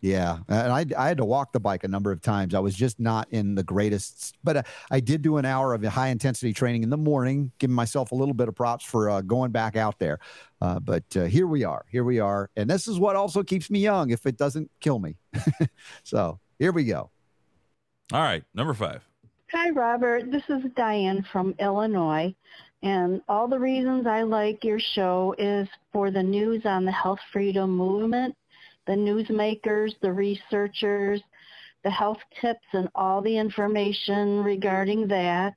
[0.00, 2.54] Yeah, and I I had to walk the bike a number of times.
[2.54, 4.62] I was just not in the greatest, but uh,
[4.92, 8.14] I did do an hour of high intensity training in the morning, giving myself a
[8.14, 10.20] little bit of props for uh, going back out there.
[10.60, 13.70] Uh, but uh, here we are, here we are, and this is what also keeps
[13.70, 15.16] me young if it doesn't kill me.
[16.04, 17.10] so here we go.
[18.12, 19.04] All right, number five.
[19.52, 20.30] Hi, Robert.
[20.30, 22.34] This is Diane from Illinois.
[22.82, 27.18] And all the reasons I like your show is for the news on the health
[27.32, 28.36] freedom movement,
[28.88, 31.20] the newsmakers, the researchers,
[31.84, 35.54] the health tips, and all the information regarding that,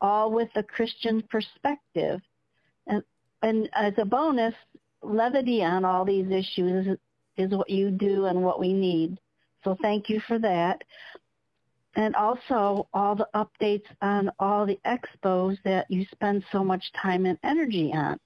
[0.00, 2.20] all with a Christian perspective.
[2.86, 3.04] And,
[3.42, 4.54] and as a bonus,
[5.02, 6.98] levity on all these issues is,
[7.36, 9.18] is what you do and what we need.
[9.62, 10.82] So thank you for that
[11.96, 17.26] and also all the updates on all the expos that you spend so much time
[17.26, 18.18] and energy on.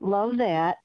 [0.00, 0.76] Love that.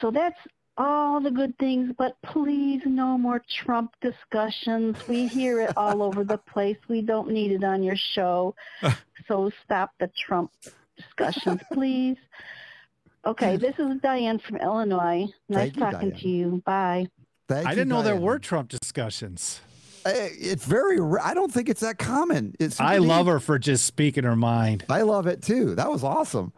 [0.00, 0.38] So that's
[0.78, 4.96] all the good things, but please no more Trump discussions.
[5.08, 6.76] We hear it all over the place.
[6.88, 8.54] We don't need it on your show.
[9.26, 10.52] So stop the Trump
[10.96, 12.16] discussions, please.
[13.26, 15.26] Okay, this is Diane from Illinois.
[15.50, 16.20] Nice Thank you, talking Diane.
[16.22, 16.62] to you.
[16.64, 17.08] Bye.
[17.46, 19.60] Thank I you, didn't know there were Trump discussions.
[20.06, 20.98] Uh, It's very.
[20.98, 22.54] ra- I don't think it's that common.
[22.58, 22.80] It's.
[22.80, 24.84] I love her for just speaking her mind.
[24.88, 25.74] I love it too.
[25.74, 26.54] That was awesome.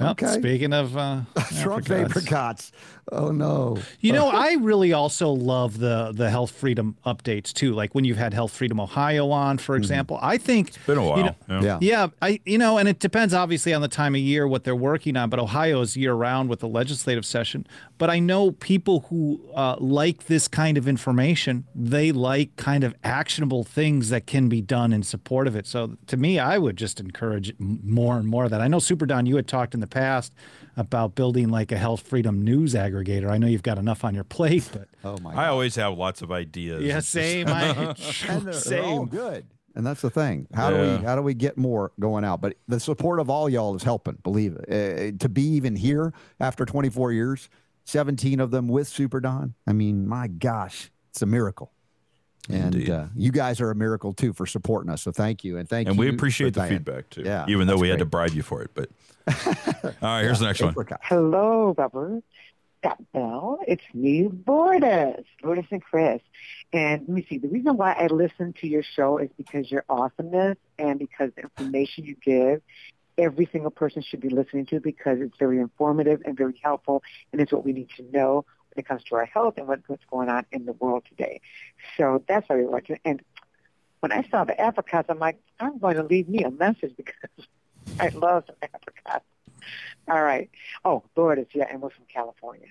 [0.00, 0.26] Well, Okay.
[0.38, 1.20] Speaking of uh,
[1.60, 2.16] Trump apricots.
[2.16, 2.72] apricots.
[3.10, 3.78] Oh no.
[4.00, 7.72] You know, I really also love the the health freedom updates too.
[7.72, 10.18] Like when you've had Health Freedom Ohio on, for example.
[10.20, 11.18] I think Been a while.
[11.18, 11.62] You know, yeah.
[11.62, 11.78] Yeah.
[11.80, 14.74] yeah, I you know, and it depends obviously on the time of year what they're
[14.76, 15.30] working on.
[15.30, 17.66] But Ohio is year round with the legislative session.
[18.02, 21.68] But I know people who uh, like this kind of information.
[21.72, 25.68] They like kind of actionable things that can be done in support of it.
[25.68, 28.60] So to me, I would just encourage more and more of that.
[28.60, 30.32] I know Super Don, you had talked in the past
[30.76, 33.30] about building like a health freedom news aggregator.
[33.30, 35.32] I know you've got enough on your plate, but Oh my.
[35.34, 36.82] I always have lots of ideas.
[36.82, 37.46] yeah, It's just- same.
[37.46, 37.68] I,
[38.28, 39.46] and they're, they're all good.
[39.74, 40.48] And that's the thing.
[40.52, 42.40] How do we how do we get more going out?
[42.40, 44.18] But the support of all y'all is helping.
[44.22, 44.68] Believe it.
[44.68, 47.48] Uh, to be even here after 24 years,
[47.84, 49.54] 17 of them with Super Don.
[49.66, 51.72] I mean, my gosh, it's a miracle.
[52.48, 55.02] And uh, you guys are a miracle too for supporting us.
[55.02, 56.00] So thank you, and thank and you.
[56.00, 56.70] we appreciate the Diane.
[56.70, 57.22] feedback too.
[57.24, 58.70] Yeah, even though that's we had to bribe you for it.
[58.74, 58.90] But
[59.28, 60.74] all right, here's the next one.
[61.02, 62.24] Hello, Robert.
[62.82, 63.60] Scott Bell.
[63.68, 65.24] It's me, Lourdes.
[65.42, 66.20] Lourdes and Chris.
[66.72, 67.38] And let me see.
[67.38, 71.42] The reason why I listen to your show is because your awesomeness and because the
[71.42, 72.60] information you give,
[73.18, 77.02] every single person should be listening to because it's very informative and very helpful,
[77.32, 78.44] and it's what we need to know
[78.74, 81.40] when it comes to our health and what, what's going on in the world today.
[81.96, 83.00] So that's why we watch it.
[83.04, 83.22] And
[84.00, 87.46] when I saw the apricots, I'm like, I'm going to leave me a message because
[88.00, 89.24] I love some apricots.
[90.08, 90.50] All right.
[90.84, 92.68] Oh, Lourdes, yeah, and we're from California.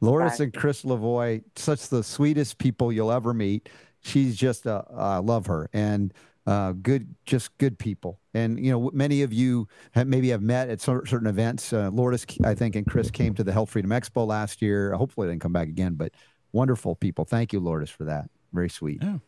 [0.00, 0.44] Lourdes Bye.
[0.44, 3.68] and Chris Lavoy, such the sweetest people you'll ever meet.
[4.00, 6.12] She's just, uh, I love her and
[6.48, 8.18] uh, good, just good people.
[8.32, 11.72] And you know, many of you have, maybe have met at certain events.
[11.72, 14.92] Uh, Lourdes, I think, and Chris came to the Health Freedom Expo last year.
[14.94, 15.94] Hopefully, they didn't come back again.
[15.94, 16.12] But
[16.52, 17.26] wonderful people.
[17.26, 18.30] Thank you, Lourdes, for that.
[18.52, 19.02] Very sweet.
[19.02, 19.18] Yeah.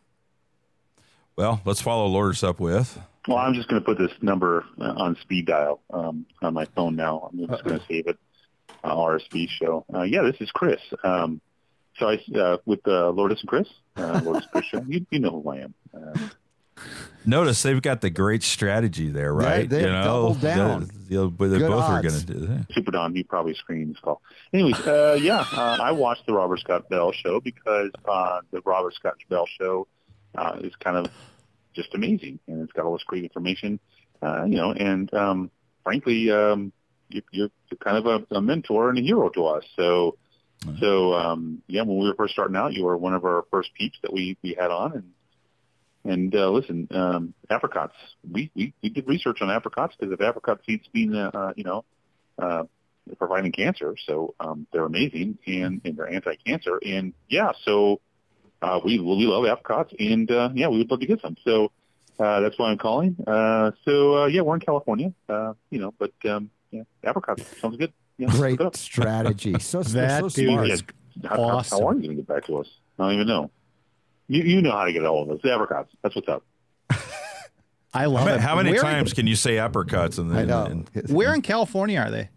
[1.35, 2.99] Well, let's follow Lourdes up with.
[3.27, 6.65] Well, I'm just going to put this number uh, on speed dial um, on my
[6.75, 7.29] phone now.
[7.31, 8.17] I'm just going to save it.
[8.83, 9.85] Uh, RSB show.
[9.93, 10.79] Uh, yeah, this is Chris.
[11.03, 11.39] Um,
[11.97, 14.83] so I uh, with uh, Lourdes and Chris, uh, Lourdes Chris show.
[14.87, 15.73] You, you know who I am.
[15.93, 16.17] Uh,
[17.23, 19.69] Notice they've got the great strategy there, right?
[19.69, 20.81] they've you know, doubled down.
[21.07, 22.67] They, they- they Good both are going to do that.
[22.73, 24.21] Super Don, he probably screened this call.
[24.53, 28.93] Anyways, uh, yeah, uh, I watched the Robert Scott Bell show because uh, the Robert
[28.95, 29.87] Scott Bell show
[30.35, 31.11] uh, is kind of
[31.75, 33.79] just amazing, and it's got all this great information,
[34.23, 35.51] uh, you know, and um,
[35.83, 36.71] frankly, um,
[37.09, 39.63] you, you're, you're kind of a, a mentor and a hero to us.
[39.75, 40.17] So,
[40.79, 43.73] so um, yeah, when we were first starting out, you were one of our first
[43.75, 45.11] peeps that we we had on, and
[46.03, 47.95] and uh, listen, um, apricots.
[48.29, 51.63] We, we we did research on apricots because of apricot seeds being, uh, uh, you
[51.63, 51.85] know,
[52.41, 52.63] uh,
[53.17, 53.95] providing cancer.
[54.07, 56.79] So um, they're amazing and, and they're anti-cancer.
[56.83, 58.01] And yeah, so
[58.61, 61.35] uh, we we love apricots, and uh, yeah, we would love to get some.
[61.43, 61.71] So
[62.19, 63.15] uh, that's why I'm calling.
[63.25, 67.77] Uh, so uh, yeah, we're in California, uh, you know, but um, yeah, apricots sounds
[67.77, 67.93] good.
[68.17, 68.75] Yeah, Great look it up.
[68.75, 69.57] strategy.
[69.59, 70.69] So they're That so dude smart.
[70.69, 70.83] is
[71.23, 71.79] How, how- awesome.
[71.81, 72.67] how are you going to get back to us?
[72.99, 73.49] I don't even know.
[74.31, 75.41] You you know how to get a hold of us.
[75.43, 75.91] The apricots.
[76.03, 76.43] That's what's up.
[77.93, 78.39] I love ma- it.
[78.39, 80.17] how many Where- times can you say apricots?
[80.17, 80.63] And I know.
[80.65, 82.29] and- Where in California are they?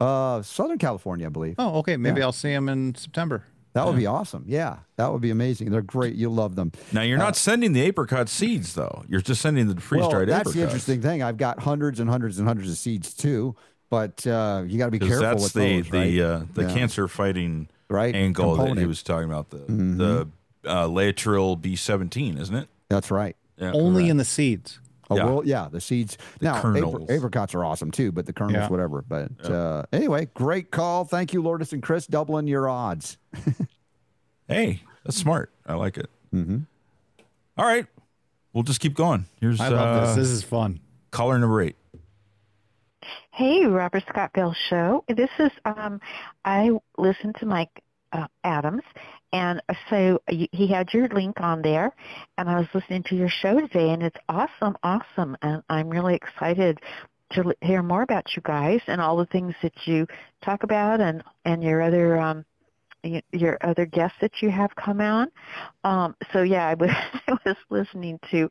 [0.00, 1.56] Uh, Southern California, I believe.
[1.58, 1.96] Oh, okay.
[1.96, 2.26] Maybe Yeah.
[2.26, 3.44] I'll see them in September.
[3.72, 4.44] That would be awesome.
[4.46, 5.72] Yeah, that would be amazing.
[5.72, 6.14] They're great.
[6.14, 6.70] You'll love them.
[6.92, 9.02] now you're not sending the apricot seeds though.
[9.08, 10.54] You're just sending the freeze dried well, that's apricots.
[10.54, 11.24] the interesting thing.
[11.24, 13.56] I've got hundreds and hundreds and hundreds of seeds too,
[13.90, 16.20] but uh, you got to be careful that's with the those, the right?
[16.20, 16.72] uh, the Yeah.
[16.74, 19.98] cancer fighting Right, angle that he was talking about the Mhm.
[19.98, 20.28] the
[20.66, 22.68] uh, Laetrile B17, isn't it?
[22.88, 23.36] That's right.
[23.58, 24.10] Yeah, Only correct.
[24.10, 24.80] in the seeds.
[25.10, 25.24] Oh, Yeah.
[25.24, 26.16] well, yeah, the seeds.
[26.38, 26.94] The now, kernels.
[27.04, 28.68] apri- apricots are awesome too, but the kernels, Yeah.
[28.68, 29.02] whatever.
[29.06, 31.04] But uh, anyway, great call.
[31.04, 33.18] Thank you, Lourdes and Chris, doubling your odds.
[34.46, 35.50] Hey, that's smart.
[35.66, 36.10] I like it.
[36.34, 36.58] Mm-hmm.
[37.56, 37.86] All right,
[38.52, 39.24] we'll just keep going.
[39.40, 40.16] Here's I love uh, this.
[40.16, 40.80] This is fun.
[41.12, 41.76] caller number eight.
[43.30, 45.04] Hey, Robert Scott Bell Show.
[45.08, 46.00] This is um,
[46.44, 47.82] I listened to Mike
[48.12, 48.82] uh, Adams,
[49.34, 51.92] and so he had your link on there,
[52.38, 56.14] and I was listening to your show today, and it's awesome, awesome, and I'm really
[56.14, 56.78] excited
[57.32, 60.06] to hear more about you guys and all the things that you
[60.44, 62.44] talk about, and and your other um,
[63.32, 65.32] your other guests that you have come on.
[65.82, 66.90] Um, so yeah, I was
[67.26, 68.48] I was listening to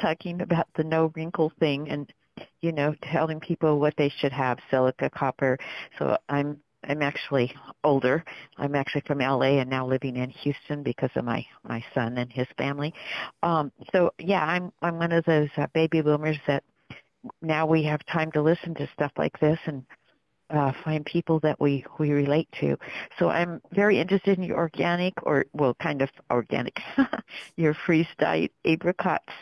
[0.00, 2.12] talking about the no wrinkle thing and
[2.60, 5.58] you know, telling people what they should have, silica, copper.
[5.98, 7.54] So I'm I'm actually
[7.84, 8.24] older.
[8.58, 12.32] I'm actually from LA and now living in Houston because of my my son and
[12.32, 12.94] his family.
[13.42, 16.64] Um, so yeah, I'm I'm one of those uh, baby boomers that
[17.42, 19.84] now we have time to listen to stuff like this and
[20.50, 22.76] uh, find people that we we relate to.
[23.18, 26.78] So I'm very interested in your organic or well, kind of organic,
[27.56, 29.32] your freeze dried apricots.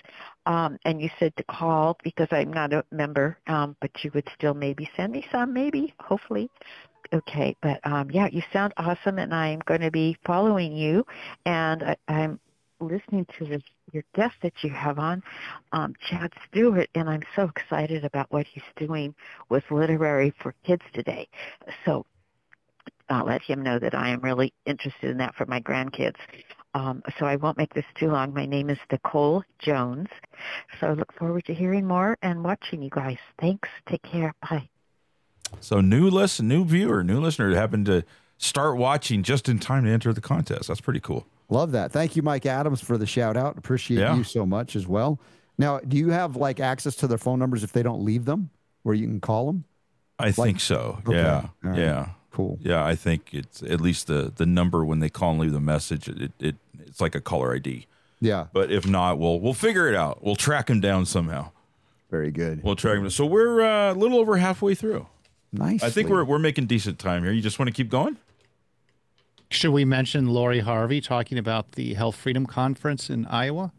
[0.46, 4.28] Um, and you said to call because I'm not a member, um, but you would
[4.34, 6.50] still maybe send me some, maybe, hopefully.
[7.14, 11.06] Okay, but um, yeah, you sound awesome, and I'm going to be following you,
[11.46, 12.40] and I, I'm
[12.80, 13.62] listening to this,
[13.92, 15.22] your guest that you have on,
[15.70, 19.14] um, Chad Stewart, and I'm so excited about what he's doing
[19.48, 21.28] with literary for kids today.
[21.84, 22.04] So
[23.08, 26.16] I'll let him know that I am really interested in that for my grandkids.
[26.74, 28.34] Um, so I won't make this too long.
[28.34, 30.08] My name is Nicole Jones.
[30.80, 33.18] So I look forward to hearing more and watching you guys.
[33.40, 33.68] Thanks.
[33.88, 34.34] Take care.
[34.50, 34.68] Bye.
[35.60, 38.04] So new listen, new viewer, new listener happened to
[38.38, 40.68] start watching just in time to enter the contest.
[40.68, 41.26] That's pretty cool.
[41.48, 41.92] Love that.
[41.92, 43.56] Thank you, Mike Adams, for the shout out.
[43.58, 44.16] Appreciate Yeah.
[44.16, 45.20] you so much as well.
[45.58, 48.50] Now, do you have like access to their phone numbers if they don't leave them,
[48.82, 49.64] where you can call them?
[50.18, 50.98] I think so.
[51.06, 51.16] Okay.
[51.16, 51.46] Yeah.
[51.62, 51.78] Right.
[51.78, 52.08] Yeah.
[52.32, 52.58] Cool.
[52.60, 55.60] Yeah, I think it's at least the the number when they call and leave the
[55.60, 56.08] message.
[56.08, 57.86] It, it it's like a caller ID.
[58.20, 58.46] Yeah.
[58.52, 60.24] But if not, we'll we'll figure it out.
[60.24, 61.50] We'll track them down somehow.
[62.10, 62.62] Very good.
[62.64, 63.08] We'll track him.
[63.10, 65.06] So we're uh, a little over halfway through.
[65.55, 65.82] Nice.
[65.82, 67.32] I think we're we're making decent time here.
[67.32, 68.16] You just want to keep going?
[69.51, 73.72] Should we mention Lori Harvey talking about the Health Freedom Conference in Iowa?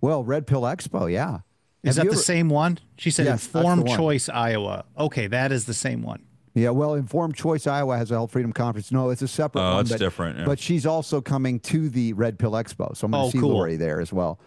[0.00, 1.40] Well, Red Pill Expo, yeah.
[1.84, 2.78] Is Have that the ever- same one?
[2.96, 3.86] She said Yes, Informed.
[3.88, 4.84] Choice Iowa.
[4.98, 6.22] Okay, that is the same one.
[6.54, 8.90] Yeah, well, Informed Choice Iowa has a Health Freedom Conference.
[8.90, 9.80] No, it's a separate Oh, one.
[9.82, 10.44] it's but, different, yeah.
[10.46, 13.38] But she's also coming to the Red Pill Expo, so I'm going to Oh, see
[13.38, 13.50] cool.
[13.50, 14.38] Lori there as well.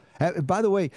[0.44, 0.92] By the way,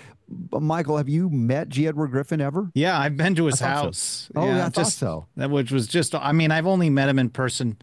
[0.52, 1.86] Michael, have you met G.
[1.86, 2.70] Edward Griffin ever?
[2.74, 3.82] Yeah, I've been to his thought so.
[3.84, 4.30] house.
[4.36, 5.26] Oh, yeah, yeah, I thought just, so.
[5.36, 6.14] Which was just.
[6.14, 7.76] I mean, I've only met him in person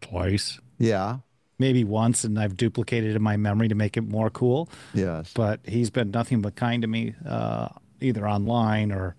[0.00, 1.18] twice, Yeah.
[1.58, 4.68] maybe once, and I've duplicated in my memory to make it more cool.
[4.92, 5.32] Yes.
[5.34, 7.68] But he's been nothing but kind to me, uh,
[8.00, 9.16] either online or.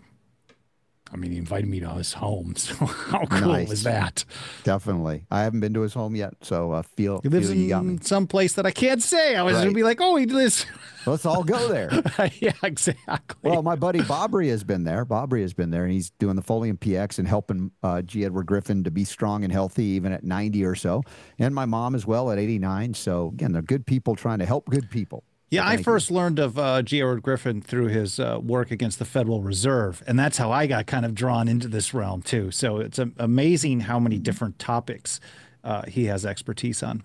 [1.14, 2.56] I mean, he invited me to his home.
[2.66, 3.72] So how cool Nice.
[3.72, 4.26] is that?
[4.64, 5.26] Definitely.
[5.30, 7.86] I haven't been to his home yet, so uh, feel, He lives feel you got
[7.86, 7.94] me.
[7.94, 9.36] in some place that I can't say.
[9.36, 9.62] I was Right.
[9.62, 10.66] going to be like, oh, he lives.
[11.06, 11.92] Let's all go there.
[12.40, 13.52] yeah, exactly.
[13.52, 15.06] Well, my buddy Bobry has been there.
[15.06, 18.26] Bobry has been there, and he's doing the Folium PX and helping uh, G.
[18.26, 21.04] Edward Griffin to be strong and healthy, even at 90 or so.
[21.38, 22.96] And my mom as well at 89.
[22.96, 25.24] So, again, they're good people trying to help good people.
[25.56, 27.02] Yeah, I first learned of uh, G.
[27.02, 30.86] Edward Griffin through his uh, work against the Federal Reserve, and that's how I got
[30.86, 32.52] kind of drawn into this realm too.
[32.52, 35.20] So it's amazing how many different topics
[35.64, 37.04] uh, he has expertise on.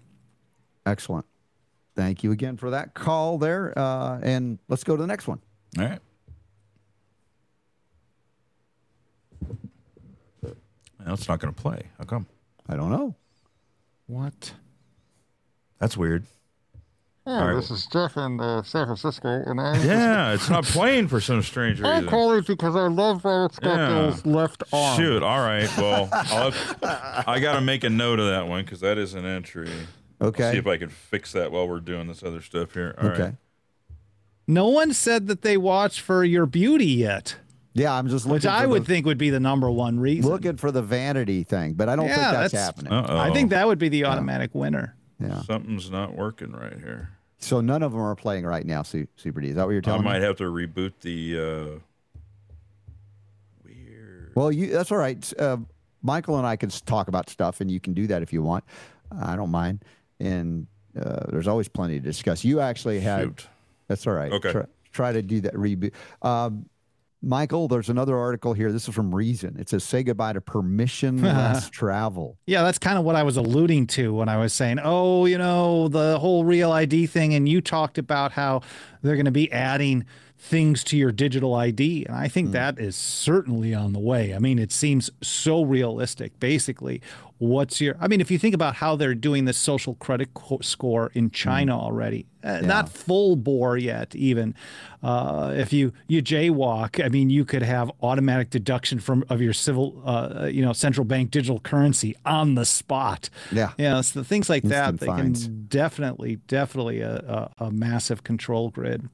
[0.84, 1.26] Excellent.
[1.94, 3.76] Thank you again for that call there.
[3.78, 5.40] Uh, and let's go to the next one.
[5.78, 5.98] All right.
[11.04, 11.82] That's not going to play.
[11.98, 12.26] How come?
[12.68, 13.14] I don't know.
[14.06, 14.52] What?
[15.78, 16.24] That's weird.
[17.30, 17.54] Hey, All right.
[17.54, 21.42] this is Jeff in uh, San Francisco, and I Yeah, it's not playing for some
[21.42, 21.86] strange reason.
[21.86, 22.08] I'm reason.
[22.10, 23.88] calling because I love Robert Scott Yeah.
[23.88, 24.96] Bell's left arm.
[24.98, 25.22] Shoot.
[25.22, 25.68] All right.
[25.76, 29.14] Well, I'll have, I got to make a note of that one because that is
[29.14, 29.70] an entry.
[30.20, 30.50] Okay.
[30.50, 32.96] See if I can fix that while we're doing this other stuff here.
[33.00, 33.20] All right.
[33.20, 33.32] Okay.
[34.48, 37.36] No one said that they watched for your beauty yet.
[37.74, 40.00] Yeah, I'm just which looking I for would the- think would be the number one
[40.00, 40.28] reason.
[40.28, 42.92] Looking for the vanity thing, but I don't think that's, that's- happening.
[42.92, 44.96] I think that would be the automatic winner.
[45.20, 45.42] Yeah.
[45.42, 47.10] Something's not working right here.
[47.40, 49.48] So none of them are playing right now, Super D.
[49.48, 50.26] Is that what you're telling I might me?
[50.26, 51.78] have to reboot the.
[53.66, 53.70] Uh,
[54.34, 55.32] Well, you that's all right.
[55.38, 55.58] Uh,
[56.02, 58.64] Michael and I can talk about stuff, and you can do that if you want.
[59.10, 59.84] I don't mind.
[60.20, 60.66] And
[60.98, 62.44] uh, there's always plenty to discuss.
[62.44, 63.22] You actually had.
[63.22, 63.46] Shoot.
[63.88, 64.30] That's all right.
[64.32, 64.52] Okay.
[64.52, 65.92] Try, try to do that reboot.
[66.22, 66.66] Um,
[67.22, 68.72] Michael, there's another article here.
[68.72, 69.56] This is from Reason.
[69.58, 73.88] It says, "Say goodbye to permissionless travel." Yeah, that's kind of what I was alluding
[73.88, 77.34] to when I was saying, oh, you know, the whole real ID thing.
[77.34, 78.62] And you talked about how
[79.02, 80.06] they're going to be adding
[80.42, 82.06] things to your digital ID.
[82.06, 84.34] And I think that is certainly on the way.
[84.34, 86.40] I mean, it seems so realistic.
[86.40, 87.02] Basically,
[87.36, 90.58] what's your, I mean, if you think about how they're doing the social credit co-
[90.62, 94.54] score in China already, uh, not full bore yet, even.
[95.02, 99.52] Uh, if you you jaywalk, I mean, you could have automatic deduction from of your
[99.52, 103.28] civil, uh, you know, central bank digital currency on the spot.
[103.52, 104.00] Yeah, yeah.
[104.00, 105.44] So things like that, Instant they fines.
[105.44, 109.06] can definitely, definitely a, a, a massive control grid.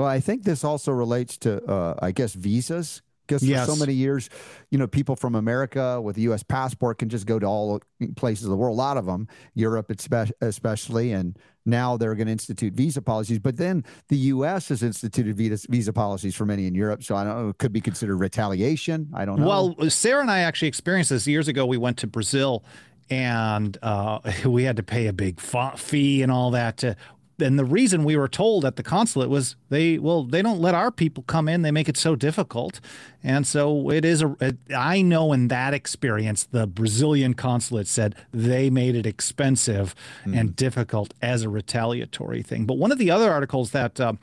[0.00, 3.02] Well, I think this also relates to, uh, I guess, visas.
[3.26, 4.28] Because for so many years,
[4.70, 6.42] you know, people from America with a U.S.
[6.42, 7.80] passport can just go to all
[8.16, 8.74] places of the world.
[8.74, 9.92] A lot of them, Europe
[10.40, 13.38] especially, and now they're going to institute visa policies.
[13.38, 14.70] But then the U.S.
[14.70, 17.04] has instituted visa, visa policies for many in Europe.
[17.04, 17.48] So I don't know.
[17.50, 19.10] It could be considered retaliation.
[19.14, 19.46] I don't know.
[19.46, 21.66] Well, Sarah and I actually experienced this years ago.
[21.66, 22.64] We went to Brazil,
[23.10, 26.78] and uh, we had to pay a big fee and all that.
[26.78, 26.96] To,
[27.40, 30.74] and the reason we were told at the consulate was they well they don't let
[30.74, 31.62] our people come in.
[31.62, 32.80] They make it so difficult,
[33.22, 34.36] and so it is a.
[34.40, 39.94] It, I know in that experience, the Brazilian consulate said they made it expensive
[40.24, 42.66] and difficult as a retaliatory thing.
[42.66, 44.14] But one of the other articles that uh,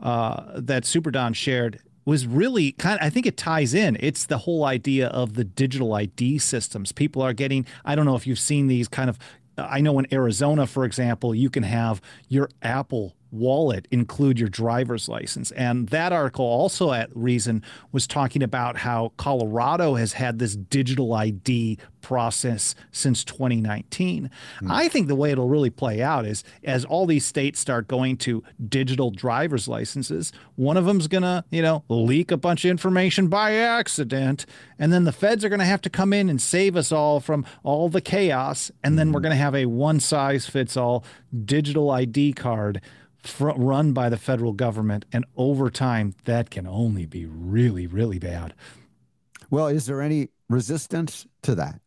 [0.00, 3.96] uh, that Super Don shared was really kind of, I think it ties in.
[4.00, 6.92] It's the whole idea of the digital ID systems.
[6.92, 9.18] People are getting, I don't know if you've seen these kind of,
[9.56, 15.08] I know in Arizona, for example, you can have your Apple wallet include your driver's
[15.08, 15.50] license.
[15.52, 17.62] And that article also at Reason
[17.92, 24.30] was talking about how Colorado has had this digital ID process since 2019.
[24.60, 24.70] Hmm.
[24.70, 28.16] I think the way it'll really play out is as all these states start going
[28.18, 32.70] to digital driver's licenses, one of them's going to, you know, leak a bunch of
[32.70, 34.46] information by accident.
[34.78, 37.18] And then the feds are going to have to come in and save us all
[37.18, 38.70] from all the chaos.
[38.84, 39.24] And then we're hmm.
[39.24, 41.04] going to have a one size fits all
[41.44, 42.80] digital ID card
[43.28, 45.04] fr- run by the federal government.
[45.12, 48.54] And over time, that can only be really, really bad.
[49.50, 51.80] well, is there any resistance to that?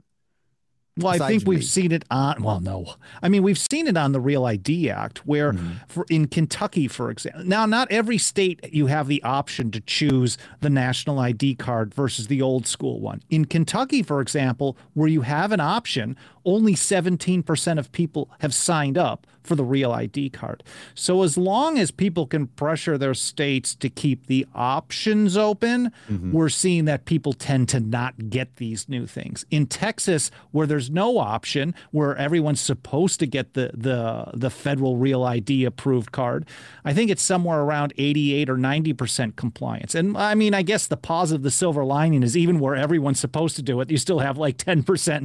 [0.98, 1.66] Well, I think we've me.
[1.66, 2.44] seen it on.
[2.44, 5.72] Well, no, I mean we've seen it on the Real ID Act, where Mm-hmm.
[5.88, 7.46] for in Kentucky, for example.
[7.46, 12.28] Now, not every state you have the option to choose the national ID card versus
[12.28, 13.22] the old school one.
[13.30, 18.98] In Kentucky, for example, where you have an option, only 17% of people have signed
[18.98, 20.64] up for the Real ID card.
[20.94, 26.32] So as long as people can pressure their states to keep the options open, mm-hmm.
[26.32, 29.46] we're seeing that people tend to not get these new things.
[29.50, 34.98] In Texas, where there's no option, where everyone's supposed to get the the the federal
[34.98, 36.46] Real ID approved card,
[36.86, 39.96] I think it's somewhere around 88 or 90% compliance.
[39.96, 43.56] And I mean, I guess the positive, the silver lining is even where everyone's supposed
[43.56, 45.22] to do it, you still have like 10%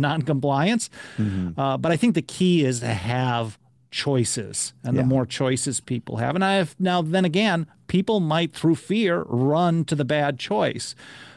[1.18, 1.54] non-compliance.
[1.58, 3.58] Uh, but I think the key is to have
[3.90, 7.00] choices, and the more choices people have, and I have now.
[7.02, 10.94] Then again, people might through fear run to the bad choice.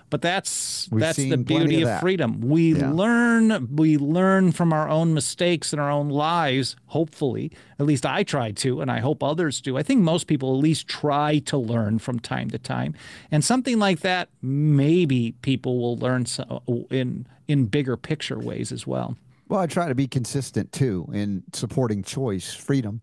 [0.10, 2.40] But that's We've that's the beauty of of, freedom.
[2.40, 2.92] We Yeah.
[2.92, 6.78] learn we learn from our own mistakes in our own lives.
[6.86, 9.76] Hopefully, at least I try to, and I hope others do.
[9.78, 12.94] I think most people at least try to learn from time to time,
[13.32, 18.88] and something like that, maybe people will learn so, in in bigger picture ways as
[18.88, 19.18] well.
[19.50, 23.02] Well, I try to be consistent too in supporting choice, freedom.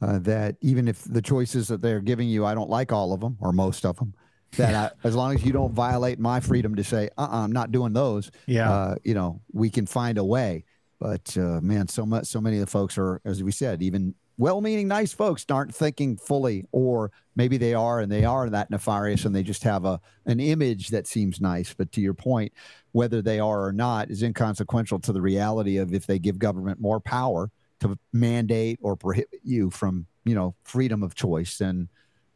[0.00, 3.20] uh, that even if the choices that they're giving you, I don't like all of
[3.20, 4.14] them or most of them.
[4.58, 7.52] That I, as long as you don't violate my freedom to say, uh, uh-uh, I'm
[7.52, 8.30] not doing those.
[8.44, 8.70] Yeah.
[8.70, 10.64] Uh, you know, we can find a way.
[11.00, 14.14] But uh, man, so much, so many of the folks are, as we said, even
[14.42, 19.24] well-meaning, nice folks aren't thinking fully, or maybe they are and they are that nefarious
[19.24, 21.72] and they just have a an image that seems nice.
[21.72, 22.52] But to your point,
[22.90, 26.80] whether they are or not is inconsequential to the reality of if they give government
[26.80, 31.88] more power to mandate or prohibit you from, you know, freedom of choice, then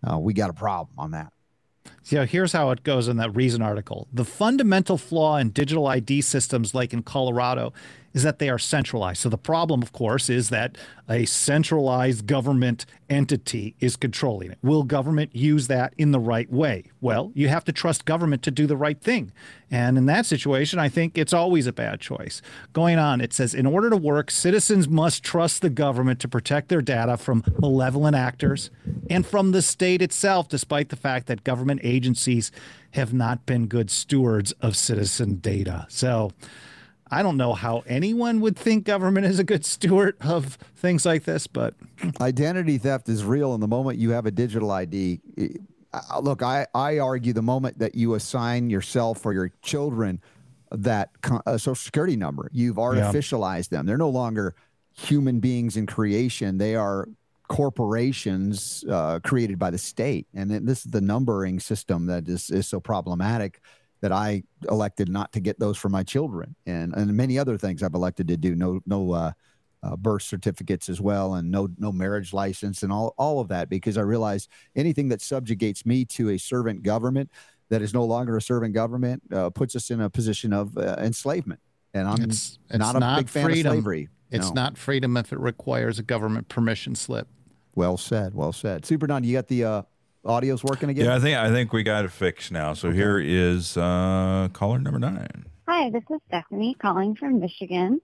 [0.08, 1.32] uh, we got a problem on that.
[2.04, 4.06] So here's how it goes in that Reason article.
[4.12, 7.72] The fundamental flaw in digital ID systems, like in Colorado,
[8.16, 9.20] is that they are centralized.
[9.20, 14.58] So the problem, of course, is that a centralized government entity is controlling it.
[14.62, 16.84] Will government use that in the right way?
[17.02, 19.32] Well, you have to trust government to do the right thing.
[19.70, 22.40] And in that situation, I think it's always a bad choice.
[22.72, 26.70] Going on, it says in order to work, citizens must trust the government to protect
[26.70, 28.70] their data from malevolent actors
[29.10, 32.50] and from the state itself, despite the fact that government agencies
[32.92, 35.84] have not been good stewards of citizen data.
[35.90, 36.32] So,
[37.10, 41.24] I don't know how anyone would think government is a good steward of things like
[41.24, 41.74] this, but
[42.20, 43.54] identity theft is real.
[43.54, 45.20] And the moment you have a digital ID,
[45.92, 50.20] uh, look, I, I argue the moment that you assign yourself or your children
[50.72, 51.10] that
[51.46, 53.78] a social security number, you've artificialized yeah.
[53.78, 53.86] them.
[53.86, 54.54] They're no longer
[54.96, 56.58] human beings in creation.
[56.58, 57.08] They are
[57.48, 60.26] corporations uh, created by the state.
[60.34, 63.60] And this is the numbering system that is, is so problematic
[64.00, 67.82] that I elected not to get those for my children, and and many other things
[67.82, 68.54] I've elected to do.
[68.54, 69.32] No no uh,
[69.82, 73.68] uh, birth certificates as well, and no no marriage license, and all all of that
[73.68, 77.30] because I realize anything that subjugates me to a servant government
[77.68, 80.96] that is no longer a servant government uh, puts us in a position of uh,
[80.98, 81.60] enslavement.
[81.94, 84.08] And I'm it's, it's not a not big fan of slavery.
[84.30, 84.54] It's No.
[84.54, 87.26] not freedom if it requires a government permission slip.
[87.74, 88.34] Well said.
[88.34, 88.84] Well said.
[88.84, 89.82] Super Don, you got the uh,
[90.26, 91.06] audio's working again?
[91.06, 92.74] Yeah, I think I think we got it fixed now.
[92.74, 95.46] So here is uh, caller number nine.
[95.68, 98.00] Hi, this is Stephanie calling from Michigan,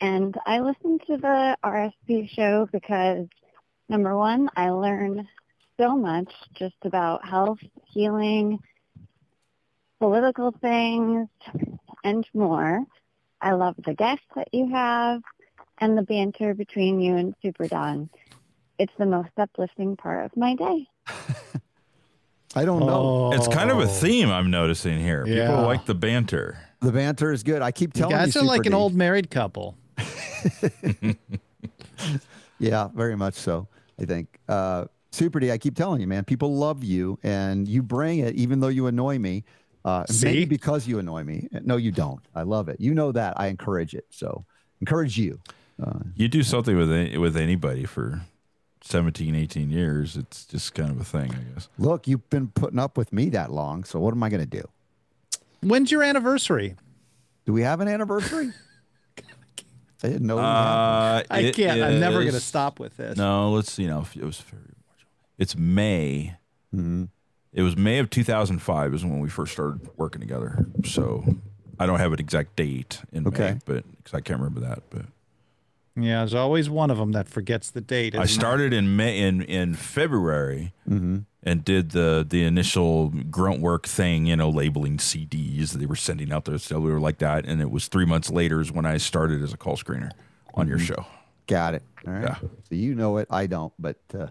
[0.00, 3.26] and I listen to the RSB show because
[3.88, 5.26] number one, I learn
[5.78, 8.58] so much just about health, healing,
[9.98, 11.28] political things,
[12.04, 12.84] and more.
[13.40, 15.22] I love the guests that you have
[15.78, 18.10] and the banter between you and Super Don.
[18.78, 20.86] It's the most uplifting part of my day.
[22.56, 23.32] I don't know.
[23.32, 25.24] It's kind of a theme I'm noticing here.
[25.26, 25.48] Yeah.
[25.50, 26.58] People like the banter.
[26.80, 27.62] The banter is good.
[27.62, 29.76] I keep telling You telling guys you, are like Super an old married couple.
[32.58, 33.68] Yeah, very much so.
[33.98, 35.50] I think uh, Super D.
[35.50, 36.24] I keep telling you, man.
[36.24, 39.44] People love you, and you bring it, even though you annoy me.
[39.82, 40.44] Uh, and maybe See?
[40.44, 41.48] because you annoy me.
[41.62, 42.20] No, you don't.
[42.34, 42.80] I love it.
[42.80, 43.40] You know that.
[43.40, 44.04] I encourage it.
[44.10, 44.44] So
[44.82, 45.40] encourage you.
[45.82, 48.20] Uh, You do something with any, with anybody for
[48.82, 50.16] 17, 18 years.
[50.16, 51.68] It's just kind of a thing, I guess.
[51.78, 53.84] look, you've been putting up with me that long.
[53.84, 54.68] So what am I going to do?
[55.62, 56.76] When's your anniversary?
[57.44, 58.52] Do we have an anniversary?
[60.02, 60.36] I didn't know.
[60.38, 60.54] had one.
[60.54, 61.82] Uh, I can't.
[61.82, 63.18] I'm never going to stop with this.
[63.18, 63.86] No, let's see.
[63.86, 64.72] No, it was February.
[64.88, 65.06] March.
[65.36, 66.36] It's May.
[66.74, 67.04] Mm-hmm.
[67.52, 70.64] It was May of 2005 is when we first started working together.
[70.84, 71.24] So
[71.78, 73.52] I don't have an exact date in Okay.
[73.52, 74.84] May, but because I can't remember that.
[74.88, 75.06] But
[75.96, 78.14] Yeah, there's always one of them that forgets the date.
[78.14, 78.48] I isn't there?
[78.48, 81.18] started in May in in February Mm-hmm.
[81.42, 85.72] and did the the initial grunt work thing, you know, labeling CDs.
[85.72, 86.62] That they were sending out those.
[86.62, 89.42] So we were like that, and it was three months later is when I started
[89.42, 90.10] as a call screener
[90.54, 91.06] on your show.
[91.46, 91.82] Got it.
[92.06, 92.22] All right.
[92.22, 92.34] Yeah.
[92.68, 93.26] So you know it.
[93.30, 94.28] I don't, but uh,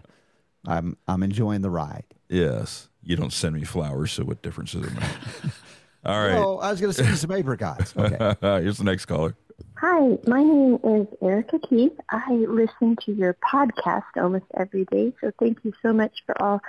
[0.66, 2.04] I'm I'm enjoying the ride.
[2.28, 5.04] Yes, you don't send me flowers, so what difference does it make?
[6.04, 6.36] All right.
[6.36, 7.92] Oh, I was going to send you some apricots.
[7.96, 8.34] Okay.
[8.62, 9.36] Here's the next caller.
[9.76, 11.98] Hi, my name is Erica Keith.
[12.10, 16.60] I listen to your podcast almost every day, so thank you so much for all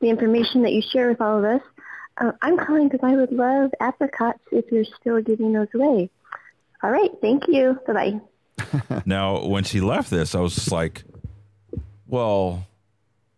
[0.00, 1.62] the information that you share with all of us.
[2.18, 6.10] Uh, I'm calling because I would love apricots if you're still giving those away.
[6.82, 7.78] All right, thank you.
[7.86, 9.02] Bye-bye.
[9.06, 11.04] now, when she left this, I was just like,
[12.06, 12.66] well,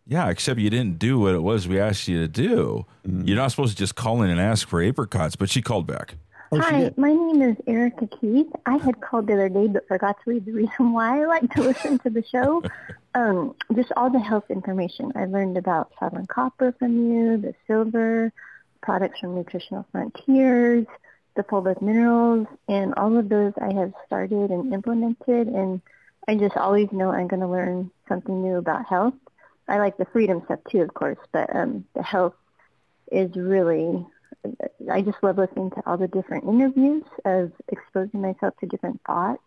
[0.07, 2.85] yeah, except you didn't do what it was we asked you to do.
[3.05, 6.15] You're not supposed to just call in and ask for apricots, but she called back.
[6.53, 8.51] Hi, my name is Erica Keith.
[8.65, 11.49] I had called the other day but forgot to read the reason why I like
[11.53, 12.61] to listen to the show.
[13.13, 15.11] Um, just all the health information.
[15.15, 18.31] I learned about Southern Copper from you, the silver,
[18.81, 20.85] products from Nutritional Frontiers,
[21.35, 25.49] the full of minerals, and all of those I have started and implemented.
[25.49, 25.81] And
[26.25, 29.15] I just always know I'm going to learn something new about health.
[29.67, 32.35] I like the freedom stuff too, of course, but um, the health
[33.11, 34.07] is really
[34.91, 39.41] I just love listening to all the different interviews of exposing myself to different thoughts.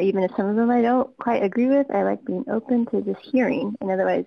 [0.00, 3.02] Even if some of them I don't quite agree with, I like being open to
[3.02, 3.76] just hearing.
[3.80, 4.26] And otherwise,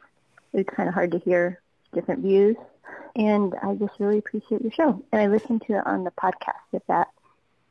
[0.54, 1.62] it's kind of hard to hear
[1.94, 2.58] different views.
[3.16, 5.04] And I just really appreciate your show.
[5.12, 7.08] And I listen to it on the podcast if that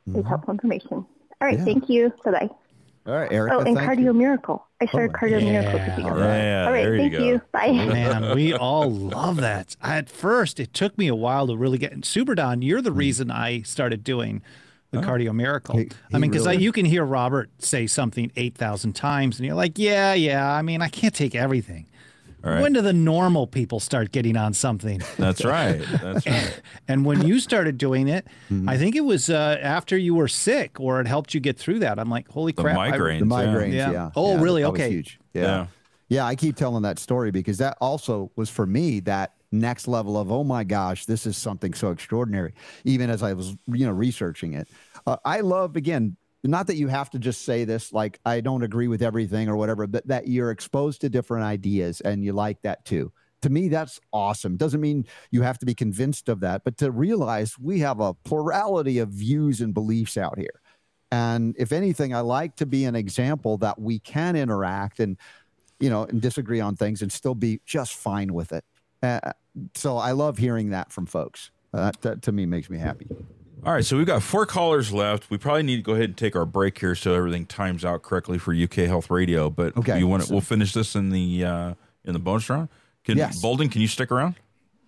[0.07, 0.27] is mm-hmm.
[0.27, 1.05] helpful information.
[1.41, 1.65] All right, Yeah.
[1.65, 2.13] thank you.
[2.23, 2.49] Bye bye.
[3.07, 3.55] All right, Erica.
[3.55, 4.13] Oh, and thank Cardio you.
[4.13, 4.65] Miracle.
[4.81, 6.23] I started Cardio Miracle Yeah, to all you.
[6.23, 6.37] right.
[6.37, 7.23] Yeah, All right, there you thank go.
[7.23, 7.41] you.
[7.51, 7.71] Bye.
[7.71, 9.75] Man, we all love that.
[9.81, 12.03] At first, it took me a while to really get.
[12.03, 12.97] Super Don, you're the hmm.
[12.97, 14.41] reason I started doing
[14.91, 15.77] the Cardio Miracle.
[15.77, 19.55] He- I mean, because really- you can hear Robert say something 8,000 times, and you're
[19.55, 20.49] like, yeah, yeah.
[20.51, 21.85] I mean, I can't take everything.
[22.45, 22.61] All right.
[22.61, 25.01] When do the normal people start getting on something?
[25.17, 25.79] That's right.
[26.01, 26.61] That's right.
[26.87, 28.69] And when you started doing it, Mm-hmm.
[28.69, 31.79] I think it was uh, after you were sick or it helped you get through
[31.79, 31.97] that.
[31.99, 32.77] I'm like, holy The crap.
[32.77, 33.19] I- migraines.
[33.19, 33.45] The yeah.
[33.47, 33.91] migraines, yeah.
[33.91, 34.09] Yeah.
[34.15, 34.61] Oh, Yeah, really?
[34.61, 34.89] that was Okay.
[34.91, 35.19] huge.
[35.33, 35.41] Yeah.
[35.41, 35.67] Yeah.
[36.09, 36.25] yeah.
[36.25, 40.31] I keep telling that story because that also was for me that next level of,
[40.31, 42.53] oh my gosh, this is something so extraordinary.
[42.83, 44.67] Even as I was, you know, researching it.
[45.07, 46.15] Uh, I love, again,
[46.47, 49.55] not that you have to just say this, like, I don't agree with everything or
[49.55, 53.11] whatever, but that you're exposed to different ideas and you like that too.
[53.41, 54.57] To me, that's awesome.
[54.57, 58.13] Doesn't mean you have to be convinced of that, but to realize we have a
[58.13, 60.61] plurality of views and beliefs out here.
[61.11, 65.17] And if anything, I like to be an example that we can interact and,
[65.79, 68.65] you know, and disagree on things and still be just fine with it.
[69.03, 69.31] Uh,
[69.75, 71.51] so I love hearing that from folks.
[71.73, 73.07] Uh, that, that to me makes me happy.
[73.63, 75.29] All right, so we've got four callers left.
[75.29, 78.03] We probably need to go ahead and take our break here so everything times out
[78.03, 79.49] correctly for UK Health Radio.
[79.49, 79.97] But Okay.
[79.97, 81.73] you want to, we'll finish this in the uh,
[82.03, 82.69] in the bonus round.
[83.03, 83.41] Can Yes.
[83.41, 84.35] Boldin, can you stick around?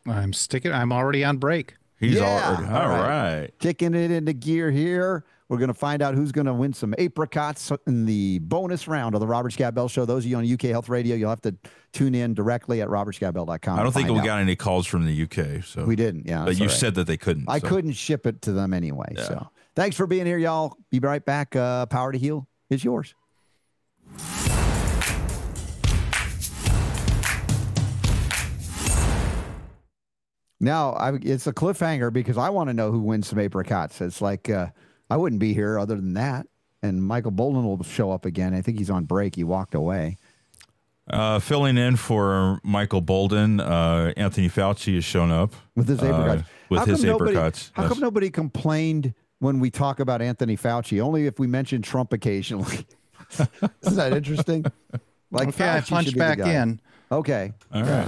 [0.05, 0.71] I'm sticking.
[0.71, 1.75] I'm already on break.
[1.99, 3.39] He's Yeah, already all all right.
[3.41, 3.59] right.
[3.59, 5.23] Kicking it into gear here.
[5.49, 9.15] We're going to find out who's going to win some apricots in the bonus round
[9.15, 10.03] of the Robert Scott Bell Show.
[10.03, 11.55] Those of you on UK Health Radio, you'll have to
[11.93, 13.79] tune in directly at robertscottbell.com.
[13.79, 14.25] I don't think we out.
[14.25, 15.63] got any calls from the UK.
[15.63, 16.71] So We didn't, yeah, But you right.
[16.71, 17.45] said that they couldn't.
[17.47, 17.67] I so.
[17.69, 19.13] couldn't ship it to them anyway.
[19.15, 19.23] Yeah.
[19.23, 20.75] So thanks for being here, y'all.
[20.91, 21.55] Be right back.
[21.55, 23.15] Uh, Power to Heal is yours.
[30.59, 34.01] Now I, it's a cliffhanger because I want to know who wins some apricots.
[34.01, 34.67] It's like uh,
[35.09, 36.47] I wouldn't be here other than that.
[36.83, 38.53] And Michael Boldin will show up again.
[38.53, 39.35] I think he's on break.
[39.35, 40.17] He walked away.
[41.09, 46.05] Uh, filling in for Michael Boldin, uh, Anthony Fauci has shown up with his uh,
[46.13, 46.49] apricots.
[46.69, 47.71] with How his nobody- apricots.
[47.73, 47.93] How Yes.
[47.93, 51.01] come nobody complained when we talk about Anthony Fauci?
[51.01, 52.85] Only if we mention Trump occasionally.
[53.39, 54.65] Isn't that interesting?
[55.31, 56.79] Like Okay, I Fauci should punched back in.
[57.11, 57.53] Okay.
[57.73, 58.07] All right.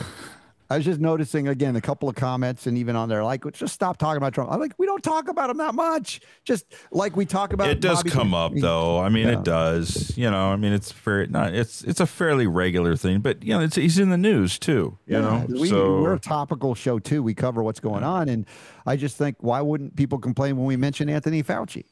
[0.71, 3.73] I was just noticing again a couple of comments and even on there like just
[3.73, 4.51] stop talking about Trump.
[4.51, 6.21] I'm like we don't talk about him that much.
[6.43, 8.99] Just like we talk about It does Bobby- come up though.
[8.99, 9.39] I mean, Yeah.
[9.39, 10.15] it does.
[10.15, 11.25] You know, I mean, it's fair.
[11.25, 14.59] Not it's it's a fairly regular thing, but you know, it's he's in the news
[14.59, 14.99] too.
[15.07, 17.23] You Yeah, know, we, so we're a topical show too.
[17.23, 18.45] We cover what's going on, and
[18.85, 21.85] I just think why wouldn't people complain when we mention Anthony Fauci?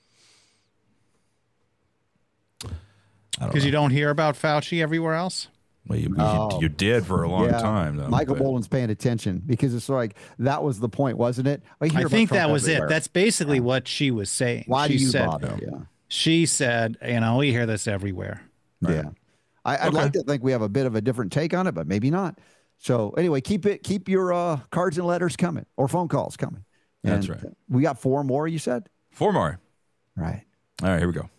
[3.40, 5.48] Because you don't hear about Fauci everywhere else?
[5.88, 6.60] Well, you, you- Oh.
[6.62, 7.60] you, did for a long Yeah.
[7.60, 7.98] time.
[7.98, 11.62] Though, Michael but- Boldin's paying attention because it's like that was the point, wasn't it?
[11.82, 12.88] hear I think Trump that was everywhere.
[12.88, 12.90] it.
[12.90, 14.66] That's basically what she was saying.
[14.68, 15.60] Why she do you said, bother?
[15.62, 15.80] Yeah.
[16.10, 18.42] She said, you know, we hear this everywhere.
[18.82, 19.10] Yeah.
[19.66, 21.74] I, I'd like to think we have a bit of a different take on it,
[21.74, 22.40] but maybe not.
[22.78, 26.64] So anyway, keep it keep your uh, cards and letters coming or phone calls coming.
[27.04, 27.40] That's right.
[27.70, 28.88] We got four more, you said?
[29.12, 29.60] Four more.
[30.16, 30.44] Right.
[30.84, 31.30] All right, here we go.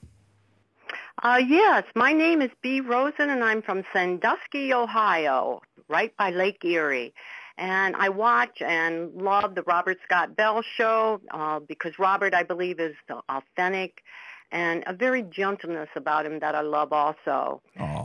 [1.20, 6.64] Uh, yes, my name is Bee Rosen, and I'm from Sandusky, Ohio, right by Lake
[6.64, 7.12] Erie.
[7.56, 12.78] And I watch and love the Robert Scott Bell show uh, because Robert, I believe,
[12.78, 12.94] is
[13.28, 14.04] authentic
[14.52, 17.62] and a very gentleness about him that I love also.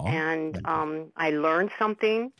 [0.07, 2.31] And um, I learned something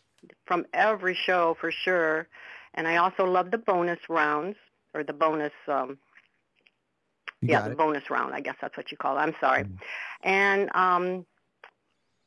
[0.45, 2.27] from every show for sure.
[2.73, 4.57] And I also love the bonus rounds
[4.95, 5.99] or the bonus um,
[7.47, 7.77] yeah, got the it.
[7.77, 8.33] bonus round.
[8.33, 9.21] I guess that's what you call it.
[9.21, 9.65] I'm sorry.
[10.23, 11.25] And um,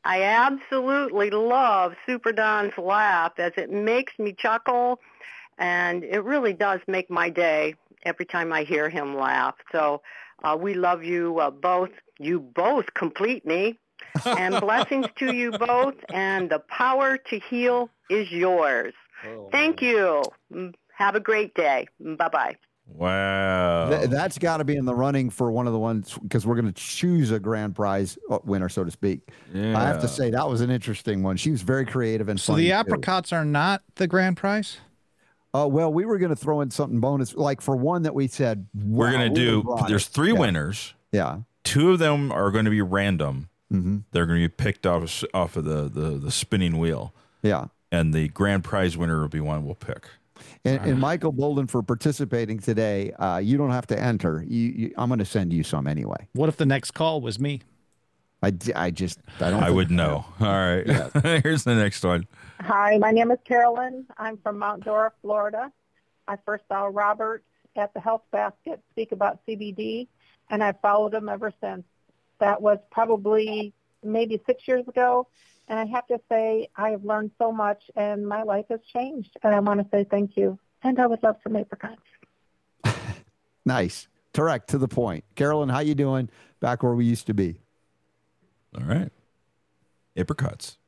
[0.05, 5.01] I absolutely love Super Don's laugh as it makes me chuckle,
[5.59, 7.75] and it really does make my day
[8.05, 9.55] every time I hear him laugh.
[9.73, 10.03] So
[10.45, 11.91] uh, we love you uh, both.
[12.19, 13.79] You both complete me.
[14.37, 18.95] and blessings to you both, and the power to heal is yours.
[19.51, 20.31] Thank you.
[20.53, 21.89] Mm, Have a great day.
[22.01, 22.57] Bye bye.
[22.87, 23.91] Wow.
[23.91, 26.55] Th- that's got to be in the running for one of the ones because we're
[26.55, 29.29] going to choose a grand prize uh, winner, so to speak.
[29.55, 31.37] I have to say that was an interesting one.
[31.37, 32.75] She was very creative and So funny, the too.
[32.75, 34.79] apricots are not the grand prize?
[35.55, 38.27] Uh, well, we were going to throw in something bonus, like for one that we
[38.29, 39.63] said We're gonna do.
[39.63, 40.39] would've There's three Yeah.
[40.41, 40.95] winners.
[41.13, 41.39] Yeah.
[41.65, 43.49] Two of them are going to be random.
[43.73, 44.05] Mhm.
[44.13, 47.13] They're going to be picked off off of the, the the spinning wheel.
[47.43, 47.67] Yeah.
[47.91, 50.07] And the grand prize winner will be one we'll pick.
[50.65, 53.13] And, and Michael Boldin for participating today.
[53.13, 54.45] Uh, you don't have to enter.
[54.47, 56.29] You, you, I'm going to send you some anyway.
[56.33, 57.63] What if the next call was me?
[58.75, 59.63] I just I don't.
[59.63, 60.25] I think- would know.
[60.41, 60.87] All right.
[61.43, 62.27] Here's the next one.
[62.61, 64.07] Hi, my name is Carolyn.
[64.19, 65.73] I'm from Mount Dora, Florida.
[66.29, 67.43] I first saw Robert
[67.77, 70.09] at the Health Basket speak about CBD,
[70.49, 71.85] and I've followed him ever since.
[72.39, 73.73] That was probably
[74.03, 75.29] maybe six years ago,
[75.69, 79.37] and I have to say I have learned so much, and my life has changed.
[79.43, 80.59] And I want to say thank you.
[80.83, 82.03] And I would love some apricots.
[83.67, 85.25] Nice, direct to the point.
[85.35, 86.31] Carolyn, how you doing?
[86.61, 87.57] Back where we used to be.
[88.79, 89.11] All right.
[90.17, 90.79] Apricots.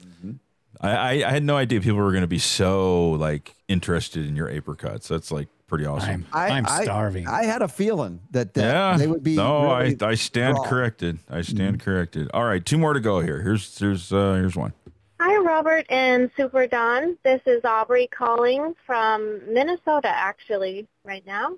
[0.00, 0.32] Mm-hmm.
[0.80, 4.36] I, I, I had no idea people were going to be so like interested in
[4.36, 5.08] your apricots.
[5.08, 6.26] That's like pretty awesome.
[6.32, 9.36] I'm, I- I, had a feeling that, that yeah, they would be.
[9.36, 10.64] No, really I I stand raw.
[10.64, 11.18] corrected.
[11.30, 12.30] I stand corrected.
[12.34, 13.40] All right, two more to go here.
[13.42, 14.72] Here's here's uh, here's one.
[15.20, 17.18] Hi, Robert and Super Don.
[17.24, 21.56] This is Aubrey calling from Minnesota, actually, right now.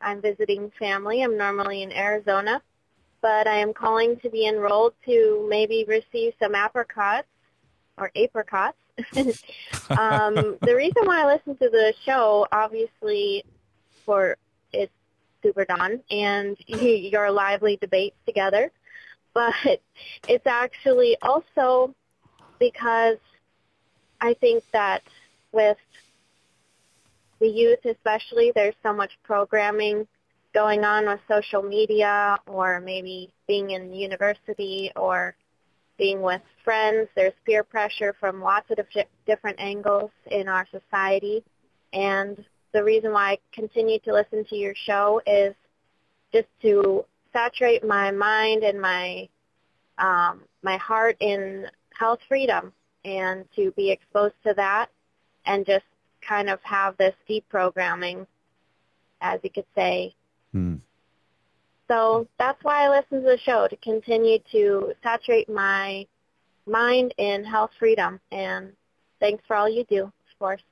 [0.00, 1.22] I'm visiting family.
[1.22, 2.62] I'm normally in Arizona,
[3.20, 7.26] but I am calling to be enrolled to maybe receive some apricots
[7.98, 8.78] or apricots.
[9.90, 13.44] um, the reason why I listen to the show, obviously,
[14.04, 14.36] for
[14.72, 14.92] it's
[15.42, 18.70] Super Don and your lively debates together,
[19.34, 19.54] but
[20.28, 21.94] it's actually also
[22.58, 23.18] because
[24.20, 25.02] I think that
[25.52, 25.78] with
[27.40, 30.06] the youth especially, there's so much programming
[30.52, 35.34] going on with social media or maybe being in university or
[36.00, 37.08] being with friends.
[37.14, 41.44] There's peer pressure from lots of dif- different angles in our society.
[41.92, 45.54] And the reason why I continue to listen to your show is
[46.32, 49.28] just to saturate my mind and my
[49.98, 52.72] um, my heart in health freedom
[53.04, 54.88] and to be exposed to that
[55.44, 55.84] and just
[56.26, 58.26] kind of have this deprogramming,
[59.20, 60.14] as you could say.
[60.52, 60.76] Hmm.
[61.90, 66.06] So that's why I listen to the show to continue to saturate my
[66.64, 68.20] mind in health freedom.
[68.30, 68.72] And
[69.18, 70.62] thanks for all you do, of course.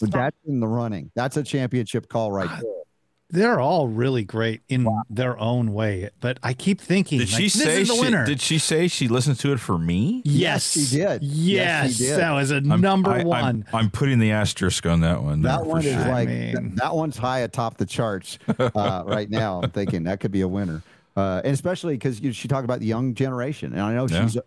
[0.00, 1.10] That's in the running.
[1.14, 2.85] That's a championship call right there.
[3.28, 7.52] They're all really great in their own way, but I keep thinking, Did she like,
[7.54, 8.24] this say is the she, winner.
[8.24, 10.22] did she say she listens to it for me?
[10.24, 11.24] Yes, she did.
[11.24, 12.20] Yes, she did.
[12.20, 13.64] that was a I'm- number I- I'm- one.
[13.72, 15.42] I'm, putting the asterisk on that one.
[15.42, 16.12] That there for one is sure.
[16.12, 19.60] like th- that one's high atop the charts uh, right now.
[19.60, 20.82] I'm thinking that could be a winner,
[21.16, 24.22] uh, and especially because she talked about the young generation, and I know Yeah.
[24.26, 24.40] she's uh,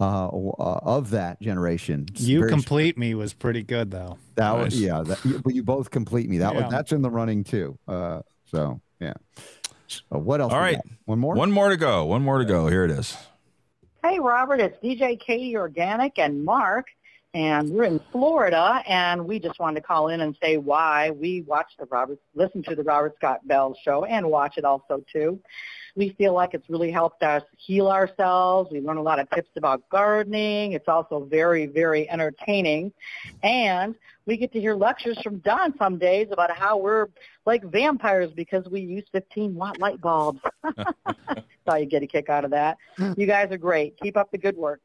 [0.00, 2.06] uh, of that generation.
[2.10, 4.18] It's you very- complete me was pretty good though.
[4.36, 6.38] That was yeah, that, you, but you both complete me.
[6.38, 6.62] That Yeah.
[6.62, 7.78] was that's in the running too.
[7.86, 9.14] Uh, so yeah.
[10.08, 10.52] What else?
[10.52, 10.76] All we right.
[10.76, 10.84] got?
[11.04, 11.34] one more.
[11.34, 12.06] One more to go.
[12.06, 12.66] One more to go.
[12.68, 13.16] Here it is.
[14.02, 16.86] Hey, Robert, it's DJ Katie Organic and Mark,
[17.34, 21.42] and we're in Florida, and we just wanted to call in and say why we
[21.42, 25.40] watch the Robert, listen to the Robert Scott Bell show, and watch it also too.
[25.96, 28.70] We feel like it's really helped us heal ourselves.
[28.72, 30.72] We learn a lot of tips about gardening.
[30.72, 32.92] It's also very, very entertaining,
[33.42, 33.96] and
[34.26, 37.08] we get to hear lectures from Don some days about how we're
[37.46, 40.40] like vampires because we use 15 watt light bulbs.
[41.66, 42.78] Thought you'd get a kick out of that.
[43.16, 43.98] You guys are great.
[44.00, 44.80] Keep up the good work.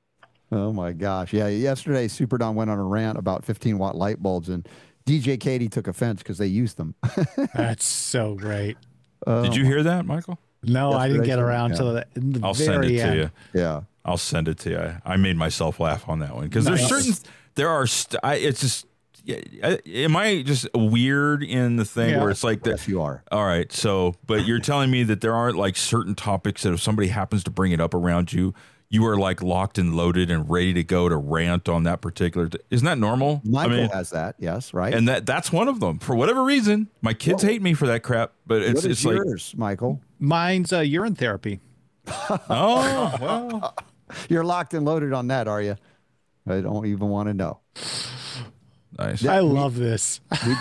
[0.51, 1.31] Oh my gosh!
[1.33, 4.67] Yeah, yesterday Super Don went on a rant about 15 watt light bulbs, and
[5.05, 6.95] DJ Katie took offense because they used them.
[7.55, 8.77] That's so great.
[9.25, 10.39] Did you um, hear that, Michael?
[10.63, 11.75] No, I didn't get around yeah.
[11.77, 13.11] to the, in the I'll very send it end.
[13.11, 13.31] to you.
[13.61, 13.81] Yeah.
[14.03, 14.77] I'll send it to you.
[14.77, 17.13] I, I made myself laugh on that one because there's certain
[17.55, 18.85] there are st- I, it's just
[19.23, 22.21] yeah, I- am I just weird in the thing Yeah.
[22.21, 23.23] where it's like that Yes, you are.
[23.31, 26.81] all right so but you're telling me that there aren't like certain topics that if
[26.81, 28.53] somebody happens to bring it up around you
[28.89, 32.49] you are like locked and loaded and ready to go to rant on that particular
[32.49, 34.35] t- isn't that normal Michael I mean has that.
[34.39, 34.93] Yes, right.
[34.93, 38.01] and that that's one of them for whatever reason my kids hate me for that
[38.03, 40.01] crap but it's what is it's like yours, Michael?
[40.19, 41.59] Mine's uh, urine therapy.
[42.49, 43.75] oh well
[44.29, 45.77] You're locked and loaded on that, are you?
[46.47, 47.59] I don't even want to know.
[48.97, 50.19] nice I love this.
[50.45, 50.55] We,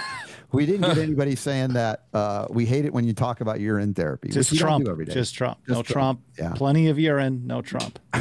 [0.53, 3.95] we didn't get anybody saying that uh, we hate it when you talk about urine
[3.95, 4.29] therapy.
[4.29, 4.85] Just which you don't Trump.
[4.87, 5.15] do every day.
[5.15, 5.59] Just Trump.
[5.67, 6.23] Just no Trump.
[6.39, 6.53] Yeah.
[6.55, 7.47] Plenty of urine.
[7.47, 7.99] No Trump.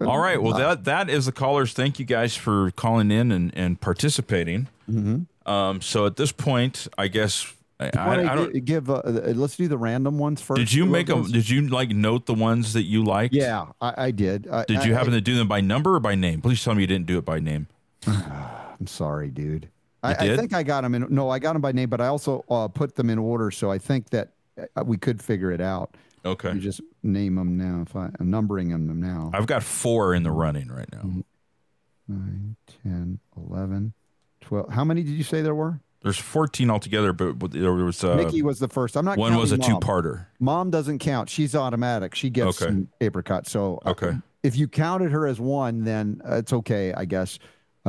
[0.00, 0.40] All right.
[0.40, 1.72] Well, that that is the callers.
[1.72, 4.68] Thank you guys for calling in and, and participating.
[4.90, 5.50] Mm-hmm.
[5.50, 8.64] Um, so at this point, I guess I, I, I don't.
[8.64, 8.88] give.
[8.90, 10.58] Uh, let's do the random ones first.
[10.58, 11.30] Did you make them?
[11.30, 13.34] Did you like note the ones that you liked?
[13.34, 14.46] Yeah, I, I did.
[14.48, 16.40] I, Did you I, happen to do them by number or by name?
[16.40, 17.68] Please tell me you didn't do it by name.
[18.06, 19.68] I'm sorry, dude.
[20.02, 21.06] I, I think I got them in.
[21.10, 23.70] No, I got them by name, but I also uh, put them in order, so
[23.70, 24.32] I think that
[24.76, 25.96] uh, we could figure it out.
[26.24, 26.52] Okay.
[26.52, 27.82] You just name them now.
[27.86, 29.30] If I, I'm numbering them now.
[29.34, 31.00] I've got four in the running right now.
[31.00, 31.20] Mm-hmm.
[32.08, 33.92] 9, 10, 11,
[34.40, 34.68] 12.
[34.70, 35.80] How many did you say there were?
[36.02, 38.96] there's 14 altogether, but there was uh, Mickey was the first.
[38.96, 39.18] I'm not.
[39.18, 40.26] one was a two-parter.
[40.38, 41.28] Mom doesn't count.
[41.28, 42.14] She's automatic.
[42.14, 42.86] She gets Okay.
[43.02, 43.46] apricot.
[43.46, 44.12] So uh, Okay.
[44.42, 47.38] if you counted her as one, then uh, it's okay, I guess.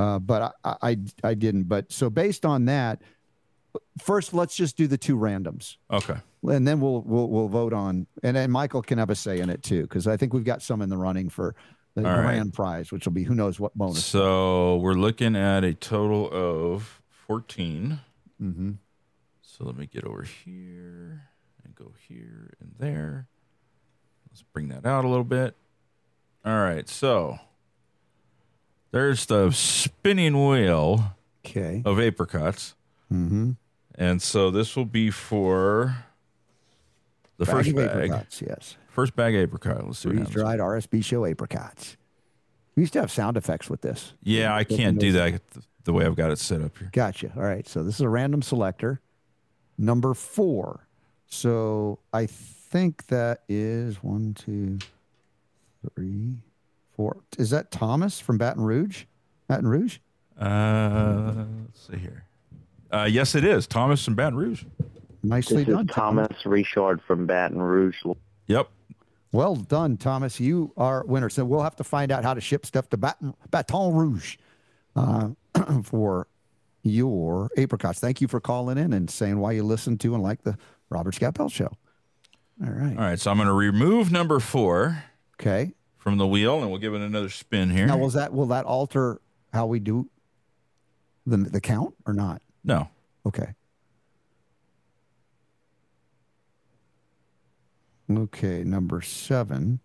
[0.02, 1.64] Uh, but I, I I didn't.
[1.64, 3.02] But so based on that,
[4.00, 6.16] first let's just do the two randoms, Okay.
[6.44, 8.08] and then we'll we'll we'll vote on.
[8.24, 10.62] And then Michael can have a say in it too, because I think we've got
[10.62, 11.56] some in the running for
[11.96, 12.24] the All right.
[12.24, 14.04] grand prize, which will be who knows what bonus.
[14.06, 18.00] So we're looking at a total of 14.
[18.42, 18.72] Mm-hmm.
[19.42, 21.28] So let me get over here
[21.64, 23.28] and go here and there.
[24.30, 25.56] Let's bring that out a little bit.
[26.46, 26.88] All right.
[26.88, 27.38] So
[28.92, 31.16] there's the spinning wheel
[31.46, 31.82] Okay.
[31.86, 32.76] of apricots.
[33.12, 33.52] Mm-hmm.
[33.96, 35.96] And so this will be for
[37.38, 37.88] the Bag first of bag.
[37.90, 38.78] apricots, yes.
[38.90, 39.86] First bag apricot.
[39.86, 41.98] Let's see Freeze dried RSB show apricots.
[42.76, 44.14] We used to have sound effects with this.
[44.24, 45.42] Yeah, I can't do that
[45.84, 46.90] the way I've got it set up here.
[46.94, 47.32] Gotcha.
[47.36, 47.68] All right.
[47.68, 49.02] So this is a random selector.
[49.78, 50.88] Number four.
[51.28, 54.78] So I think that is one, two,
[55.96, 56.36] three,
[56.96, 57.18] four.
[57.38, 59.06] Is that Thomas from Baton Rouge?
[59.48, 59.98] Baton Rouge?
[60.40, 62.26] Uh, let's see here.
[62.92, 63.68] Uh, yes, it is.
[63.68, 64.64] Thomas from Baton Rouge.
[65.24, 65.88] Nicely this done.
[65.88, 67.96] is Thomas Richard from Baton Rouge.
[68.48, 68.70] Yep.
[69.32, 70.40] Well done, Thomas.
[70.40, 71.30] You are winner.
[71.30, 74.38] So we'll have to find out how to ship stuff to Baton, Baton Rouge
[74.96, 75.30] uh,
[75.84, 76.28] for
[76.84, 78.00] your apricots.
[78.00, 80.58] Thank you for calling in and saying why you listen to and like the
[80.90, 81.72] Robert Scott Bell show.
[82.64, 82.98] All right.
[82.98, 83.20] All right.
[83.20, 85.04] So I'm going to remove number four.
[85.40, 85.74] Okay.
[86.02, 87.86] From the wheel, and we'll give it another spin here.
[87.86, 89.22] Now, will that will that alter
[89.54, 90.10] how we do
[91.28, 92.42] the the count or not?
[92.64, 92.90] No.
[93.24, 93.54] Okay.
[98.10, 99.80] Okay, number seven.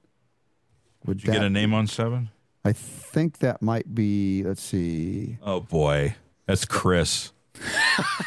[1.04, 2.30] Would Did you get a name on seven?
[2.64, 4.42] I think that might be.
[4.42, 5.36] Let's see.
[5.42, 6.16] Oh boy,
[6.46, 7.30] that's Chris.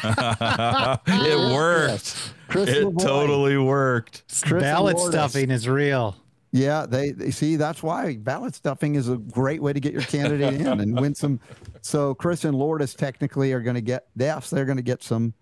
[0.04, 2.34] it worked.
[2.48, 3.02] Chris it LaVoy.
[3.02, 4.22] totally worked.
[4.42, 5.12] Chris Ballot Lourdes.
[5.12, 6.16] stuffing is real.
[6.52, 10.02] Yeah, they, they see that's why ballot stuffing is a great way to get your
[10.02, 11.40] candidate in and win some.
[11.82, 15.32] So Chris and Lourdes technically are going to get yes, they're going to get some.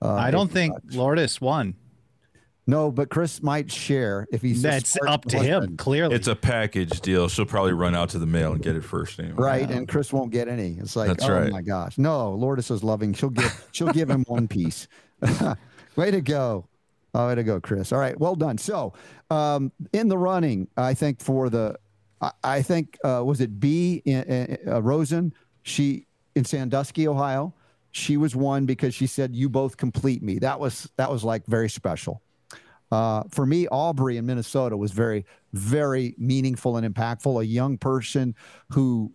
[0.00, 1.74] Uh, I don't think Lourdes won.
[2.68, 6.14] No, but Chris might share if he's a That's smart up to him, clearly.
[6.14, 7.26] It's a package deal.
[7.26, 9.36] She'll probably run out to the mail and get it first anyway.
[9.38, 10.76] Right, and Chris won't get any.
[10.78, 11.50] It's like, That's oh right.
[11.50, 12.34] my gosh, no.
[12.34, 13.14] Lourdes is loving.
[13.14, 13.68] She'll give.
[13.72, 14.86] She'll give him one piece.
[15.96, 16.68] way to go,
[17.14, 17.92] oh, way to go, Chris.
[17.92, 18.58] All right, well done.
[18.58, 18.94] So,
[19.30, 21.76] um, in the running, I think for the,
[22.20, 25.32] I, I think uh, was it B in, in, uh, Rosen?
[25.62, 27.54] She in Sandusky, Ohio.
[27.90, 31.46] She was one because she said, "You both complete me." That was that was like
[31.46, 32.22] very special.
[32.90, 37.40] Uh, for me, Aubrey in Minnesota was very, very meaningful and impactful.
[37.40, 38.34] A young person
[38.70, 39.12] who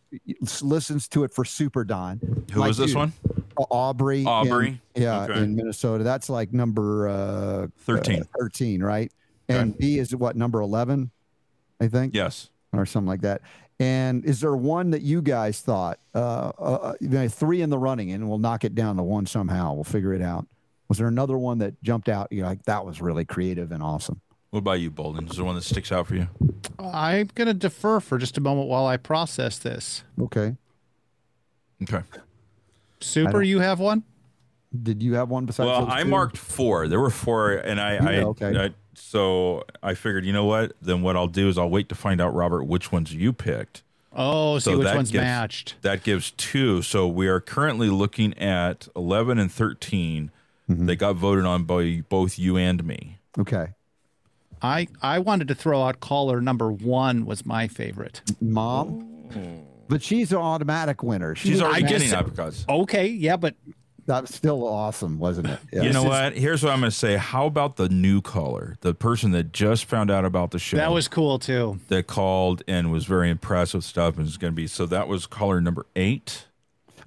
[0.62, 2.46] listens to it for Super Don.
[2.52, 3.14] Who was this one?
[3.58, 4.22] Au- Aubrey.
[4.22, 4.82] in- Aubrey?
[4.96, 5.42] yeah, Okay.
[5.44, 6.04] in Minnesota.
[6.04, 8.22] That's like number uh, 13.
[8.22, 9.12] uh, 13, right?
[9.50, 11.12] And B is what, number 11,
[11.80, 12.16] I think?
[12.16, 12.50] Yes.
[12.72, 13.42] Or something like that.
[13.80, 17.78] And is there one that you guys thought, uh, uh, you know, three in the
[17.78, 19.74] running, and we'll knock it down to one somehow?
[19.74, 20.48] We'll figure it out.
[20.88, 22.28] Was there another one that jumped out?
[22.32, 24.22] You're like, that was really creative and awesome.
[24.52, 25.30] What about you, Boldin?
[25.30, 26.28] Is there one that sticks out for you?
[26.80, 30.04] I'm going to defer for just a moment while I process this.
[30.22, 30.56] Okay.
[31.82, 32.02] Okay.
[33.04, 34.04] Super, you have one?
[34.82, 35.68] Did you have one besides?
[35.68, 36.10] Well, those I two?
[36.10, 36.88] marked four.
[36.88, 38.58] There were four, and I, I, okay.
[38.66, 40.74] I, so I figured, you know what?
[40.82, 43.84] Then what I'll do is I'll wait to find out, Robert, which ones you picked.
[44.16, 45.76] Oh, see which that one's gives- matched.
[45.82, 46.82] That gives two.
[46.82, 50.32] So we are currently looking at eleven and 13
[50.70, 50.86] Mm-hmm.
[50.86, 53.18] They got voted on by both you and me.
[53.38, 53.74] Okay.
[54.62, 58.22] I I wanted to throw out caller number one was my favorite.
[58.40, 59.28] Mom,
[59.94, 61.36] but she's an automatic winner.
[61.36, 62.66] She's already I getting just- apricots.
[62.68, 63.56] Okay, yeah, but
[64.06, 65.60] that's still awesome, wasn't it?
[65.72, 66.34] You know what?
[66.36, 67.16] Here's what I'm going to say.
[67.16, 70.78] How about the new caller, the person that just found out about the show?
[70.78, 71.80] that was cool too.
[71.88, 74.68] that called and was very impressed with stuff and is going to be.
[74.68, 76.48] So that was caller number eight.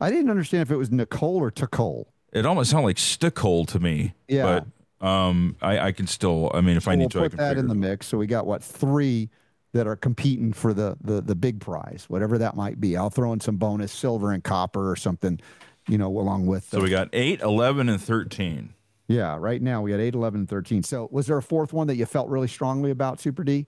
[0.01, 2.09] I didn't understand if it was Nicole or Nicole.
[2.33, 4.15] It almost sounded like Stickole to me.
[4.29, 4.61] Yeah.
[5.01, 6.51] But um, I, I can still.
[6.55, 8.07] I mean, if I we'll need to, I put can that in the mix.
[8.07, 9.31] So we got what three
[9.77, 12.97] that are competing for the the the big prize, whatever that might be.
[12.97, 15.41] I'll throw in some bonus silver and copper or something,
[15.89, 16.69] you know, along with.
[16.69, 18.73] So we got 8, 11, and 13.
[19.09, 20.83] Yeah, right now we got 8, 11, and 13.
[20.83, 23.67] So was there a fourth one that you felt really strongly about, Super D?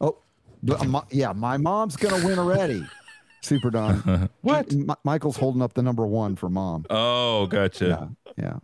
[0.00, 0.18] Oh,
[0.70, 2.86] uh, yeah, my mom's going to win already,
[3.42, 4.30] Super Don.
[4.42, 4.72] what?
[5.04, 6.86] Michael's holding up the number one for mom.
[6.90, 8.10] Oh, gotcha.
[8.36, 8.58] Yeah.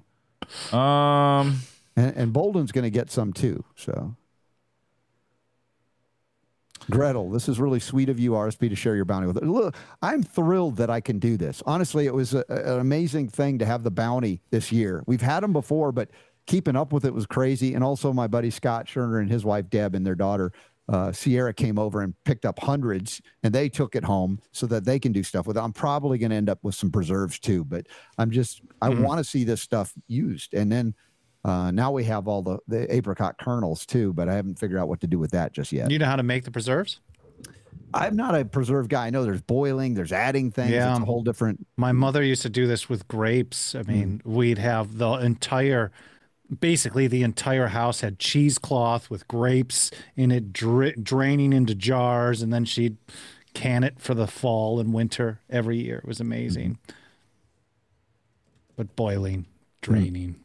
[0.73, 1.61] Um,
[1.97, 3.65] and, and Boldin's going to get some too.
[3.77, 4.15] So
[6.91, 9.43] Gretel, this is really sweet of you, RSB, to share your bounty with us.
[9.45, 11.63] Look, I'm thrilled that I can do this.
[11.67, 15.03] Honestly, it was a, an amazing thing to have the bounty this year.
[15.07, 16.11] We've had them before, but
[16.47, 17.75] keeping up with it was crazy.
[17.75, 20.53] And also, my buddy Scott Scherner and his wife Deb and their daughter
[20.89, 24.85] uh, Sierra came over and picked up hundreds, and they took it home so that
[24.85, 25.61] they can do stuff with it.
[25.61, 27.87] I'm probably going to end up with some preserves too, but
[28.19, 29.05] I'm just I Mhm.
[29.05, 30.95] want to see this stuff used, and then.
[31.45, 34.89] Uh, now we have all the, the apricot kernels too, but I haven't figured out
[34.89, 35.91] what to do with that just yet.
[35.91, 37.01] You know how to make the preserves?
[37.93, 39.07] I'm not a preserve guy.
[39.07, 40.71] I know there's boiling, there's adding things.
[40.71, 40.93] Yeah.
[40.93, 41.67] It's a whole different.
[41.77, 43.75] My mother used to do this with grapes.
[43.75, 45.91] I mean, we'd have the entire,
[46.61, 52.53] basically the entire house had cheesecloth with grapes in it, dra- draining into jars, and
[52.53, 52.97] then she'd
[53.55, 55.99] can it for the fall and winter every year.
[55.99, 56.79] It was amazing.
[58.77, 59.47] But boiling,
[59.83, 60.37] draining,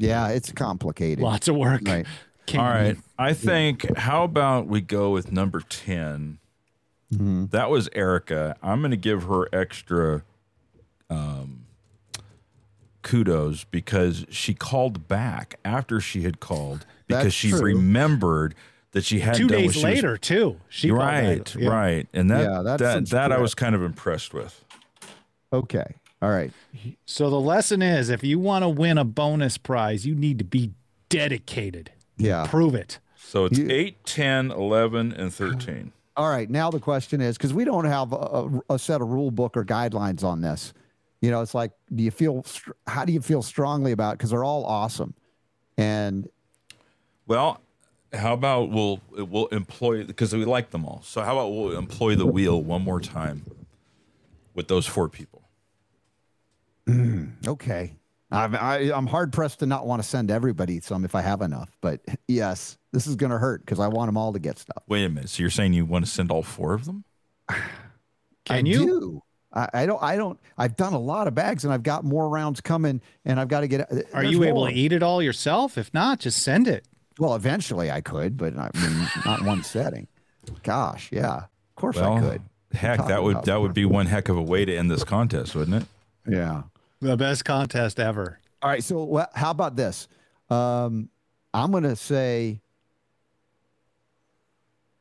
[0.00, 1.22] Yeah, it's complicated.
[1.22, 1.82] lots of work.
[1.86, 2.06] Right.
[2.54, 2.96] All right.
[3.18, 6.38] I think, how about we go with number 10?
[7.14, 7.46] Mm-hmm.
[7.46, 8.56] That was Erica.
[8.62, 10.22] I'm going to give her extra
[11.08, 11.66] um,
[13.02, 17.60] kudos because she called back after she had called because That's she true.
[17.60, 18.54] remembered
[18.92, 20.56] that she had Two done what days she was- later, too.
[20.68, 21.54] She right.
[21.54, 21.68] Yeah.
[21.68, 24.64] right, and that Yeah, that's that that I was kind of impressed with.
[25.52, 25.94] Okay.
[26.22, 26.52] All right.
[27.06, 30.44] So the lesson is if you want to win a bonus prize, you need to
[30.44, 30.72] be
[31.08, 31.92] dedicated.
[32.16, 32.46] Yeah.
[32.46, 32.98] Prove it.
[33.16, 35.92] So it's 8, 10, 11, and 13.
[36.16, 36.50] All right.
[36.50, 39.56] Now the question is because we don't have a, a, a set of rule book
[39.56, 40.74] or guidelines on this.
[41.20, 42.44] You know, it's like, do you feel,
[42.86, 45.14] how do you feel strongly about Because they're all awesome.
[45.76, 46.28] And
[47.26, 47.60] Well,
[48.12, 51.00] how about we'll we'll employ because we like them all.
[51.04, 53.44] So how about we'll employ the wheel one more time
[54.54, 55.39] with those four people.
[57.46, 57.96] Okay.
[58.32, 61.42] I'm, I, I'm hard pressed to not want to send everybody some if I have
[61.42, 61.76] enough.
[61.80, 64.82] But yes, this is going to hurt because I want them all to get stuff.
[64.86, 65.30] Wait a minute.
[65.30, 67.04] So you're saying you want to send all four of them?
[68.48, 69.22] I do.
[69.52, 70.02] I, I don't.
[70.02, 70.38] I don't.
[70.56, 73.60] I've done a lot of bags, and I've got more rounds coming, and I've got
[73.60, 73.80] to get.
[73.80, 75.76] Uh, Are there's you able to eat it all yourself?
[75.76, 76.86] If not, just send it.
[77.18, 80.06] Well, eventually I could, but I mean, not one setting.
[80.62, 82.42] Gosh, yeah, of course Well, I could.
[82.72, 85.54] Heck, that would that would be one heck of a way to end this contest,
[85.54, 86.32] wouldn't it?
[86.32, 86.62] Yeah.
[87.00, 88.38] The best contest ever.
[88.62, 88.84] All right.
[88.84, 90.06] So, wha- how about this?
[90.50, 91.08] Um,
[91.54, 92.60] I'm going to say.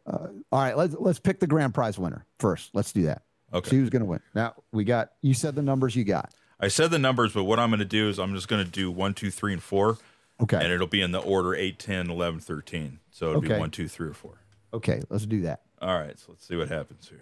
[0.07, 0.77] Uh, all right.
[0.77, 2.71] Let's let's pick the grand prize winner first.
[2.73, 3.23] Let's do that.
[3.53, 3.69] Okay.
[3.71, 4.21] See who's going to win.
[4.33, 5.11] Now we got.
[5.21, 6.31] You said the numbers you got.
[6.59, 8.69] I said the numbers, but what I'm going to do is I'm just going to
[8.69, 9.97] do one, two, three, and four.
[10.41, 10.57] Okay.
[10.57, 12.99] And it'll be in the order 8, 10, 11, 13.
[13.11, 13.59] So it'll be Okay.
[13.59, 14.39] one, two, three, or four.
[14.73, 15.01] Okay.
[15.09, 15.61] Let's do that.
[15.81, 16.17] All right.
[16.19, 17.19] So let's see what happens here.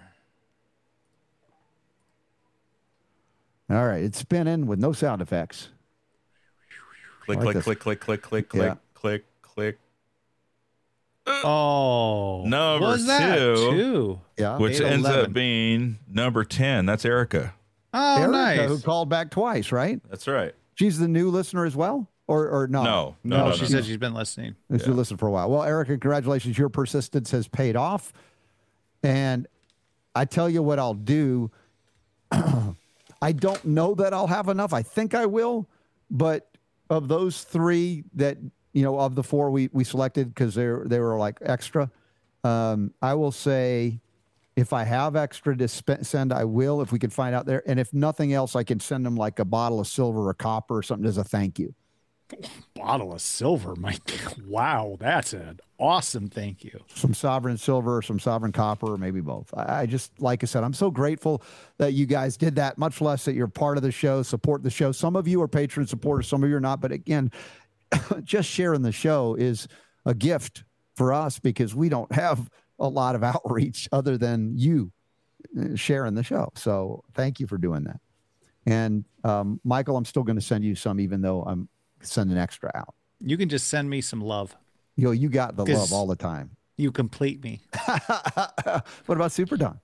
[3.69, 4.01] All right.
[4.03, 5.69] It's spinning with no sound effects.
[7.25, 7.63] Click, I like click, this.
[7.65, 8.75] click, click, click, click, click, Yeah.
[8.93, 9.79] click, click.
[11.43, 14.21] Oh, Number was that two, two?
[14.37, 14.57] Yeah.
[14.57, 15.25] which ends 11.
[15.25, 16.85] up being number 10.
[16.85, 17.53] That's Erica.
[17.93, 18.57] Oh, nice.
[18.57, 18.69] Erica, nice.
[18.69, 19.99] who called back twice, right?
[20.09, 20.53] That's right.
[20.75, 22.83] She's the new listener as well, or or no?
[22.83, 23.67] No, No, no, no, she no.
[23.67, 24.55] said she's been listening.
[24.71, 25.49] She's been for a while.
[25.49, 26.57] Well, Erica, congratulations.
[26.57, 28.13] Your persistence has paid off.
[29.03, 29.47] And
[30.15, 31.51] I tell you what I'll do.
[33.21, 34.73] I don't know that I'll have enough.
[34.73, 35.67] I think I will,
[36.09, 36.49] but
[36.89, 38.37] of those three that
[38.77, 41.89] you know, of the four we we selected because they they were like extra,
[42.43, 43.99] um, I will say
[44.55, 46.81] if I have extra to send, I will.
[46.81, 49.39] If we can find out there, and if nothing else, I can send them like
[49.39, 51.73] a bottle of silver or copper or something as a thank you.
[52.73, 53.75] Bottle of silver.
[53.75, 53.97] My
[54.47, 56.79] wow, that's an awesome thank you.
[56.93, 59.53] some sovereign silver, some sovereign copper, maybe both.
[59.55, 61.41] I, I just, like I said, I'm so grateful
[61.77, 64.69] that you guys did that, much less that you're part of the show, support the
[64.69, 64.91] show.
[64.91, 66.81] Some of you are patron supporters, some of you are not.
[66.81, 67.31] But again,
[68.23, 69.67] just sharing the show is
[70.05, 70.63] a gift
[70.95, 72.49] for us because we don't have
[72.79, 74.91] a lot of outreach other than you
[75.59, 76.51] uh, sharing the show.
[76.55, 77.99] So thank you for doing that.
[78.65, 81.69] And um, Michael, I'm still going to send you some, even though I'm
[82.01, 82.93] sending extra out.
[83.19, 84.55] You can just send me some love.
[84.95, 86.51] Yo, you got the love all the time.
[86.77, 87.61] You complete me.
[89.05, 89.79] What about Super Don?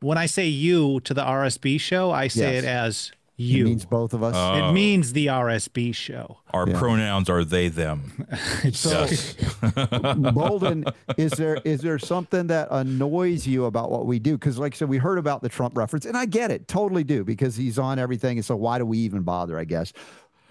[0.00, 2.64] When I say you to the RSB show, I say Yes.
[2.64, 3.64] it as It you.
[3.64, 4.34] means both of us.
[4.36, 4.70] Oh.
[4.70, 6.38] It means the RSB show.
[6.52, 6.78] Our Yeah.
[6.78, 8.26] pronouns are they, them.
[8.72, 9.04] So,
[9.86, 14.32] Boldin, is there is there something that annoys you about what we do?
[14.38, 17.04] Because, like I said, we heard about the Trump reference, and I get it, totally
[17.04, 19.58] do, because he's on everything, and so why do we even bother?
[19.58, 19.92] I guess.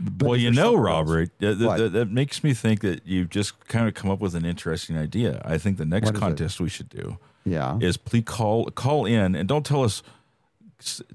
[0.03, 0.75] But well, you know.
[0.75, 4.19] Robert, that, that- that- that makes me think that you've just kind of come up
[4.19, 5.41] with an interesting idea.
[5.45, 6.21] I think the next What is it?
[6.21, 7.77] contest we should do Yeah.
[7.79, 10.01] is please call call in and don't tell us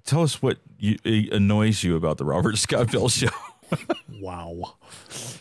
[0.05, 3.29] tell us what you, uh, annoys you about the Robert Scott Bell show.
[4.21, 4.75] Wow.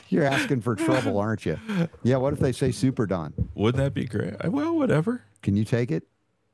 [0.09, 1.59] You're asking for trouble, aren't you?
[2.03, 2.17] Yeah.
[2.17, 3.34] What if they say Super Don?
[3.53, 4.34] Wouldn't that be great?
[4.49, 5.22] Well, whatever.
[5.43, 6.07] Can you take it?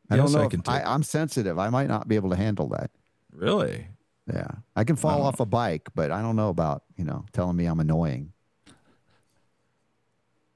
[0.10, 0.46] I Yes, don't know.
[0.46, 1.58] I can take I, I'm sensitive.
[1.58, 2.92] I might not be able to handle that.
[3.34, 3.88] Really?
[4.34, 7.56] Yeah, I can fall off a bike, but I don't know about you know telling
[7.58, 8.32] me I'm annoying.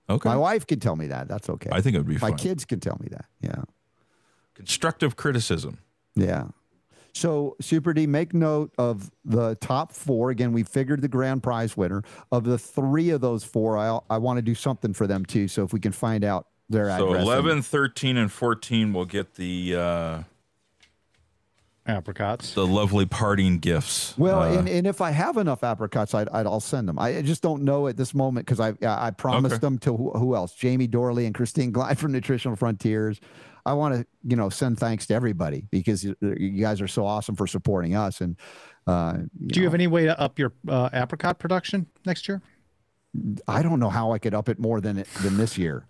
[0.09, 0.29] Okay.
[0.29, 1.27] My wife can tell me that.
[1.27, 1.69] That's okay.
[1.71, 3.25] I think it would be My kids can tell me that.
[3.41, 3.63] Yeah.
[4.53, 5.79] Constructive criticism.
[6.15, 6.49] Yeah.
[7.13, 10.29] So, Super D, make note of the top four.
[10.31, 12.03] Again, we figured the grand prize winner.
[12.31, 15.47] Of the three of those four, I, I want to do something for them too.
[15.47, 17.21] So, if we can find out their So address.
[17.21, 20.23] and- 11, 13, and 14 will get the uh,
[21.87, 24.17] apricots, the lovely parting gifts.
[24.17, 26.97] Well, Uh, and, and if I have enough apricots, I'd, I'd I'll send them.
[26.99, 29.59] I just don't know at this moment because I I promised Okay.
[29.61, 30.53] them to who, who else?
[30.55, 33.19] Jamie Dorley and Christine Glide from Nutritional Frontiers.
[33.67, 37.05] I want to you know send thanks to everybody because you, you guys are so
[37.05, 38.21] awesome for supporting us.
[38.21, 38.37] And
[38.87, 39.17] uh,
[39.47, 42.41] Do you have any way to up your uh, apricot production next year?
[43.47, 45.87] I don't know how I could up it more than it, than this year.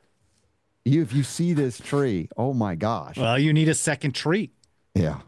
[0.86, 3.18] You, if you see this tree, oh my gosh!
[3.18, 4.52] Well, you need a second tree.
[4.94, 5.22] Yeah.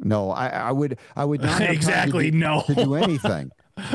[0.00, 2.62] No, I, I would I would not to Exactly, do- no.
[2.66, 3.50] to do anything.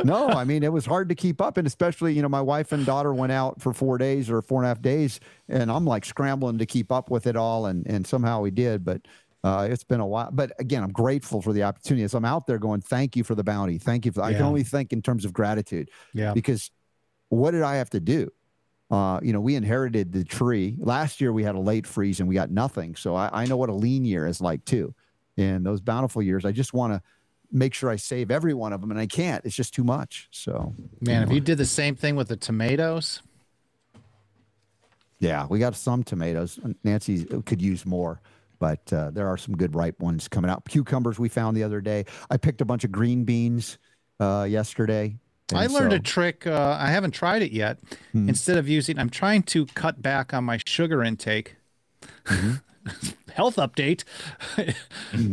[0.06, 2.72] No, I mean it was hard to keep up, and especially you know my wife
[2.72, 5.20] and daughter went out for four days or four and a half days,
[5.50, 8.84] and I'm like scrambling to keep up with it all, and and somehow we did,
[8.86, 9.02] but.
[9.46, 12.02] Uh, it's been a while, but again, I'm grateful for the opportunity.
[12.06, 13.78] As I'm out there going, thank you for the bounty.
[13.78, 14.14] Thank you.
[14.14, 15.90] For, I can only think in terms of gratitude.
[16.14, 16.32] Yeah.
[16.34, 16.72] Because
[17.28, 18.32] what did I have to do?
[18.90, 20.78] Uh, you know, we inherited the tree.
[20.80, 22.96] Last year we had a late freeze and we got nothing.
[22.96, 24.96] So I, I know what a lean year is like too.
[25.38, 27.02] And those bountiful years, I just want to
[27.52, 29.44] make sure I save every one of them, and I can't.
[29.46, 30.28] It's just too much.
[30.32, 33.22] So Man, if you did the same thing with the tomatoes,
[35.20, 36.60] yeah, we got some tomatoes.
[36.84, 38.20] Nancy could use more,
[38.60, 40.66] but uh, there are some good ripe ones coming out.
[40.68, 42.06] Cucumbers we found the other day.
[42.30, 43.78] I picked a bunch of green beans
[44.20, 45.16] uh, yesterday.
[45.54, 46.48] I learned so- a trick.
[46.48, 47.80] Uh, I haven't tried it yet.
[48.12, 48.28] Hmm.
[48.28, 51.56] Instead of using, I'm trying to cut back on my sugar intake.
[52.26, 52.56] Mm-hmm.
[53.34, 54.04] Health update.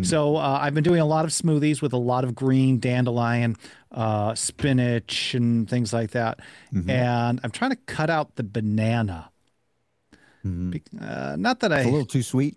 [0.05, 3.57] So uh, I've been doing a lot of smoothies with a lot of green dandelion,
[3.93, 6.41] uh, spinach, and things like that.
[6.73, 6.89] Mm-hmm.
[6.91, 9.31] And I'm trying to cut out the banana.
[10.45, 11.79] Be- Uh, not that I.
[11.79, 11.81] Mm-hmm.
[11.81, 12.57] It's a little too sweet.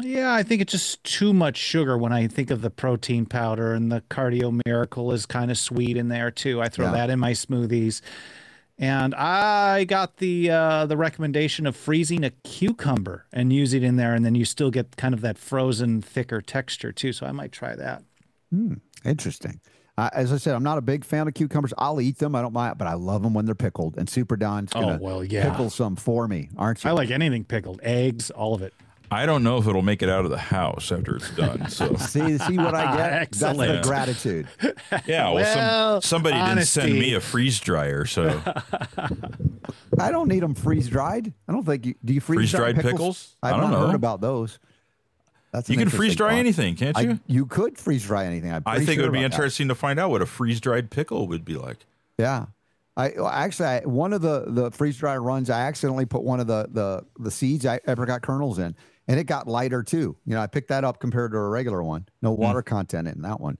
[0.00, 3.74] Yeah, I think it's just too much sugar when I think of the protein powder
[3.74, 6.60] and the cardio miracle is kind of sweet in there too.
[6.62, 6.92] I throw Yeah.
[6.92, 8.00] that in my smoothies.
[8.76, 13.96] And I got the uh, the recommendation of freezing a cucumber and use it in
[13.96, 17.12] there, and then you still get kind of that frozen, thicker texture too.
[17.12, 18.02] So I might try that.
[18.50, 18.74] Hmm,
[19.04, 19.60] interesting.
[19.96, 21.72] Uh, as I said, I'm not a big fan of cucumbers.
[21.78, 22.34] I'll eat them.
[22.34, 23.96] I don't mind, but I love them when they're pickled.
[23.96, 25.48] And Super Don's Oh, gonna well, yeah.
[25.48, 26.90] pickle some for me, aren't you?
[26.90, 28.74] I like anything pickled, eggs, all of it.
[29.10, 31.66] I don't know if it'll make it out of the house after it's done.
[31.70, 33.30] So see, see what I get.
[33.30, 33.84] That's the Excellent.
[33.84, 34.48] gratitude.
[35.06, 38.42] yeah, well, Well, some, somebody didn't send me a freeze dryer, so
[39.98, 41.32] I don't need them freeze dried.
[41.48, 42.14] I don't think you do.
[42.14, 43.36] You freeze Freeze-dried pickles?
[43.42, 43.94] I've I don't not heard know.
[43.94, 44.58] about those.
[45.52, 46.38] That's You can freeze dry thought.
[46.38, 47.20] anything, can't I- you?
[47.28, 48.50] you could freeze dry anything.
[48.52, 49.34] I'm I pretty think it would be about that.
[49.36, 51.78] interesting to find out what a freeze dried pickle would be like.
[52.18, 52.46] Yeah.
[52.96, 56.46] I actually I, one of the the freeze dry runs I accidentally put one of
[56.46, 58.76] the the the seeds I ever got kernels in
[59.08, 60.16] and it got lighter too.
[60.24, 62.06] You know, I picked that up compared to a regular one.
[62.22, 63.58] No water content in that one.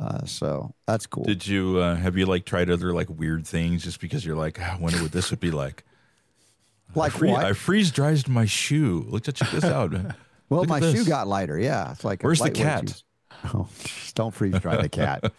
[0.00, 1.24] Uh, so that's cool.
[1.24, 4.58] Did you uh, have you like tried other like weird things just because you're like,
[4.60, 5.84] "Ah, I wonder what this would be like?
[6.94, 7.44] Like I, free- what?
[7.44, 9.04] I freeze dried my shoe.
[9.08, 9.92] Look, check this out.
[9.92, 11.58] well, Look my shoe got lighter.
[11.58, 12.86] Yeah, it's like Where's the cat?
[12.86, 13.04] juice.
[13.52, 13.68] Oh,
[14.14, 15.32] don't freeze dry the cat.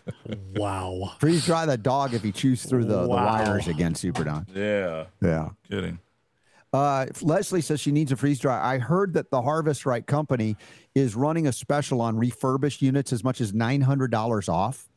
[0.55, 1.13] Wow.
[1.19, 4.45] freeze dry the dog if he chews through the, the wires again, Super Don.
[4.53, 5.05] Yeah.
[5.21, 5.49] Yeah.
[5.69, 5.99] Kidding.
[6.73, 8.73] Uh, Leslie says she needs a freeze dry.
[8.73, 10.57] I heard that the Harvest Right Company
[10.95, 14.89] is running a special on refurbished units as much as nine hundred dollars off,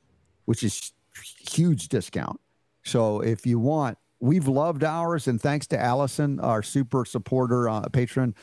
[0.46, 0.92] which is
[1.48, 2.40] huge discount.
[2.82, 7.82] So if you want, we've loved ours, and thanks to Allison, our super supporter, uh,
[7.88, 8.34] patron,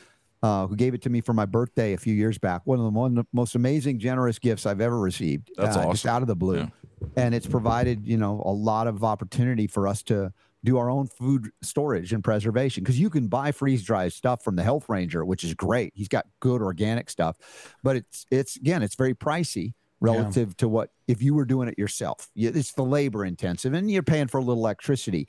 [0.42, 2.62] uh, who gave it to me for my birthday a few years back.
[2.64, 5.50] One of the one, most amazing, generous gifts I've ever received.
[5.56, 6.10] That's uh, Just awesome.
[6.10, 6.68] out of the blue, Yeah.
[7.16, 10.32] and it's provided you know a lot of opportunity for us to
[10.64, 14.56] do our own food storage and preservation because you can buy freeze dried stuff from
[14.56, 15.92] the health ranger which is great.
[15.94, 17.36] He's got good organic stuff
[17.82, 21.78] but it's it's again it's very pricey relative to what if you were doing it
[21.78, 22.28] yourself.
[22.36, 25.28] It's the labor intensive and you're paying for a little electricity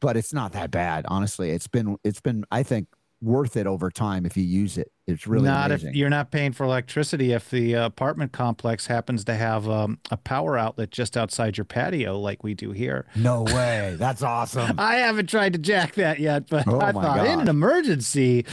[0.00, 1.50] but it's not that bad honestly.
[1.50, 2.88] It's been it's been i think
[3.20, 6.30] worth it over time if you use it it's really not amazing if you're not
[6.30, 7.32] paying for electricity.
[7.32, 11.64] If the uh, apartment complex happens to have um, a power outlet just outside your
[11.64, 13.06] patio, like we do here.
[13.16, 17.02] no way that's awesome I haven't tried to jack that yet, but Oh I my
[17.02, 18.44] thought in an emergency.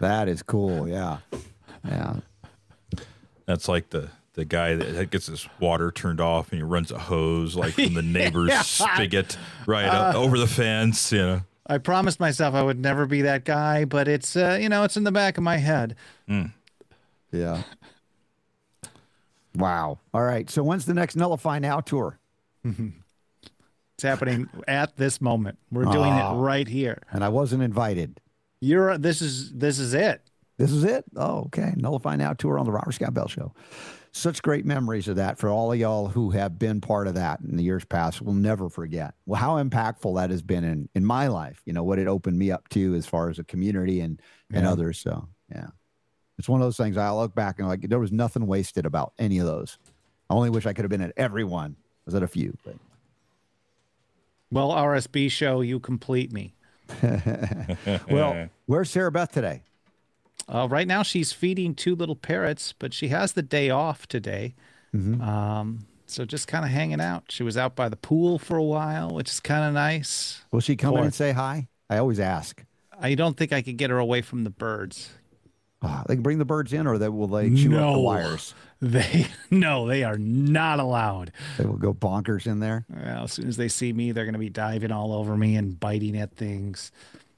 [0.00, 1.18] that is cool yeah
[1.86, 2.16] yeah
[3.46, 6.98] That's like the the guy that gets his water turned off and he runs a
[6.98, 8.62] hose like from the neighbor's Yeah.
[8.62, 11.12] spigot right up Uh, over the fence.
[11.12, 14.68] You know, I promised myself I would never be that guy, but it's uh, you
[14.68, 15.96] know it's in the back of my head.
[17.32, 17.62] Yeah.
[19.56, 19.98] Wow.
[20.12, 20.48] All right.
[20.50, 22.18] So when's the next Nullify Now tour?
[23.96, 25.56] It's happening at this moment.
[25.70, 26.32] We're doing Ah.
[26.34, 27.00] it right here.
[27.12, 28.18] And I wasn't invited.
[28.60, 30.20] You're this is this is it.
[30.58, 31.04] This is it.
[31.14, 31.74] Oh, okay.
[31.76, 33.52] Nullify Now tour on the Robert Scott Bell Show.
[34.16, 37.40] Such great memories of that for all of y'all who have been part of that
[37.40, 38.22] in the years past.
[38.22, 39.14] We'll never forget.
[39.26, 41.60] Well, how impactful that has been in in my life.
[41.66, 44.22] You know what it opened me up to as far as a community and
[44.52, 44.70] and Yeah.
[44.70, 45.00] others.
[45.00, 45.66] So yeah,
[46.38, 46.96] it's one of those things.
[46.96, 49.78] I look back and like there was nothing wasted about any of those.
[50.30, 51.74] I only wish I could have been at every one.
[51.80, 52.76] I was at a few, but
[54.52, 56.54] Well, RSB show, you complete me.
[58.08, 59.64] well, where's Sarah Beth today?
[60.48, 64.54] Uh, right now, she's feeding two little parrots, but she has the day off today.
[64.94, 65.20] Mm-hmm.
[65.22, 67.24] Um, so just kind of hanging out.
[67.30, 70.42] She was out by the pool for a while, which is kind of nice.
[70.52, 71.68] Will she come in and say hi?
[71.88, 72.62] I always ask.
[72.98, 75.10] I don't think I could get her away from the birds.
[75.82, 78.00] Ah, they can bring the birds in, or they will they chew up the No.
[78.00, 78.54] wires.
[78.80, 81.32] They no, they are not allowed.
[81.56, 82.84] They will go bonkers in there.
[82.90, 85.56] Well, as soon as they see me, they're going to be diving all over me
[85.56, 86.92] and biting at things.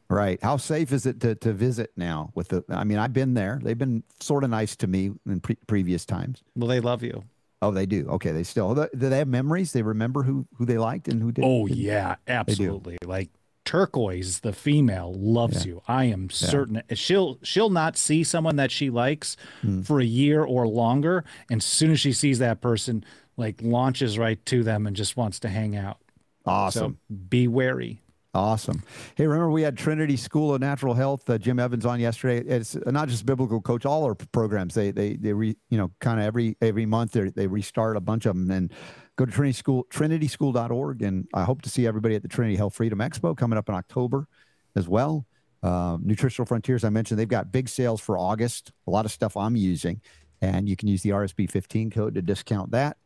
[0.09, 0.39] Right.
[0.43, 2.31] How safe is it to, to visit now?
[2.35, 3.59] With the, I mean, I've been there.
[3.63, 6.43] They've been sort of nice to me in pre- previous times.
[6.55, 7.25] Well, they love you.
[7.63, 8.07] Oh, they do.
[8.11, 8.75] Okay, they still.
[8.75, 9.73] Do they have memories?
[9.73, 11.51] They remember who who they liked and who didn't.
[11.51, 11.81] Oh didn't?
[11.81, 12.99] yeah, absolutely.
[13.05, 13.31] Like
[13.65, 15.73] turquoise, the female loves Yeah.
[15.73, 15.83] you.
[15.89, 19.81] I am certain she'll she'll not see someone that she likes Hmm.
[19.83, 23.05] for a year or longer, and as soon as she sees that person,
[23.37, 25.99] like launches right to them and just wants to hang out.
[26.45, 26.99] Awesome.
[27.09, 28.03] So be wary.
[28.37, 28.83] Awesome.
[29.15, 32.47] Hey, remember we had Trinity School of Natural Health, uh, Jim Evans on yesterday.
[32.47, 34.75] It's not just biblical coach, all our programs.
[34.75, 38.01] They they they re, you know kind of every every month they they restart a
[38.01, 38.71] bunch of them and
[39.17, 42.75] go to Trinity School trinityschool.org and I hope to see everybody at the Trinity Health
[42.75, 44.29] Freedom Expo coming up in October
[44.77, 45.27] as well.
[45.63, 48.71] Uh, Nutritional Frontiers, I mentioned they've got big sales for August.
[48.87, 50.03] A lot of stuff I'm using,
[50.43, 52.99] and you can use the RSB 15 code to discount that.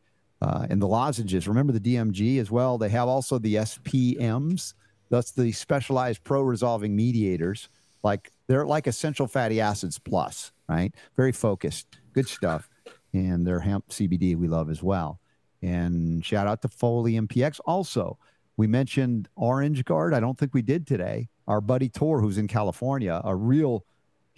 [0.43, 2.79] Uh, and the lozenges, remember the DMG as well.
[2.79, 4.75] They have also the SPMs.
[5.11, 7.69] That's the specialized pro resolving mediators.
[8.03, 10.95] Like they're like essential fatty acids plus, right?
[11.17, 12.69] Very focused, good stuff.
[13.13, 15.21] And they're hemp CBD we love as well.
[15.63, 17.61] And shout out to Foley MPX.
[17.67, 18.19] Also,
[18.57, 20.15] we mentioned Orange Guard.
[20.15, 21.29] I don't think we did today.
[21.47, 23.85] Our buddy Tor, who's in California, a real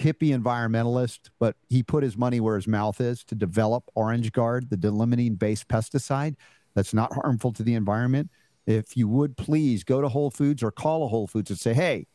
[0.00, 4.70] hippie environmentalist, but he put his money where his mouth is to develop Orange Guard,
[4.70, 6.36] the d-limonene based pesticide
[6.74, 8.30] that's not harmful to the environment.
[8.66, 11.74] If you would please go to Whole Foods or call a Whole Foods and say,
[11.74, 12.06] hey,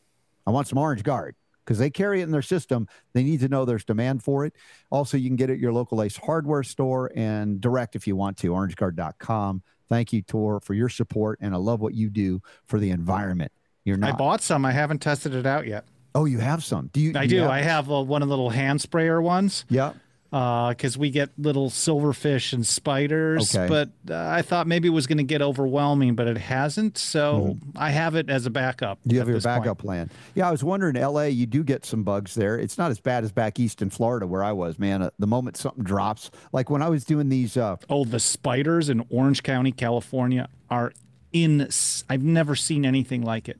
[0.46, 2.88] I want some Orange Guard because they carry it in their system.
[3.12, 4.54] They need to know there's demand for it.
[4.90, 8.16] Also, you can get it at your local Ace hardware store and direct if you
[8.16, 9.62] want to, orangeguard.com.
[9.90, 11.38] Thank you, Tor, for your support.
[11.42, 13.52] And I love what you do for the environment.
[13.84, 14.14] You're not.
[14.14, 14.64] I bought some.
[14.64, 15.84] I haven't tested it out yet.
[16.14, 16.90] oh, you have some.
[16.92, 17.12] Do you?
[17.14, 17.38] I do.
[17.40, 19.64] have- I have uh, one of the little hand sprayer ones.
[19.70, 19.92] Yeah.
[20.30, 23.66] Because we get little silverfish and spiders, Okay.
[23.66, 26.98] but uh, I thought maybe it was going to get overwhelming, but it hasn't.
[26.98, 28.98] So I have it as a backup.
[29.04, 29.62] You have your this point.
[29.62, 30.10] backup plan?
[30.34, 32.58] Yeah, I was wondering, LA, you do get some bugs there.
[32.58, 35.00] It's not as bad as back east in Florida where I was, man.
[35.00, 38.90] Uh, the moment something drops, like when I was doing these, uh, Oh, the spiders
[38.90, 40.92] in Orange County, California, are
[41.32, 41.68] in.
[42.10, 43.58] I've never seen anything like it.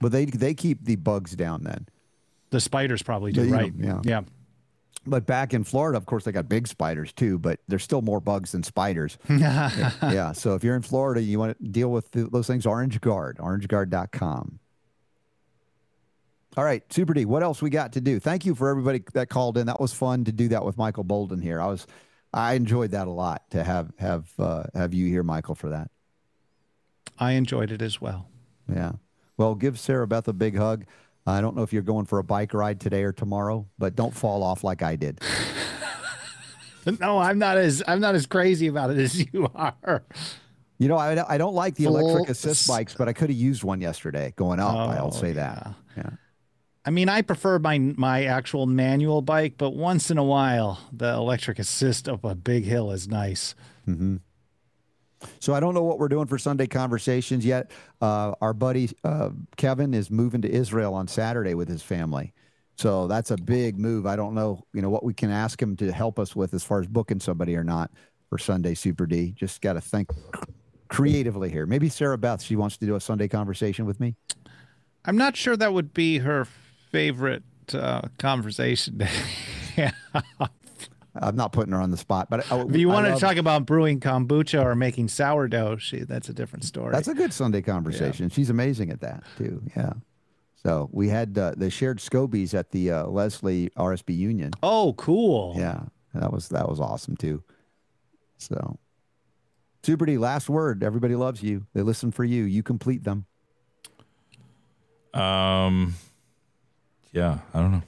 [0.00, 1.86] but they they keep the bugs down then.
[2.50, 3.72] The spiders probably do, know, right?
[3.78, 4.00] yeah.
[4.04, 4.20] yeah.
[5.06, 8.20] But back in Florida, of course, they got big spiders too, but there's still more
[8.20, 9.16] bugs than spiders.
[9.30, 10.32] yeah, yeah.
[10.32, 14.58] So if you're in Florida, you want to deal with those things, Orange Guard, orangeguard.com.
[16.56, 18.18] All right, Super D, what else we got to do?
[18.18, 19.66] Thank you for everybody that called in.
[19.66, 21.60] That was fun to do that with Michael Boldin here.
[21.60, 21.86] I was,
[22.34, 25.90] I enjoyed that a lot to have have uh, have you here, Michael, for that.
[27.18, 28.28] I enjoyed it as well.
[28.68, 28.92] Yeah.
[29.36, 30.84] Well, give Sarah Beth a big hug.
[31.26, 34.14] I don't know if you're going for a bike ride today or tomorrow, but don't
[34.14, 35.20] fall off like I did.
[36.98, 40.02] No, I'm not as I'm not as crazy about it as you are.
[40.78, 43.38] You know, I, I don't like the Full electric assist bikes, but I could have
[43.38, 44.74] used one yesterday going up.
[44.88, 45.74] I'll Oh, say that.
[45.94, 46.08] Yeah.
[46.86, 51.12] I mean, I prefer my my actual manual bike, but once in a while, the
[51.12, 53.54] electric assist up a big hill is nice.
[53.84, 54.16] hmm
[55.38, 57.70] So I don't know what we're doing for Sunday conversations yet.
[58.00, 62.32] Uh, our buddy uh, Kevin is moving to Israel on Saturday with his family.
[62.76, 64.06] So that's a big move.
[64.06, 66.64] I don't know, you know, what we can ask him to help us with as
[66.64, 67.90] far as booking somebody or not
[68.30, 69.32] for Sunday Super D.
[69.32, 70.10] Just got to think
[70.88, 71.66] creatively here.
[71.66, 74.16] Maybe Sarah Beth, she wants to do a Sunday conversation with me.
[75.04, 76.46] I'm not sure that would be her
[76.90, 77.42] favorite
[77.74, 79.06] uh, conversation.
[81.20, 83.26] I'm not putting her on the spot, but I, If you I wanted love- to
[83.26, 86.92] talk about brewing kombucha or making sourdough, she, that's a different story.
[86.92, 88.30] That's a good Sunday conversation.
[88.30, 89.62] She's amazing at that too.
[89.76, 89.92] Yeah.
[90.62, 94.52] So we had uh, they shared scobies at the uh, Leslie RSB Union.
[94.62, 95.54] Oh, cool.
[95.56, 95.84] Yeah,
[96.14, 97.42] that was that was awesome too.
[98.38, 98.78] So,
[99.82, 100.82] Super D, last word.
[100.82, 101.66] Everybody loves you.
[101.74, 102.44] They listen for you.
[102.44, 103.24] You complete them.
[105.14, 105.94] Um,
[107.12, 107.82] yeah, I don't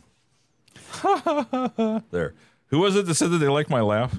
[1.05, 2.03] know.
[2.11, 2.35] there.
[2.73, 4.19] Who was it that said that they liked my laugh?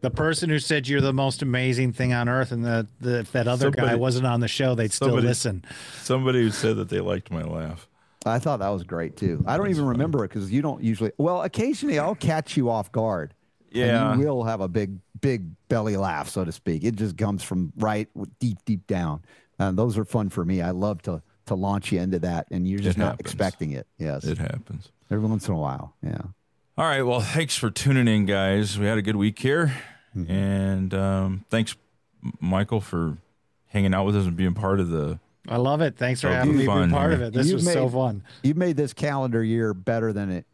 [0.00, 3.32] The person who said you're the most amazing thing on earth, and that the, if
[3.32, 5.64] that other guy wasn't on the show, they'd still somebody- listen.
[6.02, 7.86] Somebody who said that they liked my laugh.
[8.26, 9.44] I thought that was great too.
[9.46, 11.12] I don't even remember it because you don't usually.
[11.18, 13.34] Well, occasionally I'll catch you off guard.
[13.74, 14.16] and Yeah.
[14.16, 16.84] you will have a big, big belly laugh, so to speak.
[16.84, 18.08] It just comes from right
[18.40, 19.22] deep, deep down,
[19.58, 20.62] and those are fun for me.
[20.62, 23.20] I love to to launch you into that, and you're just It not happens.
[23.20, 23.86] expecting it.
[23.98, 24.90] Yes, It happens.
[25.10, 25.94] every once in a while.
[26.02, 26.18] Yeah.
[26.78, 27.02] All right.
[27.02, 28.78] Well, thanks for tuning in, guys.
[28.78, 29.74] We had a good week here.
[30.16, 30.30] Mm-hmm.
[30.32, 31.76] And um, thanks,
[32.40, 33.18] Michael, for
[33.66, 35.18] hanging out with us and being part of the.
[35.48, 35.96] I love it.
[35.96, 37.20] Thanks for Oh, having me be fun part here.
[37.20, 37.32] of it.
[37.34, 38.22] This You've was so fun.
[38.42, 40.46] You've made this calendar year better than it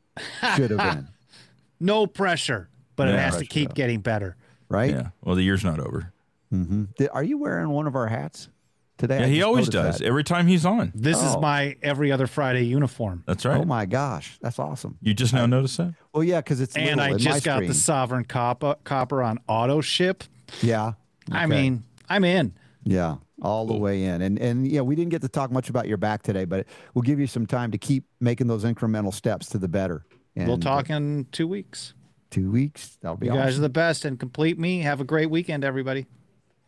[0.57, 1.09] should have been,
[1.81, 3.21] No pressure, but it Yeah.
[3.21, 4.37] has to Pressure, keep getting better.
[4.69, 4.91] right?
[4.91, 5.09] Yeah.
[5.23, 6.13] Well, the year's not over.
[6.51, 8.49] hmm Are you wearing one of our hats
[8.97, 9.21] today?
[9.21, 9.99] Yeah, he always does.
[9.99, 10.05] that.
[10.07, 10.91] Every time he's on.
[10.95, 11.41] This is Oh.
[11.41, 13.25] my every other Friday uniform.
[13.27, 13.61] That's right.
[13.61, 14.97] Oh my gosh, that's awesome.
[15.03, 15.95] You just now noticed that?
[16.19, 17.69] Well, yeah, because it's And little I just got screen.
[17.69, 20.25] the Sovereign copper, uh, copper on auto ship.
[20.63, 20.93] Yeah.
[21.31, 22.55] I mean, I'm in.
[22.83, 24.21] Yeah, all the way in.
[24.23, 27.03] And and yeah, we didn't get to talk much about your back today, but we'll
[27.03, 30.05] give you some time to keep making those incremental steps to the better.
[30.35, 31.95] And we'll talk in two weeks.
[32.31, 32.97] two weeks.
[33.01, 34.81] That'll be You guys are the best and complete me.
[34.81, 36.07] Have a great weekend, everybody.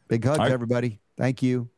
[0.09, 0.53] Big hugs, All right.
[0.53, 1.01] everybody.
[1.17, 1.65] Thank you.
[1.65, 1.69] Bye.